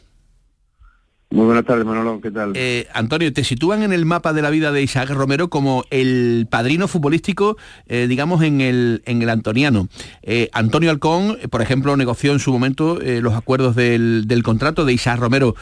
Muy 1.31 1.45
buenas 1.45 1.67
tardes, 1.67 1.85
Manolo, 1.85 2.23
¿qué 2.23 2.31
tal? 2.31 2.53
Eh, 2.55 2.87
Antonio, 2.95 3.31
te 3.35 3.45
sitúan 3.45 3.83
en 3.83 3.93
el 3.93 4.07
mapa 4.07 4.33
de 4.33 4.41
la 4.41 4.49
vida 4.49 4.73
de 4.73 4.81
Isaac 4.81 5.11
Romero 5.11 5.51
como 5.51 5.85
el 5.91 6.47
padrino 6.49 6.88
futbolístico, 6.88 7.59
eh, 7.87 8.07
digamos, 8.09 8.43
en 8.43 8.62
el, 8.62 9.03
en 9.05 9.21
el 9.21 9.29
antoniano. 9.29 9.88
Eh, 10.23 10.49
Antonio 10.55 10.91
Alcón, 10.91 11.37
por 11.51 11.61
ejemplo, 11.61 11.95
negoció 11.99 12.33
en 12.33 12.38
su 12.38 12.51
momento 12.51 12.99
los 12.99 13.35
acuerdos 13.35 13.77
del, 13.77 14.25
del 14.27 14.43
contrato 14.43 14.87
de 14.87 14.95
Isaac 14.95 15.21
Romero 15.21 15.55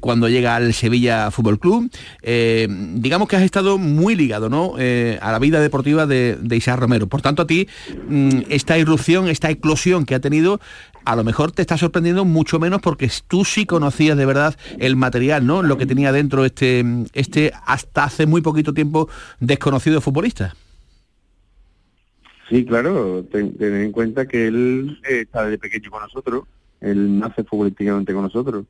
cuando 0.00 0.28
llega 0.28 0.56
al 0.56 0.74
Sevilla 0.74 1.30
Fútbol 1.30 1.60
Club. 1.60 1.88
Digamos 2.22 3.28
que 3.28 3.36
has 3.36 3.42
estado 3.42 3.78
muy 3.78 4.16
ligado 4.16 4.48
¿no? 4.48 4.74
A 4.74 5.32
la 5.32 5.38
vida 5.38 5.60
deportiva 5.60 6.06
de, 6.06 6.36
de 6.40 6.56
Isaac 6.56 6.80
Romero. 6.80 7.06
Por 7.06 7.22
tanto, 7.22 7.42
a 7.42 7.46
ti 7.46 7.68
mm, 8.08 8.40
esta 8.48 8.76
irrupción, 8.76 9.28
esta 9.28 9.50
eclosión 9.50 10.04
que 10.04 10.16
ha 10.16 10.20
tenido, 10.20 10.60
a 11.04 11.16
lo 11.16 11.24
mejor 11.24 11.52
te 11.52 11.62
está 11.62 11.76
sorprendiendo 11.76 12.24
mucho 12.24 12.58
menos 12.58 12.80
porque 12.80 13.10
tú 13.28 13.44
sí 13.44 13.66
conocías 13.66 14.16
de 14.16 14.26
verdad 14.26 14.56
el 14.78 14.96
material, 14.96 15.46
¿no? 15.46 15.62
Lo 15.62 15.76
que 15.76 15.86
tenía 15.86 16.12
dentro 16.12 16.44
este, 16.44 16.84
este 17.12 17.52
hasta 17.66 18.04
hace 18.04 18.26
muy 18.26 18.40
poquito 18.40 18.72
tiempo 18.72 19.08
desconocido 19.40 20.00
futbolista. 20.00 20.54
Sí, 22.48 22.64
claro, 22.64 23.24
ten, 23.30 23.56
ten 23.56 23.74
en 23.74 23.92
cuenta 23.92 24.26
que 24.26 24.46
él 24.46 24.98
eh, 25.08 25.20
está 25.22 25.44
desde 25.44 25.58
pequeño 25.58 25.90
con 25.90 26.02
nosotros, 26.02 26.44
él 26.80 27.18
nace 27.18 27.44
futbolísticamente 27.44 28.12
con 28.12 28.24
nosotros. 28.24 28.66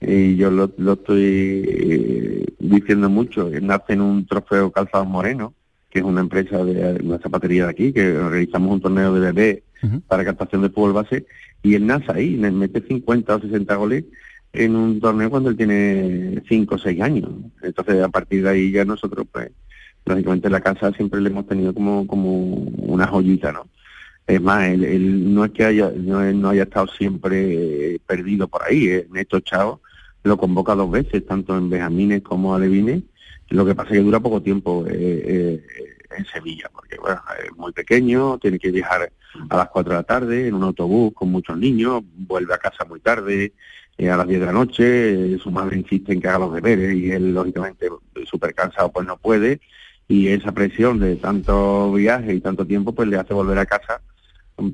Y 0.00 0.36
yo 0.36 0.50
lo, 0.50 0.70
lo 0.76 0.92
estoy 0.92 1.64
eh, 1.66 2.46
diciendo 2.60 3.10
mucho, 3.10 3.48
él 3.48 3.66
nace 3.66 3.94
en 3.94 4.02
un 4.02 4.26
trofeo 4.26 4.70
Calzado 4.70 5.04
Moreno, 5.04 5.54
que 5.90 5.98
es 5.98 6.04
una 6.04 6.20
empresa 6.20 6.64
de 6.64 7.00
una 7.02 7.18
zapatería 7.18 7.64
de 7.64 7.70
aquí, 7.70 7.92
que 7.92 8.12
realizamos 8.12 8.70
un 8.70 8.80
torneo 8.80 9.12
de 9.14 9.32
bebé 9.32 9.62
para 10.06 10.24
captación 10.24 10.62
de 10.62 10.70
fútbol 10.70 10.92
base, 10.92 11.26
y 11.62 11.74
él 11.74 11.86
nace 11.86 12.12
ahí, 12.12 12.36
le 12.36 12.50
mete 12.50 12.80
50 12.80 13.36
o 13.36 13.40
60 13.40 13.74
goles 13.76 14.04
en 14.52 14.76
un 14.76 15.00
torneo 15.00 15.30
cuando 15.30 15.50
él 15.50 15.56
tiene 15.56 16.42
5 16.48 16.74
o 16.74 16.78
6 16.78 17.00
años. 17.00 17.30
Entonces, 17.62 18.02
a 18.02 18.08
partir 18.08 18.42
de 18.42 18.50
ahí 18.50 18.70
ya 18.70 18.84
nosotros, 18.84 19.26
pues, 19.30 19.50
lógicamente 20.04 20.48
en 20.48 20.52
la 20.52 20.60
casa 20.60 20.92
siempre 20.92 21.20
le 21.20 21.30
hemos 21.30 21.46
tenido 21.46 21.74
como, 21.74 22.06
como 22.06 22.34
una 22.34 23.06
joyita, 23.06 23.52
¿no? 23.52 23.68
Es 24.26 24.40
más, 24.42 24.68
él, 24.68 24.84
él 24.84 25.34
no 25.34 25.44
es 25.44 25.52
que 25.52 25.64
haya, 25.64 25.90
no, 25.96 26.22
él 26.22 26.40
no 26.40 26.50
haya 26.50 26.64
estado 26.64 26.86
siempre 26.88 27.94
eh, 27.94 28.00
perdido 28.06 28.46
por 28.48 28.62
ahí. 28.62 28.88
eh. 28.88 29.06
Néstor 29.10 29.42
Chao 29.42 29.80
lo 30.22 30.36
convoca 30.36 30.74
dos 30.74 30.90
veces, 30.90 31.24
tanto 31.26 31.56
en 31.56 31.70
Benjamines 31.70 32.22
como 32.22 32.54
Alevines. 32.54 33.02
Lo 33.48 33.64
que 33.64 33.74
pasa 33.74 33.90
es 33.90 33.98
que 33.98 34.04
dura 34.04 34.20
poco 34.20 34.42
tiempo 34.42 34.84
eh, 34.86 34.92
eh, 34.94 35.64
en 36.18 36.26
Sevilla, 36.26 36.70
porque 36.72 36.96
bueno, 36.98 37.20
es 37.44 37.56
muy 37.56 37.72
pequeño, 37.72 38.38
tiene 38.38 38.58
que 38.58 38.70
viajar 38.70 39.10
a 39.48 39.56
las 39.56 39.68
4 39.68 39.90
de 39.90 39.96
la 39.96 40.02
tarde 40.02 40.48
en 40.48 40.54
un 40.54 40.64
autobús 40.64 41.12
con 41.14 41.30
muchos 41.30 41.56
niños, 41.56 42.02
vuelve 42.04 42.54
a 42.54 42.58
casa 42.58 42.84
muy 42.84 43.00
tarde, 43.00 43.52
eh, 43.96 44.10
a 44.10 44.16
las 44.16 44.28
10 44.28 44.40
de 44.40 44.46
la 44.46 44.52
noche, 44.52 45.34
eh, 45.34 45.38
su 45.38 45.50
madre 45.50 45.76
insiste 45.76 46.12
en 46.12 46.20
que 46.20 46.28
haga 46.28 46.38
los 46.38 46.54
deberes 46.54 46.94
y 46.94 47.10
él, 47.10 47.34
lógicamente, 47.34 47.88
súper 48.24 48.54
cansado, 48.54 48.92
pues 48.92 49.06
no 49.06 49.16
puede, 49.16 49.60
y 50.06 50.28
esa 50.28 50.52
presión 50.52 51.00
de 51.00 51.16
tanto 51.16 51.92
viaje 51.92 52.34
y 52.34 52.40
tanto 52.40 52.66
tiempo, 52.66 52.94
pues 52.94 53.08
le 53.08 53.16
hace 53.16 53.34
volver 53.34 53.58
a 53.58 53.66
casa 53.66 54.00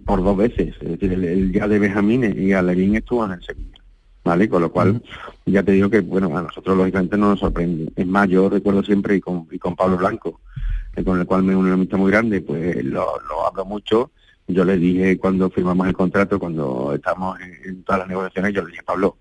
por 0.04 0.22
dos 0.22 0.36
veces. 0.36 0.74
Es 0.80 0.88
decir, 0.88 1.12
el, 1.12 1.24
el 1.24 1.52
día 1.52 1.66
de 1.66 1.78
Benjamín 1.78 2.34
y 2.38 2.52
Alevín 2.52 2.96
estuvo 2.96 3.24
en 3.24 3.32
el 3.32 3.42
Sevilla. 3.42 3.78
¿Vale? 4.22 4.48
Con 4.48 4.62
lo 4.62 4.72
cual, 4.72 5.02
ya 5.44 5.62
te 5.62 5.72
digo 5.72 5.90
que, 5.90 6.00
bueno, 6.00 6.34
a 6.34 6.40
nosotros 6.40 6.78
lógicamente 6.78 7.18
no 7.18 7.30
nos 7.30 7.40
sorprende. 7.40 7.92
Es 7.94 8.06
más, 8.06 8.26
yo 8.28 8.48
recuerdo 8.48 8.82
siempre, 8.82 9.16
y 9.16 9.20
con, 9.20 9.46
y 9.50 9.58
con 9.58 9.76
Pablo 9.76 9.98
Blanco, 9.98 10.40
con 11.02 11.18
el 11.18 11.26
cual 11.26 11.42
me 11.42 11.56
une 11.56 11.66
una 11.66 11.74
amistad 11.74 11.98
muy 11.98 12.10
grande, 12.10 12.40
pues 12.40 12.84
lo, 12.84 13.18
lo 13.28 13.46
hablo 13.46 13.64
mucho. 13.64 14.10
Yo 14.46 14.64
le 14.64 14.76
dije 14.76 15.18
cuando 15.18 15.50
firmamos 15.50 15.86
el 15.88 15.94
contrato, 15.94 16.38
cuando 16.38 16.92
estamos 16.94 17.40
en, 17.40 17.58
en 17.64 17.82
todas 17.82 18.00
las 18.00 18.08
negociaciones, 18.08 18.52
yo 18.52 18.62
le 18.62 18.70
dije, 18.70 18.82
Pablo, 18.82 19.16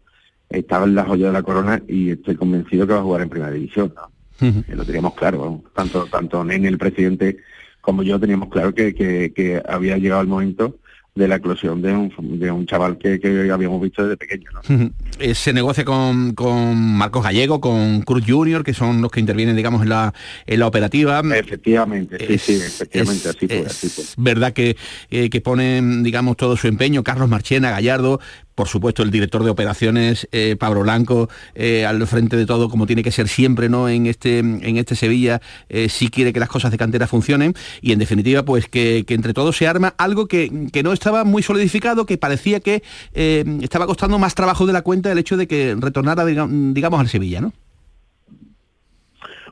estaba 0.49 0.85
en 0.85 0.95
la 0.95 1.05
joya 1.05 1.27
de 1.27 1.33
la 1.33 1.41
corona 1.41 1.81
y 1.87 2.11
estoy 2.11 2.35
convencido 2.35 2.85
que 2.85 2.93
va 2.93 2.99
a 2.99 3.03
jugar 3.03 3.21
en 3.21 3.29
primera 3.29 3.51
división, 3.51 3.93
¿no? 3.95 4.11
Eh, 4.41 4.75
lo 4.75 4.83
teníamos 4.83 5.13
claro, 5.13 5.63
tanto 5.73 6.05
tanto 6.07 6.43
Nene, 6.43 6.67
el 6.67 6.77
presidente, 6.77 7.37
como 7.79 8.03
yo 8.03 8.19
teníamos 8.19 8.49
claro 8.49 8.73
que, 8.73 8.93
que, 8.93 9.31
que 9.33 9.61
había 9.65 9.97
llegado 9.97 10.21
el 10.21 10.27
momento 10.27 10.79
de 11.15 11.27
la 11.27 11.35
eclosión 11.35 11.79
de 11.81 11.93
un, 11.93 12.39
de 12.39 12.49
un 12.51 12.65
chaval 12.65 12.97
que, 12.97 13.19
que 13.19 13.51
habíamos 13.51 13.79
visto 13.81 14.01
desde 14.03 14.17
pequeño. 14.17 14.49
¿no? 14.67 14.89
Eh, 15.19 15.35
se 15.35 15.53
negocia 15.53 15.85
con, 15.85 16.33
con 16.33 16.75
Marcos 16.97 17.23
Gallego, 17.23 17.61
con 17.61 18.01
Cruz 18.01 18.23
Junior, 18.27 18.63
que 18.63 18.73
son 18.73 18.99
los 19.01 19.11
que 19.11 19.19
intervienen, 19.19 19.55
digamos, 19.55 19.83
en 19.83 19.89
la, 19.89 20.11
en 20.47 20.59
la 20.59 20.65
operativa. 20.65 21.21
Efectivamente, 21.35 22.17
sí, 22.17 22.33
Es- 22.33 22.41
sí, 22.41 22.53
efectivamente, 22.55 23.29
es- 23.29 23.35
así 23.35 23.47
fue, 23.47 23.59
es 23.59 23.65
así 23.67 23.89
fue. 23.89 24.03
verdad 24.17 24.53
que, 24.53 24.75
eh, 25.11 25.29
que 25.29 25.39
ponen, 25.39 26.01
digamos, 26.01 26.35
todo 26.35 26.57
su 26.57 26.67
empeño, 26.67 27.03
Carlos 27.03 27.29
Marchena, 27.29 27.69
Gallardo, 27.69 28.19
por 28.55 28.67
supuesto 28.67 29.03
el 29.03 29.11
director 29.11 29.43
de 29.43 29.49
operaciones, 29.49 30.27
eh, 30.31 30.55
Pablo 30.59 30.81
Blanco, 30.81 31.29
eh, 31.55 31.85
al 31.85 32.05
frente 32.07 32.37
de 32.37 32.45
todo, 32.45 32.69
como 32.69 32.85
tiene 32.85 33.03
que 33.03 33.11
ser 33.11 33.27
siempre, 33.27 33.69
¿no? 33.69 33.89
En 33.89 34.05
este, 34.05 34.39
en 34.39 34.77
este 34.77 34.95
Sevilla, 34.95 35.41
eh, 35.69 35.89
si 35.89 36.09
quiere 36.09 36.33
que 36.33 36.39
las 36.39 36.49
cosas 36.49 36.71
de 36.71 36.77
cantera 36.77 37.07
funcionen, 37.07 37.53
y 37.81 37.91
en 37.91 37.99
definitiva, 37.99 38.43
pues 38.43 38.67
que, 38.67 39.05
que 39.07 39.13
entre 39.13 39.33
todos 39.33 39.57
se 39.57 39.67
arma 39.67 39.95
algo 39.97 40.27
que, 40.27 40.67
que 40.71 40.83
no 40.83 40.93
estaba 40.93 41.23
muy 41.23 41.43
solidificado, 41.43 42.05
que 42.05 42.17
parecía 42.17 42.59
que 42.59 42.83
estaba 43.13 43.87
costando 43.87 44.19
más 44.19 44.35
trabajo 44.35 44.65
de 44.65 44.73
la 44.73 44.81
cuenta 44.81 45.11
el 45.11 45.17
hecho 45.17 45.37
de 45.37 45.47
que 45.47 45.75
retornara, 45.79 46.25
diga- 46.25 46.73
digamos, 46.73 46.99
al 46.99 47.09
Sevilla, 47.09 47.41
¿no? 47.41 47.53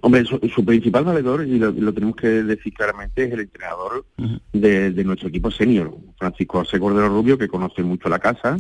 Hombre, 0.04 0.26
su, 0.26 0.40
su 0.54 0.66
principal 0.66 1.04
valedor, 1.04 1.46
y 1.48 1.60
lo, 1.60 1.72
lo 1.72 1.94
tenemos 1.94 2.16
que 2.16 2.28
decir 2.28 2.74
claramente, 2.74 3.26
es 3.26 3.34
el 3.34 3.42
entrenador 3.42 4.04
de, 4.52 4.90
de 4.92 5.04
nuestro 5.04 5.30
equipo 5.30 5.52
senior, 5.52 5.96
Francisco 6.18 6.58
José 6.60 6.80
Cordero 6.80 7.08
Rubio, 7.08 7.38
que 7.38 7.48
conoce 7.48 7.84
mucho 7.84 8.10
la 8.10 8.18
casa, 8.18 8.58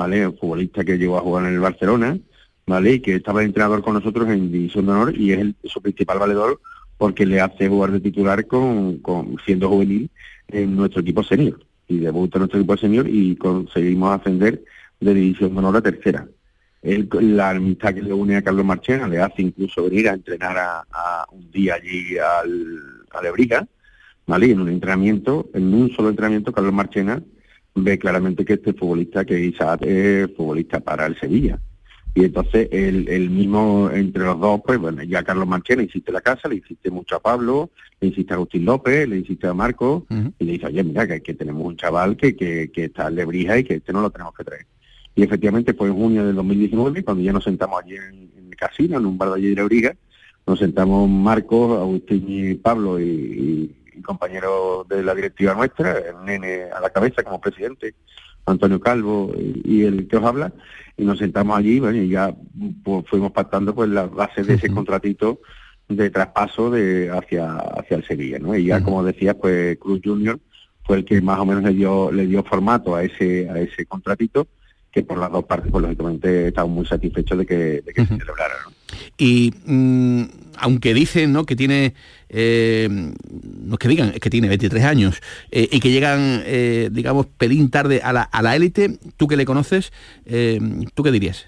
¿vale? 0.00 0.26
Un 0.26 0.36
futbolista 0.38 0.82
que 0.82 0.96
llegó 0.96 1.18
a 1.18 1.20
jugar 1.20 1.44
en 1.46 1.54
el 1.54 1.60
Barcelona, 1.60 2.18
¿vale? 2.66 2.94
Y 2.94 3.00
que 3.00 3.16
estaba 3.16 3.42
entrenador 3.44 3.82
con 3.82 3.92
nosotros 3.94 4.28
en 4.30 4.50
División 4.50 4.86
de 4.86 4.92
Honor 4.92 5.14
y 5.14 5.32
es 5.32 5.40
el- 5.40 5.54
su 5.64 5.82
principal 5.82 6.18
valedor 6.18 6.58
porque 6.96 7.26
le 7.26 7.38
hace 7.40 7.68
jugar 7.68 7.90
de 7.92 8.00
titular 8.00 8.46
con, 8.46 8.98
con 8.98 9.36
siendo 9.44 9.68
juvenil 9.68 10.08
en 10.48 10.74
nuestro 10.74 11.02
equipo 11.02 11.22
senior. 11.22 11.58
Y 11.86 11.98
debuta 11.98 12.38
en 12.38 12.40
nuestro 12.40 12.60
equipo 12.60 12.76
senior 12.78 13.06
y 13.08 13.36
conseguimos 13.36 14.18
ascender 14.18 14.64
de 15.00 15.12
División 15.14 15.52
de 15.52 15.58
Honor 15.58 15.76
a 15.76 15.82
tercera. 15.82 16.26
Él, 16.82 17.08
la 17.36 17.50
amistad 17.50 17.94
que 17.94 18.00
le 18.00 18.14
une 18.14 18.36
a 18.36 18.42
Carlos 18.42 18.64
Marchena 18.64 19.06
le 19.06 19.18
hace 19.18 19.42
incluso 19.42 19.84
venir 19.84 20.08
a 20.08 20.14
entrenar 20.14 20.56
a, 20.56 21.26
un 21.30 21.50
día 21.50 21.74
allí 21.74 22.16
al, 22.16 22.48
a 23.10 23.66
¿vale? 24.26 24.46
Y 24.46 24.52
en 24.52 24.60
un 24.60 24.68
entrenamiento, 24.70 25.50
en 25.52 25.74
un 25.74 25.90
solo 25.90 26.08
entrenamiento, 26.08 26.52
Carlos 26.52 26.72
Marchena 26.72 27.22
ve 27.74 27.98
claramente 27.98 28.44
que 28.44 28.54
este 28.54 28.72
futbolista, 28.72 29.24
que 29.24 29.38
Isaac 29.38 29.82
es 29.82 30.28
futbolista 30.36 30.80
para 30.80 31.06
el 31.06 31.18
Sevilla. 31.18 31.58
Y 32.14 32.24
entonces 32.24 32.68
el, 32.72 33.08
el 33.08 33.30
mismo, 33.30 33.88
entre 33.92 34.24
los 34.24 34.40
dos, 34.40 34.60
pues 34.66 34.78
bueno, 34.78 35.02
ya 35.04 35.22
Carlos 35.22 35.46
Marchena 35.46 35.82
insiste 35.82 36.10
en 36.10 36.14
la 36.14 36.20
casa, 36.20 36.48
le 36.48 36.56
insiste 36.56 36.90
mucho 36.90 37.16
a 37.16 37.20
Pablo, 37.20 37.70
le 38.00 38.08
insiste 38.08 38.32
a 38.32 38.36
Agustín 38.36 38.64
López, 38.64 39.08
le 39.08 39.18
insiste 39.18 39.46
a 39.46 39.54
Marco, 39.54 40.06
y 40.38 40.44
le 40.44 40.52
dice, 40.52 40.66
oye, 40.66 40.82
mira, 40.82 41.06
que, 41.06 41.20
que 41.22 41.34
tenemos 41.34 41.64
un 41.64 41.76
chaval 41.76 42.16
que, 42.16 42.34
que, 42.34 42.70
que 42.72 42.86
está 42.86 43.06
en 43.06 43.14
Lebrija 43.14 43.58
y 43.58 43.64
que 43.64 43.74
este 43.74 43.92
no 43.92 44.02
lo 44.02 44.10
tenemos 44.10 44.34
que 44.34 44.44
traer. 44.44 44.66
Y 45.14 45.22
efectivamente 45.22 45.72
fue 45.74 45.88
en 45.88 45.94
junio 45.94 46.26
del 46.26 46.34
2019, 46.34 47.04
cuando 47.04 47.22
ya 47.22 47.32
nos 47.32 47.44
sentamos 47.44 47.80
allí 47.80 47.94
en, 47.94 48.30
en 48.36 48.48
el 48.48 48.56
casino, 48.56 48.98
en 48.98 49.06
un 49.06 49.16
bar 49.16 49.28
de 49.30 49.34
allí 49.36 49.48
de 49.48 49.54
Lebriga, 49.54 49.94
nos 50.46 50.58
sentamos 50.58 51.08
Marco, 51.08 51.78
Agustín 51.78 52.24
y 52.26 52.54
Pablo 52.54 52.98
y 52.98 53.72
compañeros 54.02 54.86
de 54.88 55.02
la 55.02 55.14
directiva 55.14 55.54
nuestra, 55.54 55.98
el 55.98 56.24
nene 56.24 56.64
a 56.64 56.80
la 56.80 56.90
cabeza 56.90 57.22
como 57.22 57.40
presidente, 57.40 57.94
Antonio 58.46 58.80
Calvo 58.80 59.32
y, 59.36 59.84
el 59.84 60.08
que 60.08 60.16
os 60.16 60.24
habla, 60.24 60.52
y 60.96 61.04
nos 61.04 61.18
sentamos 61.18 61.58
allí 61.58 61.78
bueno, 61.80 61.98
y 61.98 62.08
ya 62.08 62.34
pues, 62.82 63.04
fuimos 63.08 63.32
pactando 63.32 63.74
pues 63.74 63.88
la 63.90 64.06
base 64.06 64.42
de 64.42 64.54
ese 64.54 64.70
contratito 64.70 65.40
de 65.88 66.10
traspaso 66.10 66.70
de 66.70 67.10
hacia 67.10 67.56
hacia 67.56 67.96
el 67.96 68.06
Sevilla, 68.06 68.38
¿no? 68.38 68.54
Y 68.56 68.66
ya 68.66 68.82
como 68.82 69.02
decía, 69.02 69.34
pues 69.34 69.76
Cruz 69.78 70.00
Junior 70.04 70.38
fue 70.84 70.98
el 70.98 71.04
que 71.04 71.20
más 71.20 71.38
o 71.38 71.44
menos 71.44 71.64
le 71.64 71.74
dio 71.74 72.12
le 72.12 72.26
dio 72.26 72.42
formato 72.44 72.94
a 72.94 73.02
ese 73.02 73.48
a 73.48 73.58
ese 73.58 73.86
contratito 73.86 74.46
que 74.92 75.02
por 75.02 75.18
las 75.18 75.30
dos 75.30 75.44
partes 75.44 75.70
pues 75.70 75.82
lógicamente 75.82 76.48
estamos 76.48 76.70
muy 76.70 76.86
satisfechos 76.86 77.38
de 77.38 77.46
que, 77.46 77.54
de 77.82 77.92
que 77.94 78.06
se 78.06 78.16
celebrara, 78.16 78.54
¿no? 78.64 78.72
Y 79.16 79.52
mm, 79.66 80.22
aunque 80.58 80.94
dicen 80.94 81.32
¿no? 81.32 81.44
que 81.44 81.56
tiene, 81.56 81.94
eh, 82.30 82.88
no 82.90 83.74
es 83.74 83.78
que 83.78 83.88
digan, 83.88 84.12
es 84.14 84.20
que 84.20 84.30
tiene 84.30 84.48
23 84.48 84.84
años 84.84 85.20
eh, 85.50 85.68
y 85.70 85.80
que 85.80 85.90
llegan, 85.90 86.42
eh, 86.44 86.88
digamos, 86.92 87.26
pelín 87.26 87.70
tarde 87.70 88.00
a 88.02 88.12
la, 88.12 88.22
a 88.22 88.42
la 88.42 88.56
élite, 88.56 88.98
tú 89.16 89.26
que 89.26 89.36
le 89.36 89.44
conoces, 89.44 89.92
eh, 90.26 90.60
¿tú 90.94 91.02
qué 91.02 91.10
dirías? 91.10 91.46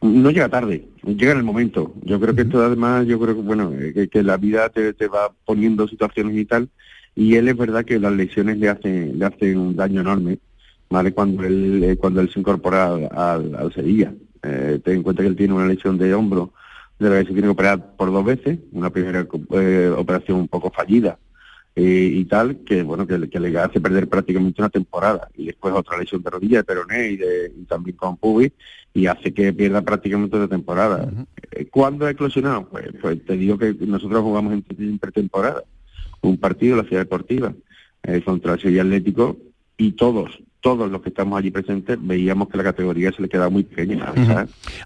No 0.00 0.30
llega 0.30 0.48
tarde, 0.48 0.86
llega 1.04 1.32
en 1.32 1.38
el 1.38 1.44
momento. 1.44 1.92
Yo 2.02 2.20
creo 2.20 2.34
que 2.34 2.42
esto 2.42 2.64
además, 2.64 3.04
yo 3.06 3.18
creo 3.18 3.34
que 3.34 3.42
bueno, 3.42 3.72
eh, 3.76 3.92
que, 3.92 4.08
que 4.08 4.22
la 4.22 4.36
vida 4.36 4.68
te, 4.68 4.92
te 4.92 5.08
va 5.08 5.32
poniendo 5.44 5.88
situaciones 5.88 6.36
y 6.36 6.44
tal, 6.44 6.68
y 7.16 7.34
él 7.34 7.48
es 7.48 7.56
verdad 7.56 7.84
que 7.84 7.98
las 7.98 8.12
lesiones 8.12 8.58
le 8.58 8.68
hacen, 8.68 9.18
le 9.18 9.24
hacen 9.24 9.58
un 9.58 9.74
daño 9.74 10.00
enorme, 10.02 10.38
¿vale? 10.88 11.12
Cuando 11.12 11.42
él, 11.42 11.98
cuando 12.00 12.20
él 12.20 12.30
se 12.32 12.38
incorpora 12.38 12.94
al, 12.94 13.08
al, 13.12 13.54
al 13.56 13.72
Sevilla. 13.72 14.12
Eh, 14.40 14.80
ten 14.84 14.96
en 14.96 15.02
cuenta 15.02 15.22
que 15.22 15.28
él 15.28 15.36
tiene 15.36 15.54
una 15.54 15.66
lesión 15.66 15.98
de 15.98 16.14
hombro 16.14 16.52
de 16.98 17.10
la 17.10 17.16
que 17.20 17.26
se 17.28 17.32
tiene 17.32 17.42
que 17.42 17.48
operar 17.48 17.96
por 17.96 18.10
dos 18.12 18.24
veces, 18.24 18.58
una 18.72 18.90
primera 18.90 19.26
eh, 19.52 19.92
operación 19.96 20.38
un 20.38 20.48
poco 20.48 20.70
fallida 20.70 21.18
eh, 21.76 22.10
y 22.12 22.24
tal, 22.24 22.58
que 22.64 22.82
bueno, 22.82 23.06
que, 23.06 23.18
le- 23.18 23.28
que 23.30 23.38
le 23.38 23.56
hace 23.58 23.80
perder 23.80 24.08
prácticamente 24.08 24.60
una 24.60 24.68
temporada, 24.68 25.28
y 25.36 25.46
después 25.46 25.72
otra 25.74 25.96
lesión 25.98 26.22
de 26.22 26.30
rodilla, 26.30 26.58
de 26.58 26.64
peroné 26.64 27.10
y, 27.10 27.16
de, 27.16 27.52
y 27.56 27.64
también 27.64 27.96
con 27.96 28.16
pubis, 28.16 28.50
y 28.92 29.06
hace 29.06 29.32
que 29.32 29.52
pierda 29.52 29.82
prácticamente 29.82 30.36
una 30.36 30.48
temporada. 30.48 31.08
Eh, 31.52 31.66
¿Cuándo 31.70 32.04
ha 32.06 32.10
eclosionado? 32.10 32.68
Pues, 32.68 32.86
pues 33.00 33.24
te 33.24 33.36
digo 33.36 33.56
que 33.58 33.74
nosotros 33.86 34.22
jugamos 34.22 34.54
en, 34.54 34.64
en 34.78 34.98
pretemporada, 34.98 35.62
un 36.20 36.36
partido 36.36 36.72
en 36.72 36.78
la 36.82 36.88
ciudad 36.88 37.02
deportiva 37.02 37.54
eh, 38.02 38.22
contra 38.24 38.54
el 38.54 38.60
Sevilla 38.60 38.82
Atlético, 38.82 39.36
y 39.76 39.92
todos, 39.92 40.36
todos 40.60 40.90
los 40.90 41.00
que 41.02 41.10
estamos 41.10 41.38
allí 41.38 41.50
presentes 41.50 41.96
veíamos 42.00 42.48
que 42.48 42.56
la 42.56 42.64
categoría 42.64 43.12
se 43.12 43.22
le 43.22 43.28
quedaba 43.28 43.48
muy 43.50 43.62
pequeña. 43.62 44.12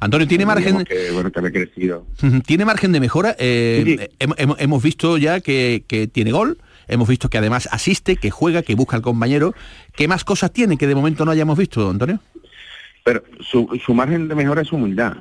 Antonio, 0.00 0.26
¿tiene 0.28 0.44
Veíamos 0.44 0.72
margen, 0.72 0.84
Que, 0.84 1.10
bueno, 1.12 1.30
que 1.32 1.38
había 1.38 1.52
crecido. 1.52 2.06
¿tiene 2.46 2.64
margen 2.64 2.92
de 2.92 3.00
mejora? 3.00 3.34
Eh, 3.38 4.10
hem- 4.18 4.34
hem- 4.36 4.56
hemos 4.58 4.82
visto 4.82 5.16
ya 5.18 5.40
que, 5.40 5.84
que 5.86 6.06
tiene 6.06 6.30
gol, 6.32 6.58
hemos 6.88 7.08
visto 7.08 7.30
que 7.30 7.38
además 7.38 7.68
asiste, 7.72 8.16
que 8.16 8.30
juega, 8.30 8.62
que 8.62 8.74
busca 8.74 8.96
al 8.96 9.02
compañero. 9.02 9.54
¿Qué 9.96 10.08
más 10.08 10.24
cosas 10.24 10.52
tiene 10.52 10.76
que 10.76 10.86
de 10.86 10.94
momento 10.94 11.24
no 11.24 11.30
hayamos 11.30 11.56
visto, 11.58 11.88
Antonio? 11.88 12.20
Pero 13.04 13.22
su, 13.40 13.80
su 13.84 13.94
margen 13.94 14.28
de 14.28 14.34
mejora 14.34 14.62
es 14.62 14.68
su 14.68 14.76
humildad. 14.76 15.16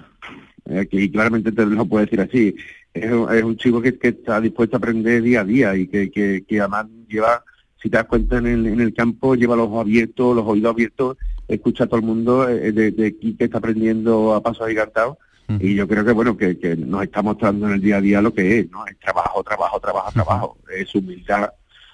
Eh, 0.69 0.87
que 0.89 1.09
claramente 1.11 1.51
te 1.51 1.65
lo 1.65 1.85
puedo 1.85 2.05
decir 2.05 2.21
así. 2.21 2.55
Es, 2.93 3.11
un- 3.11 3.33
es 3.33 3.43
un 3.43 3.55
chico 3.57 3.81
que, 3.81 3.97
que 3.97 4.09
está 4.09 4.39
dispuesto 4.41 4.75
a 4.75 4.79
aprender 4.79 5.23
día 5.23 5.41
a 5.41 5.45
día 5.45 5.75
y 5.75 5.87
que, 5.87 6.11
que, 6.11 6.43
que 6.47 6.59
además 6.59 6.85
lleva, 7.07 7.43
si 7.81 7.89
te 7.89 7.97
das 7.97 8.05
cuenta 8.05 8.37
en 8.37 8.45
el, 8.47 8.67
en 8.67 8.79
el 8.81 8.93
campo, 8.93 9.35
lleva 9.35 9.55
los 9.55 9.67
ojos 9.67 9.81
abiertos, 9.81 10.35
los 10.35 10.45
oídos 10.45 10.71
abiertos, 10.73 11.17
escucha 11.47 11.85
a 11.85 11.87
todo 11.87 11.99
el 11.99 12.05
mundo 12.05 12.47
eh, 12.47 12.71
de, 12.71 12.91
de 12.91 13.07
aquí 13.07 13.35
que 13.35 13.45
está 13.45 13.57
aprendiendo 13.57 14.33
a 14.35 14.41
pasos 14.43 14.65
agigantados. 14.67 15.17
Y 15.59 15.75
yo 15.75 15.85
creo 15.85 16.05
que 16.05 16.13
bueno 16.13 16.37
que, 16.37 16.57
que 16.57 16.77
nos 16.77 17.03
está 17.03 17.21
mostrando 17.21 17.67
en 17.67 17.73
el 17.73 17.81
día 17.81 17.97
a 17.97 18.01
día 18.01 18.21
lo 18.21 18.33
que 18.33 18.59
es, 18.59 18.71
¿no? 18.71 18.85
Es 18.87 18.97
trabajo, 18.99 19.43
trabajo, 19.43 19.81
trabajo, 19.81 20.09
trabajo. 20.13 20.57
Es 20.73 20.95
humildad. 20.95 21.49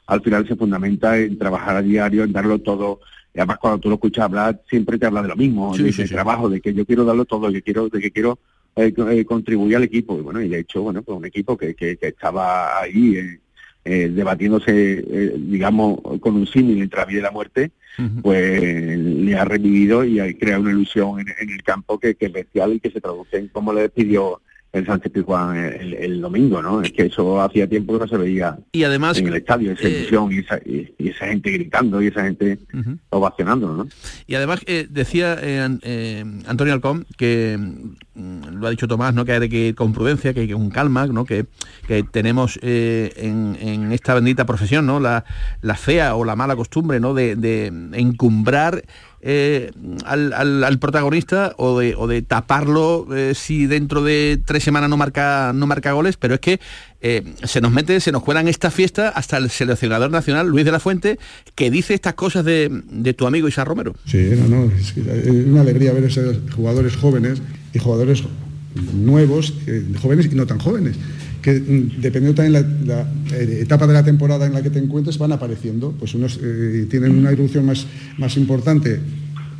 Al 0.05 0.21
final 0.21 0.47
se 0.47 0.55
fundamenta 0.55 1.17
en 1.17 1.39
trabajar 1.39 1.75
a 1.77 1.81
diario, 1.81 2.23
en 2.23 2.31
darlo 2.33 2.59
todo. 2.59 2.99
Y 3.33 3.39
además 3.39 3.57
cuando 3.57 3.79
tú 3.79 3.89
lo 3.89 3.95
escuchas 3.95 4.25
hablar, 4.25 4.61
siempre 4.69 4.99
te 4.99 5.07
habla 5.07 5.23
de 5.23 5.29
lo 5.29 5.35
mismo, 5.35 5.73
Sí, 5.73 5.81
de, 5.81 5.91
sí, 5.91 6.03
de 6.03 6.07
sí. 6.07 6.13
trabajo, 6.13 6.49
de 6.49 6.61
que 6.61 6.71
yo 6.71 6.85
quiero 6.85 7.03
darlo 7.03 7.25
todo, 7.25 7.51
que 7.51 7.63
quiero, 7.63 7.89
de 7.89 7.99
que 7.99 8.11
quiero 8.11 8.37
eh, 8.75 8.93
eh, 8.95 9.25
contribuir 9.25 9.75
al 9.77 9.83
equipo. 9.85 10.15
Y 10.19 10.21
bueno, 10.21 10.39
y 10.39 10.49
de 10.49 10.59
hecho, 10.59 10.83
bueno, 10.83 11.01
pues 11.01 11.17
un 11.17 11.25
equipo 11.25 11.57
que, 11.57 11.73
que, 11.73 11.97
que 11.97 12.09
estaba 12.09 12.79
ahí 12.79 13.15
eh, 13.17 13.39
eh, 13.87 14.09
debatiéndose, 14.09 14.71
eh, 14.99 15.33
digamos, 15.37 15.99
con 16.19 16.35
un 16.35 16.45
símil 16.45 16.81
entre 16.81 16.99
la 16.99 17.05
vida 17.05 17.19
y 17.19 17.23
la 17.23 17.31
muerte, 17.31 17.71
pues 18.21 18.97
le 18.99 19.35
ha 19.35 19.43
revivido 19.43 20.03
y 20.03 20.19
ha 20.19 20.31
creado 20.37 20.61
una 20.61 20.71
ilusión 20.71 21.19
en, 21.19 21.27
en 21.39 21.49
el 21.49 21.63
campo 21.63 21.99
que, 21.99 22.13
que 22.13 22.27
es 22.27 22.31
bestial 22.31 22.73
y 22.73 22.79
que 22.79 22.91
se 22.91 23.01
traduce 23.01 23.37
en 23.37 23.47
cómo 23.47 23.73
le 23.73 23.81
despidió 23.81 24.39
el 24.73 24.85
Sánchez 24.85 25.11
Pizjuán 25.11 25.55
el, 25.57 25.93
el 25.93 26.21
domingo, 26.21 26.61
¿no? 26.61 26.81
Es 26.81 26.91
que 26.91 27.03
eso 27.03 27.41
hacía 27.41 27.67
tiempo 27.67 27.93
que 27.93 27.99
no 27.99 28.07
se 28.07 28.17
veía 28.17 28.57
Y 28.71 28.83
además, 28.83 29.17
en 29.17 29.27
el 29.27 29.35
estadio, 29.35 29.71
esa 29.71 29.87
eh, 29.87 29.99
ilusión 29.99 30.31
y 30.31 30.39
esa, 30.39 30.57
y, 30.57 30.93
y 30.97 31.09
esa 31.09 31.27
gente 31.27 31.51
gritando 31.51 32.01
y 32.01 32.07
esa 32.07 32.23
gente 32.23 32.59
ovacionándolo, 33.09 33.73
¿no? 33.75 33.87
Y 34.27 34.35
además 34.35 34.61
eh, 34.65 34.87
decía 34.89 35.37
eh, 35.41 35.77
eh, 35.81 36.25
Antonio 36.47 36.73
Alcón 36.73 37.05
que 37.17 37.57
mm, 37.57 38.57
lo 38.59 38.67
ha 38.67 38.69
dicho 38.69 38.87
Tomás, 38.87 39.13
¿no? 39.13 39.25
que 39.25 39.33
hay 39.33 39.49
que 39.49 39.67
ir 39.69 39.75
con 39.75 39.93
prudencia, 39.93 40.33
que 40.33 40.41
hay 40.41 40.47
que 40.47 40.53
ir 40.53 40.57
con 40.57 40.69
calma, 40.69 41.07
¿no? 41.07 41.25
que, 41.25 41.45
que 41.87 42.03
tenemos 42.03 42.59
en, 42.61 43.57
en 43.59 43.91
esta 43.91 44.13
bendita 44.13 44.45
profesión 44.45 44.85
¿no? 44.85 44.99
la, 44.99 45.25
la 45.61 45.75
fea 45.75 46.15
o 46.15 46.25
la 46.25 46.35
mala 46.35 46.55
costumbre 46.55 46.99
¿no? 46.99 47.13
de, 47.13 47.35
de 47.35 47.67
encumbrar 47.93 48.83
eh, 49.29 49.71
al, 50.05 50.31
al- 50.31 50.79
protagonista 50.79 51.53
o 51.57 51.77
de, 51.79 51.95
o 51.95 52.07
de 52.07 52.21
taparlo 52.21 53.05
eh, 53.13 53.33
si 53.35 53.65
dentro 53.67 54.01
de 54.01 54.39
tres 54.45 54.63
semanas 54.63 54.89
no 54.89 54.95
marca, 54.95 55.51
no 55.53 55.67
marca 55.67 55.91
goles, 55.91 56.15
pero 56.15 56.35
es 56.35 56.39
que 56.39 56.61
eh, 57.01 57.23
se 57.43 57.59
nos 57.59 57.73
mete, 57.73 57.99
se 57.99 58.13
nos 58.13 58.23
cuela 58.23 58.39
en 58.39 58.47
esta 58.47 58.71
fiesta 58.71 59.09
hasta 59.09 59.35
el 59.35 59.49
seleccionador 59.49 60.11
nacional, 60.11 60.47
Luis 60.47 60.63
de 60.63 60.71
la 60.71 60.79
Fuente, 60.79 61.19
que 61.55 61.69
dice 61.69 61.93
estas 61.93 62.13
cosas 62.13 62.45
de, 62.45 62.69
de 62.89 63.13
tu 63.13 63.27
amigo 63.27 63.49
Isa 63.49 63.65
Romero. 63.65 63.95
Sí, 64.05 64.29
no, 64.37 64.47
no, 64.47 64.71
es, 64.71 64.93
una 65.45 65.59
alegría 65.61 65.91
ver 65.91 66.05
esos 66.05 66.37
jugadores 66.55 66.95
jóvenes 66.95 67.41
y 67.73 67.79
jugadores 67.79 68.23
nuevos, 68.93 69.53
jóvenes 70.01 70.29
y 70.31 70.35
no 70.35 70.45
tan 70.45 70.59
jóvenes, 70.59 70.95
que 71.47 71.61
mm, 71.61 72.01
dependiendo 72.01 72.35
también 72.35 72.51
la, 72.51 72.61
la, 72.95 73.07
eh, 73.33 73.59
etapa 73.61 73.87
de 73.87 73.93
la 73.93 74.03
temporada 74.03 74.45
en 74.45 74.51
la 74.53 74.61
que 74.61 74.69
te 74.69 74.79
encuentres 74.79 75.17
van 75.17 75.31
apareciendo. 75.31 75.93
Pues 75.97 76.13
unos 76.13 76.37
eh, 76.43 76.87
tienen 76.89 77.17
una 77.17 77.31
irrupción 77.31 77.65
más, 77.65 77.87
más 78.17 78.35
importante 78.35 78.99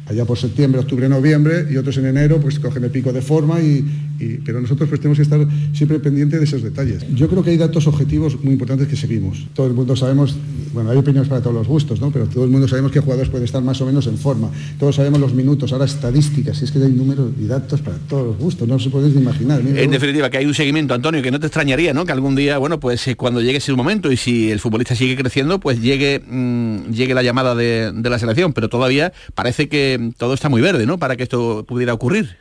allá 0.05 0.25
por 0.25 0.37
septiembre, 0.37 0.81
octubre, 0.81 1.07
noviembre, 1.07 1.65
y 1.71 1.77
otros 1.77 1.97
en 1.97 2.07
enero 2.07 2.41
pues 2.41 2.59
cogen 2.59 2.83
el 2.83 2.91
pico 2.91 3.13
de 3.13 3.21
forma, 3.21 3.61
y, 3.61 3.85
y- 4.19 4.37
pero 4.37 4.61
nosotros 4.61 4.87
pues 4.89 4.99
tenemos 5.01 5.17
que 5.17 5.23
estar 5.23 5.45
siempre 5.73 5.99
pendientes 5.99 6.39
de 6.39 6.45
esos 6.45 6.61
detalles. 6.63 7.05
Yo 7.15 7.27
creo 7.29 7.43
que 7.43 7.51
hay 7.51 7.57
datos 7.57 7.87
objetivos 7.87 8.41
muy 8.43 8.53
importantes 8.53 8.87
que 8.87 8.95
seguimos. 8.95 9.45
Todo 9.53 9.67
el 9.67 9.73
mundo 9.73 9.95
sabemos, 9.95 10.35
bueno, 10.73 10.89
hay 10.91 10.97
opiniones 10.97 11.29
para 11.29 11.41
todos 11.41 11.55
los 11.55 11.67
gustos, 11.67 12.01
¿no? 12.01 12.11
pero 12.11 12.25
todo 12.27 12.43
el 12.43 12.49
mundo 12.49 12.67
sabemos 12.67 12.91
que 12.91 12.99
jugadores 12.99 13.29
pueden 13.29 13.45
estar 13.45 13.61
más 13.63 13.79
o 13.81 13.85
menos 13.85 14.07
en 14.07 14.17
forma. 14.17 14.49
Todos 14.79 14.95
sabemos 14.95 15.19
los 15.19 15.33
minutos, 15.33 15.71
ahora 15.73 15.85
estadísticas, 15.85 16.61
y 16.61 16.65
es 16.65 16.71
que 16.71 16.79
hay 16.79 16.91
números 16.91 17.31
y 17.39 17.45
datos 17.45 17.81
para 17.81 17.97
todos 18.09 18.27
los 18.27 18.37
gustos, 18.37 18.67
no 18.67 18.79
se 18.79 18.89
podéis 18.89 19.15
ni 19.15 19.21
imaginar. 19.21 19.63
Mira, 19.63 19.81
En 19.81 19.91
definitiva, 19.91 20.29
que 20.29 20.37
hay 20.37 20.45
un 20.45 20.53
seguimiento, 20.53 20.93
Antonio, 20.93 21.21
que 21.21 21.31
no 21.31 21.39
te 21.39 21.47
extrañaría, 21.47 21.93
¿no? 21.93 22.05
Que 22.05 22.11
algún 22.11 22.35
día, 22.35 22.57
bueno, 22.57 22.79
pues 22.79 23.07
eh, 23.07 23.15
cuando 23.15 23.41
llegue 23.41 23.57
ese 23.57 23.73
momento 23.73 24.11
y 24.11 24.17
si 24.17 24.51
el 24.51 24.59
futbolista 24.59 24.95
sigue 24.95 25.15
creciendo, 25.15 25.59
pues 25.59 25.81
llegue, 25.81 26.21
mm, 26.27 26.91
llegue 26.91 27.13
la 27.13 27.23
llamada 27.23 27.55
de, 27.55 27.91
de 27.93 28.09
la 28.09 28.19
selección. 28.19 28.53
Pero 28.53 28.69
todavía 28.69 29.13
parece 29.35 29.67
que 29.69 30.11
todo 30.17 30.33
está 30.33 30.49
muy 30.49 30.61
verde, 30.61 30.85
¿no? 30.85 30.97
Para 30.97 31.15
que 31.15 31.23
esto 31.23 31.65
pudiera 31.67 31.93
ocurrir. 31.93 32.37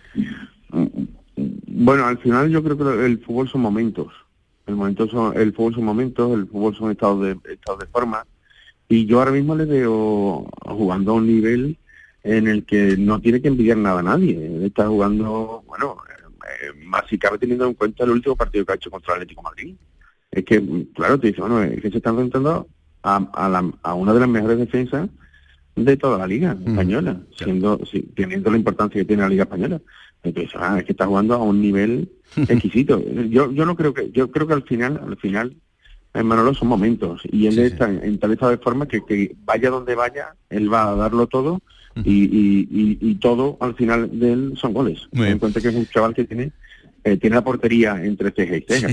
Bueno, 1.37 2.07
al 2.07 2.19
final 2.19 2.49
yo 2.51 2.63
creo 2.63 2.77
que 2.79 3.07
el 3.07 3.19
fútbol 3.21 3.49
son 3.49 3.61
momentos. 3.61 4.13
El, 4.67 4.75
momento 4.77 5.07
son, 5.09 5.37
el 5.37 5.53
fútbol 5.53 5.75
son 5.75 5.85
momentos, 5.85 6.33
el 6.39 6.47
fútbol 6.47 6.75
son 6.75 6.91
estados 6.91 7.23
de, 7.23 7.37
estados 7.53 7.81
de 7.81 7.87
forma. 7.87 8.25
Y 8.89 9.07
yo 9.07 9.19
ahora 9.19 9.33
mismo 9.33 9.55
le 9.55 9.65
veo 9.65 10.49
jugando 10.65 11.13
a 11.13 11.15
un 11.17 11.27
nivel 11.27 11.77
en 12.23 12.49
el 12.49 12.65
que 12.65 12.97
no 12.97 13.21
tiene 13.21 13.41
que 13.41 13.49
envidiar 13.49 13.77
nada 13.77 14.01
a 14.01 14.05
nadie. 14.05 14.65
Está 14.65 14.89
jugando, 14.89 15.63
bueno, 15.67 15.97
eh, 16.45 16.85
más 16.87 17.03
si 17.09 17.19
cabe 17.19 17.39
teniendo 17.39 17.67
en 17.67 17.75
cuenta 17.75 18.05
el 18.05 18.11
último 18.11 18.35
partido 18.37 18.65
que 18.65 18.73
ha 18.73 18.77
hecho 18.77 18.91
contra 18.91 19.15
el 19.15 19.23
Atlético 19.23 19.43
de 19.43 19.45
Madrid. 19.45 19.75
Es 20.31 20.45
que, 20.45 20.87
claro, 20.95 21.19
te 21.21 21.29
dice, 21.29 21.41
bueno, 21.41 21.63
es 21.63 21.81
que 21.81 21.91
se 21.91 21.99
está 21.99 22.11
enfrentando 22.11 22.67
a, 23.03 23.17
a, 23.17 23.49
la- 23.49 23.73
a 23.83 23.95
una 23.95 24.13
de 24.15 24.21
las 24.21 24.29
mejores 24.29 24.59
defensas 24.59 25.09
de 25.77 25.97
toda 25.97 26.19
la 26.19 26.27
liga 26.27 26.57
española, 26.67 27.21
siendo 27.37 27.79
sí, 27.91 28.09
teniendo 28.17 28.51
la 28.51 28.57
importancia 28.57 29.01
que 29.01 29.05
tiene 29.05 29.23
la 29.23 29.29
liga 29.29 29.43
española. 29.45 29.81
Ah, 30.59 30.79
es 30.79 30.85
que 30.85 30.93
está 30.93 31.07
jugando 31.07 31.35
a 31.35 31.39
un 31.43 31.61
nivel 31.61 32.11
exquisito. 32.37 33.03
Yo 33.29 33.51
yo 33.53 33.65
no 33.67 33.77
creo 33.77 33.95
que 33.95 34.11
yo 34.11 34.31
creo 34.31 34.47
que 34.47 34.55
al 34.55 34.65
final 34.65 35.01
al 35.07 35.17
final 35.19 35.55
eh, 36.15 36.23
Manolo 36.23 36.53
son 36.55 36.69
momentos 36.69 37.23
y 37.31 37.47
él 37.47 37.59
está 37.59 37.89
en, 37.91 38.03
en 38.03 38.19
tal 38.19 38.33
estado 38.33 38.51
de 38.53 38.59
forma 38.59 38.87
que, 38.89 39.05
que 39.05 39.35
vaya 39.45 39.71
donde 39.71 39.95
vaya 39.95 40.35
él 40.51 40.73
va 40.73 40.91
a 40.91 40.97
darlo 40.97 41.27
todo 41.27 41.61
y, 42.05 42.25
y, 42.25 42.69
y- 42.71 42.99
y 43.01 43.15
todo 43.17 43.57
al 43.61 43.75
final 43.75 44.19
de 44.19 44.33
él 44.33 44.53
son 44.57 44.73
goles. 44.75 45.09
Muy 45.13 45.27
en 45.33 45.39
cuenta 45.39 45.61
que 45.61 45.69
es 45.69 45.75
un 45.75 45.87
chaval 45.87 46.15
que 46.15 46.25
tiene 46.25 46.53
eh, 47.05 47.17
tiene 47.19 47.37
la 47.37 47.45
portería 47.45 48.05
entre 48.05 48.33
ceja 48.33 48.57
y 48.57 48.63
ceja. 48.63 48.89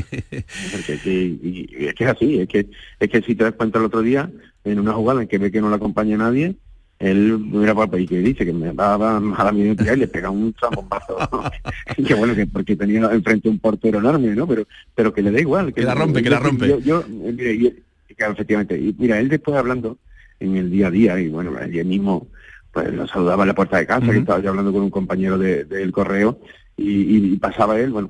Es 1.87 1.93
que 1.95 2.03
es 2.03 2.09
así, 2.11 2.39
es 2.39 2.47
que 2.47 2.69
es 2.99 3.09
que 3.09 3.21
si 3.23 3.33
te 3.35 3.43
das 3.43 3.53
cuenta 3.53 3.79
el 3.79 3.85
otro 3.85 4.01
día 4.03 4.29
en 4.63 4.79
una 4.79 4.93
jugada 4.93 5.21
en 5.23 5.27
que 5.27 5.37
ve 5.39 5.51
que 5.51 5.59
no 5.61 5.69
le 5.69 5.75
acompaña 5.77 6.15
nadie, 6.15 6.55
él 7.03 7.37
mira 7.39 7.75
para 7.75 7.99
y 7.99 8.05
que 8.07 8.19
dice 8.19 8.45
que 8.45 8.53
me 8.53 8.71
va, 8.71 8.97
va 8.97 9.17
a 9.17 9.43
la 9.43 9.51
minuta 9.51 9.93
y 9.93 9.97
le 9.97 10.07
pega 10.07 10.29
un 10.29 10.53
zambombazo. 10.59 11.17
que 12.07 12.13
bueno, 12.13 12.33
que 12.35 12.47
porque 12.47 12.75
tenía 12.75 13.01
enfrente 13.11 13.49
un 13.49 13.59
portero 13.59 13.99
enorme, 13.99 14.35
¿no? 14.35 14.47
Pero 14.47 14.65
pero 14.95 15.13
que 15.13 15.21
le 15.21 15.31
da 15.31 15.39
igual. 15.39 15.73
Que 15.73 15.81
la 15.83 15.93
rompe, 15.95 16.23
que 16.23 16.29
la 16.29 16.39
rompe. 16.39 16.67
Yo, 16.67 16.79
yo, 16.79 17.03
mire, 17.09 17.53
y- 17.53 17.83
que 18.15 18.25
efectivamente, 18.25 18.77
y 18.77 18.95
mira, 18.97 19.19
él 19.19 19.27
después 19.27 19.57
hablando 19.57 19.97
en 20.39 20.55
el 20.55 20.69
día 20.69 20.87
a 20.87 20.91
día, 20.91 21.19
y 21.19 21.29
bueno, 21.29 21.51
ayer 21.59 21.83
mismo 21.85 22.27
pues 22.71 22.91
lo 22.93 23.05
saludaba 23.07 23.43
en 23.43 23.49
la 23.49 23.55
puerta 23.55 23.77
de 23.77 23.85
casa, 23.85 24.05
que 24.11 24.17
estaba 24.19 24.39
yo 24.39 24.49
hablando 24.49 24.71
con 24.73 24.81
un 24.83 24.89
compañero 24.89 25.37
de- 25.37 25.63
del 25.65 25.91
correo, 25.91 26.39
y, 26.75 27.35
pasaba 27.37 27.79
él, 27.79 27.91
bueno, 27.91 28.09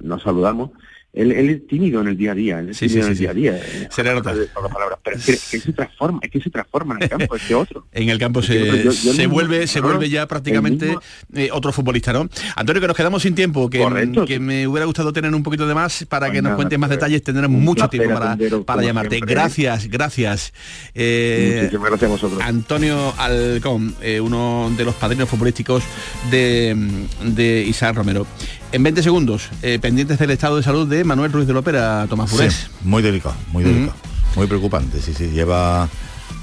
nos 0.00 0.22
saludamos. 0.22 0.70
Él, 1.18 1.32
él 1.32 1.50
es 1.50 1.66
tímido 1.66 2.00
en 2.00 2.08
el 2.08 2.16
día 2.16 2.32
a 2.32 2.34
día, 2.34 2.60
él 2.60 2.70
es 2.70 2.76
Sí, 2.76 2.88
sí, 2.88 2.94
tímido 2.94 3.08
en 3.08 3.16
sí, 3.16 3.24
el 3.24 3.30
sí. 3.34 3.40
día 3.40 3.50
a 3.52 3.54
día. 3.54 3.62
eh, 3.64 3.88
Se 3.90 4.04
le 4.04 4.14
nota. 4.14 4.32
por 4.54 4.62
las 4.62 4.72
palabras, 4.72 4.98
pero 5.02 5.16
es 5.16 5.24
que, 5.26 5.32
que 5.32 5.60
se 5.60 5.72
transforma, 5.72 6.20
es 6.22 6.30
que 6.30 6.40
se 6.40 6.50
transforma 6.50 6.94
en 6.96 7.02
el 7.02 7.08
campo, 7.08 7.34
es 7.36 7.42
que 7.42 7.54
otro. 7.54 7.86
En 7.92 8.08
el 8.08 8.18
campo 8.18 8.40
Es 8.40 8.46
se, 8.46 8.54
yo- 8.66 8.76
yo- 8.76 8.92
se 8.92 9.10
mismo- 9.22 9.32
vuelve 9.34 9.66
se 9.66 9.80
claro, 9.80 9.96
vuelve 9.96 10.10
ya 10.10 10.26
prácticamente 10.28 10.86
mismo- 10.86 11.02
eh, 11.34 11.48
otro 11.52 11.72
futbolista, 11.72 12.12
¿no? 12.12 12.28
Antonio, 12.56 12.80
que 12.80 12.86
nos 12.88 12.96
quedamos 12.96 13.22
sin 13.22 13.34
tiempo, 13.34 13.68
que, 13.68 13.78
Correcto, 13.80 14.24
que 14.26 14.38
me 14.38 14.66
hubiera 14.68 14.86
gustado 14.86 15.12
tener 15.12 15.34
un 15.34 15.42
poquito 15.42 15.66
de 15.66 15.74
más 15.74 16.04
para 16.08 16.26
Pues 16.28 16.38
que 16.38 16.42
nos 16.42 16.54
cuentes 16.54 16.78
más 16.78 16.90
detalles, 16.90 17.22
tendremos 17.22 17.60
mucho 17.60 17.88
tiempo 17.88 18.14
para, 18.14 18.36
para 18.64 18.82
llamarte. 18.82 19.16
siempre. 19.16 19.34
Gracias, 19.34 19.88
gracias. 19.88 20.52
Eh, 20.94 21.68
gracias 21.72 22.02
a 22.02 22.06
vosotros. 22.08 22.40
Antonio 22.42 23.12
Alcón, 23.18 23.94
eh, 24.02 24.20
uno 24.20 24.70
de 24.76 24.84
los 24.84 24.94
padrinos 24.94 25.28
futbolísticos 25.28 25.82
de, 26.30 26.76
de 27.24 27.62
Isaac 27.62 27.96
Romero. 27.96 28.26
En 28.70 28.82
20 28.82 29.02
segundos, 29.02 29.48
eh, 29.62 29.78
pendientes 29.80 30.18
del 30.18 30.30
estado 30.30 30.56
de 30.56 30.62
salud 30.62 30.86
de 30.86 31.02
Manuel 31.02 31.32
Ruiz 31.32 31.46
de 31.46 31.54
Lopera, 31.54 32.06
Tomás 32.08 32.30
Burés. 32.30 32.54
Sí, 32.54 32.66
muy 32.82 33.02
delicado, 33.02 33.34
muy 33.50 33.64
delicado. 33.64 33.96
Muy 34.36 34.46
preocupante, 34.46 35.00
sí, 35.00 35.14
sí. 35.14 35.28
Lleva, 35.30 35.88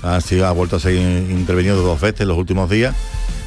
ha, 0.02 0.22
sido, 0.22 0.48
ha 0.48 0.52
vuelto 0.52 0.78
a 0.78 0.80
ser 0.80 0.96
intervenido 0.96 1.82
dos 1.84 2.02
veces 2.02 2.22
en 2.22 2.30
los 2.30 2.38
últimos 2.38 2.68
días 2.68 2.96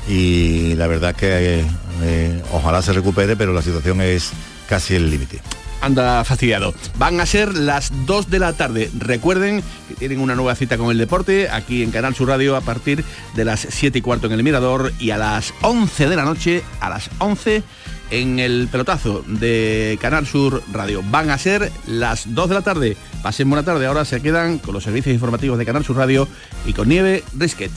y 0.08 0.74
la 0.76 0.86
verdad 0.86 1.10
es 1.10 1.16
que 1.16 1.64
eh, 2.02 2.42
ojalá 2.52 2.80
se 2.80 2.92
recupere, 2.92 3.36
pero 3.36 3.52
la 3.52 3.62
situación 3.62 4.00
es 4.00 4.30
casi 4.68 4.94
el 4.94 5.10
límite. 5.10 5.40
anda 5.80 6.22
fastidiado. 6.24 6.72
Van 6.98 7.20
a 7.20 7.26
ser 7.26 7.54
las 7.54 7.90
2 8.06 8.30
de 8.30 8.38
la 8.38 8.52
tarde. 8.52 8.92
Recuerden 8.96 9.60
que 9.88 9.94
tienen 9.96 10.20
una 10.20 10.36
nueva 10.36 10.54
cita 10.54 10.78
con 10.78 10.92
el 10.92 10.98
deporte 10.98 11.48
aquí 11.50 11.82
en 11.82 11.90
Canal 11.90 12.14
Sur 12.14 12.28
Radio 12.28 12.54
a 12.54 12.60
partir 12.60 13.04
de 13.34 13.44
las 13.44 13.66
7 13.68 13.98
y 13.98 14.02
cuarto 14.02 14.28
en 14.28 14.34
el 14.34 14.44
Mirador 14.44 14.92
y 15.00 15.10
a 15.10 15.18
las 15.18 15.52
11 15.62 16.08
de 16.08 16.16
la 16.16 16.24
noche, 16.24 16.62
a 16.80 16.90
las 16.90 17.10
11 17.18 17.64
en 18.10 18.38
el 18.38 18.68
pelotazo 18.70 19.22
de 19.26 19.98
Canal 20.00 20.26
Sur 20.26 20.62
Radio. 20.72 21.02
Van 21.10 21.30
a 21.30 21.38
ser 21.38 21.70
las 21.86 22.34
2 22.34 22.48
de 22.48 22.54
la 22.54 22.62
tarde. 22.62 22.96
Pasen 23.22 23.48
buena 23.48 23.64
tarde. 23.64 23.86
Ahora 23.86 24.04
se 24.04 24.20
quedan 24.20 24.58
con 24.58 24.74
los 24.74 24.84
servicios 24.84 25.14
informativos 25.14 25.58
de 25.58 25.66
Canal 25.66 25.84
Sur 25.84 25.96
Radio 25.96 26.28
y 26.66 26.72
con 26.72 26.88
Nieve 26.88 27.24
Risket. 27.36 27.72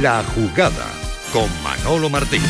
La 0.00 0.22
jugada 0.34 0.86
con 1.32 1.48
Manolo 1.62 2.10
Martín. 2.10 2.42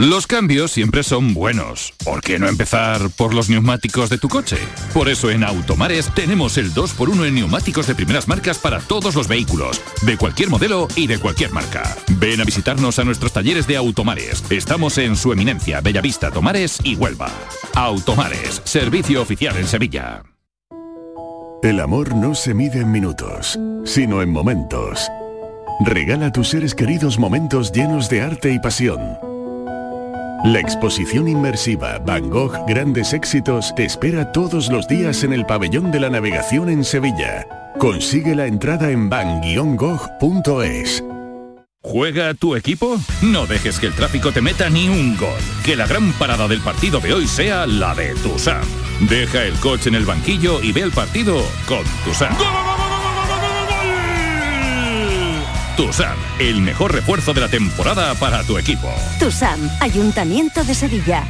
Los 0.00 0.26
cambios 0.26 0.70
siempre 0.70 1.02
son 1.02 1.34
buenos. 1.34 1.92
¿Por 2.02 2.22
qué 2.22 2.38
no 2.38 2.48
empezar 2.48 3.10
por 3.18 3.34
los 3.34 3.50
neumáticos 3.50 4.08
de 4.08 4.16
tu 4.16 4.30
coche? 4.30 4.56
Por 4.94 5.10
eso 5.10 5.30
en 5.30 5.44
Automares 5.44 6.10
tenemos 6.14 6.56
el 6.56 6.72
2x1 6.72 7.26
en 7.26 7.34
neumáticos 7.34 7.86
de 7.86 7.94
primeras 7.94 8.26
marcas 8.26 8.56
para 8.56 8.80
todos 8.80 9.14
los 9.14 9.28
vehículos, 9.28 9.78
de 10.00 10.16
cualquier 10.16 10.48
modelo 10.48 10.88
y 10.96 11.06
de 11.06 11.18
cualquier 11.18 11.52
marca. 11.52 11.94
Ven 12.18 12.40
a 12.40 12.44
visitarnos 12.44 12.98
a 12.98 13.04
nuestros 13.04 13.34
talleres 13.34 13.66
de 13.66 13.76
Automares. 13.76 14.42
Estamos 14.48 14.96
en 14.96 15.16
su 15.16 15.34
eminencia, 15.34 15.82
Bellavista, 15.82 16.30
Tomares 16.30 16.78
y 16.82 16.96
Huelva. 16.96 17.30
Automares, 17.74 18.62
servicio 18.64 19.20
oficial 19.20 19.58
en 19.58 19.66
Sevilla. 19.66 20.22
El 21.62 21.78
amor 21.78 22.14
no 22.16 22.34
se 22.34 22.54
mide 22.54 22.80
en 22.80 22.90
minutos, 22.90 23.58
sino 23.84 24.22
en 24.22 24.30
momentos. 24.30 25.10
Regala 25.84 26.28
a 26.28 26.32
tus 26.32 26.48
seres 26.48 26.74
queridos 26.74 27.18
momentos 27.18 27.70
llenos 27.70 28.08
de 28.08 28.22
arte 28.22 28.50
y 28.50 28.58
pasión. 28.58 29.29
La 30.44 30.58
exposición 30.58 31.28
inmersiva 31.28 31.98
Van 31.98 32.30
Gogh 32.30 32.54
Grandes 32.66 33.12
Éxitos 33.12 33.74
te 33.74 33.84
espera 33.84 34.32
todos 34.32 34.70
los 34.70 34.88
días 34.88 35.22
en 35.22 35.34
el 35.34 35.44
Pabellón 35.44 35.90
de 35.90 36.00
la 36.00 36.08
Navegación 36.08 36.70
en 36.70 36.82
Sevilla. 36.82 37.46
Consigue 37.78 38.34
la 38.34 38.46
entrada 38.46 38.90
en 38.90 39.10
van-gogh.es. 39.10 41.04
¿Juega 41.82 42.32
tu 42.32 42.56
equipo? 42.56 42.98
No 43.20 43.46
dejes 43.46 43.78
que 43.78 43.86
el 43.88 43.94
tráfico 43.94 44.32
te 44.32 44.40
meta 44.40 44.70
ni 44.70 44.88
un 44.88 45.14
gol. 45.18 45.28
Que 45.62 45.76
la 45.76 45.86
gran 45.86 46.10
parada 46.14 46.48
del 46.48 46.62
partido 46.62 47.00
de 47.00 47.12
hoy 47.12 47.26
sea 47.26 47.66
la 47.66 47.94
de 47.94 48.14
Tusam. 48.14 48.64
Deja 49.10 49.44
el 49.44 49.54
coche 49.54 49.90
en 49.90 49.94
el 49.94 50.06
banquillo 50.06 50.62
y 50.62 50.72
ve 50.72 50.80
el 50.80 50.90
partido 50.90 51.36
con 51.66 51.84
Tusam. 52.04 52.34
Tusam, 55.80 56.18
el 56.38 56.60
mejor 56.60 56.92
refuerzo 56.92 57.32
de 57.32 57.40
la 57.40 57.48
temporada 57.48 58.14
para 58.16 58.44
tu 58.44 58.58
equipo. 58.58 58.86
TUSAM, 59.18 59.58
Ayuntamiento 59.80 60.62
de 60.62 60.74
Sevilla. 60.74 61.24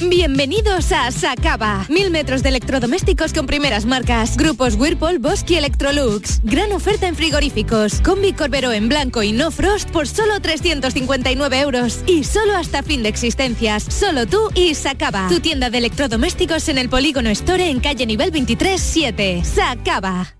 Bienvenidos 0.00 0.90
a 0.90 1.12
Sacaba. 1.12 1.86
Mil 1.88 2.10
metros 2.10 2.42
de 2.42 2.48
electrodomésticos 2.48 3.32
con 3.32 3.46
primeras 3.46 3.86
marcas. 3.86 4.36
Grupos 4.36 4.74
Whirlpool, 4.74 5.20
Bosque 5.20 5.54
y 5.54 5.56
Electrolux. 5.58 6.40
Gran 6.42 6.72
oferta 6.72 7.06
en 7.06 7.14
frigoríficos. 7.14 8.00
Combi 8.00 8.32
Corbero 8.32 8.72
en 8.72 8.88
blanco 8.88 9.22
y 9.22 9.30
no 9.30 9.52
frost 9.52 9.88
por 9.90 10.08
solo 10.08 10.40
359 10.40 11.60
euros. 11.60 12.00
Y 12.08 12.24
solo 12.24 12.56
hasta 12.56 12.82
fin 12.82 13.04
de 13.04 13.10
existencias. 13.10 13.84
Solo 13.84 14.26
tú 14.26 14.50
y 14.56 14.74
Sacaba. 14.74 15.28
Tu 15.28 15.38
tienda 15.38 15.70
de 15.70 15.78
electrodomésticos 15.78 16.68
en 16.68 16.78
el 16.78 16.88
Polígono 16.88 17.30
Store 17.30 17.70
en 17.70 17.78
calle 17.78 18.06
nivel 18.06 18.32
23 18.32 18.80
7. 18.80 19.44
Sacaba. 19.44 20.39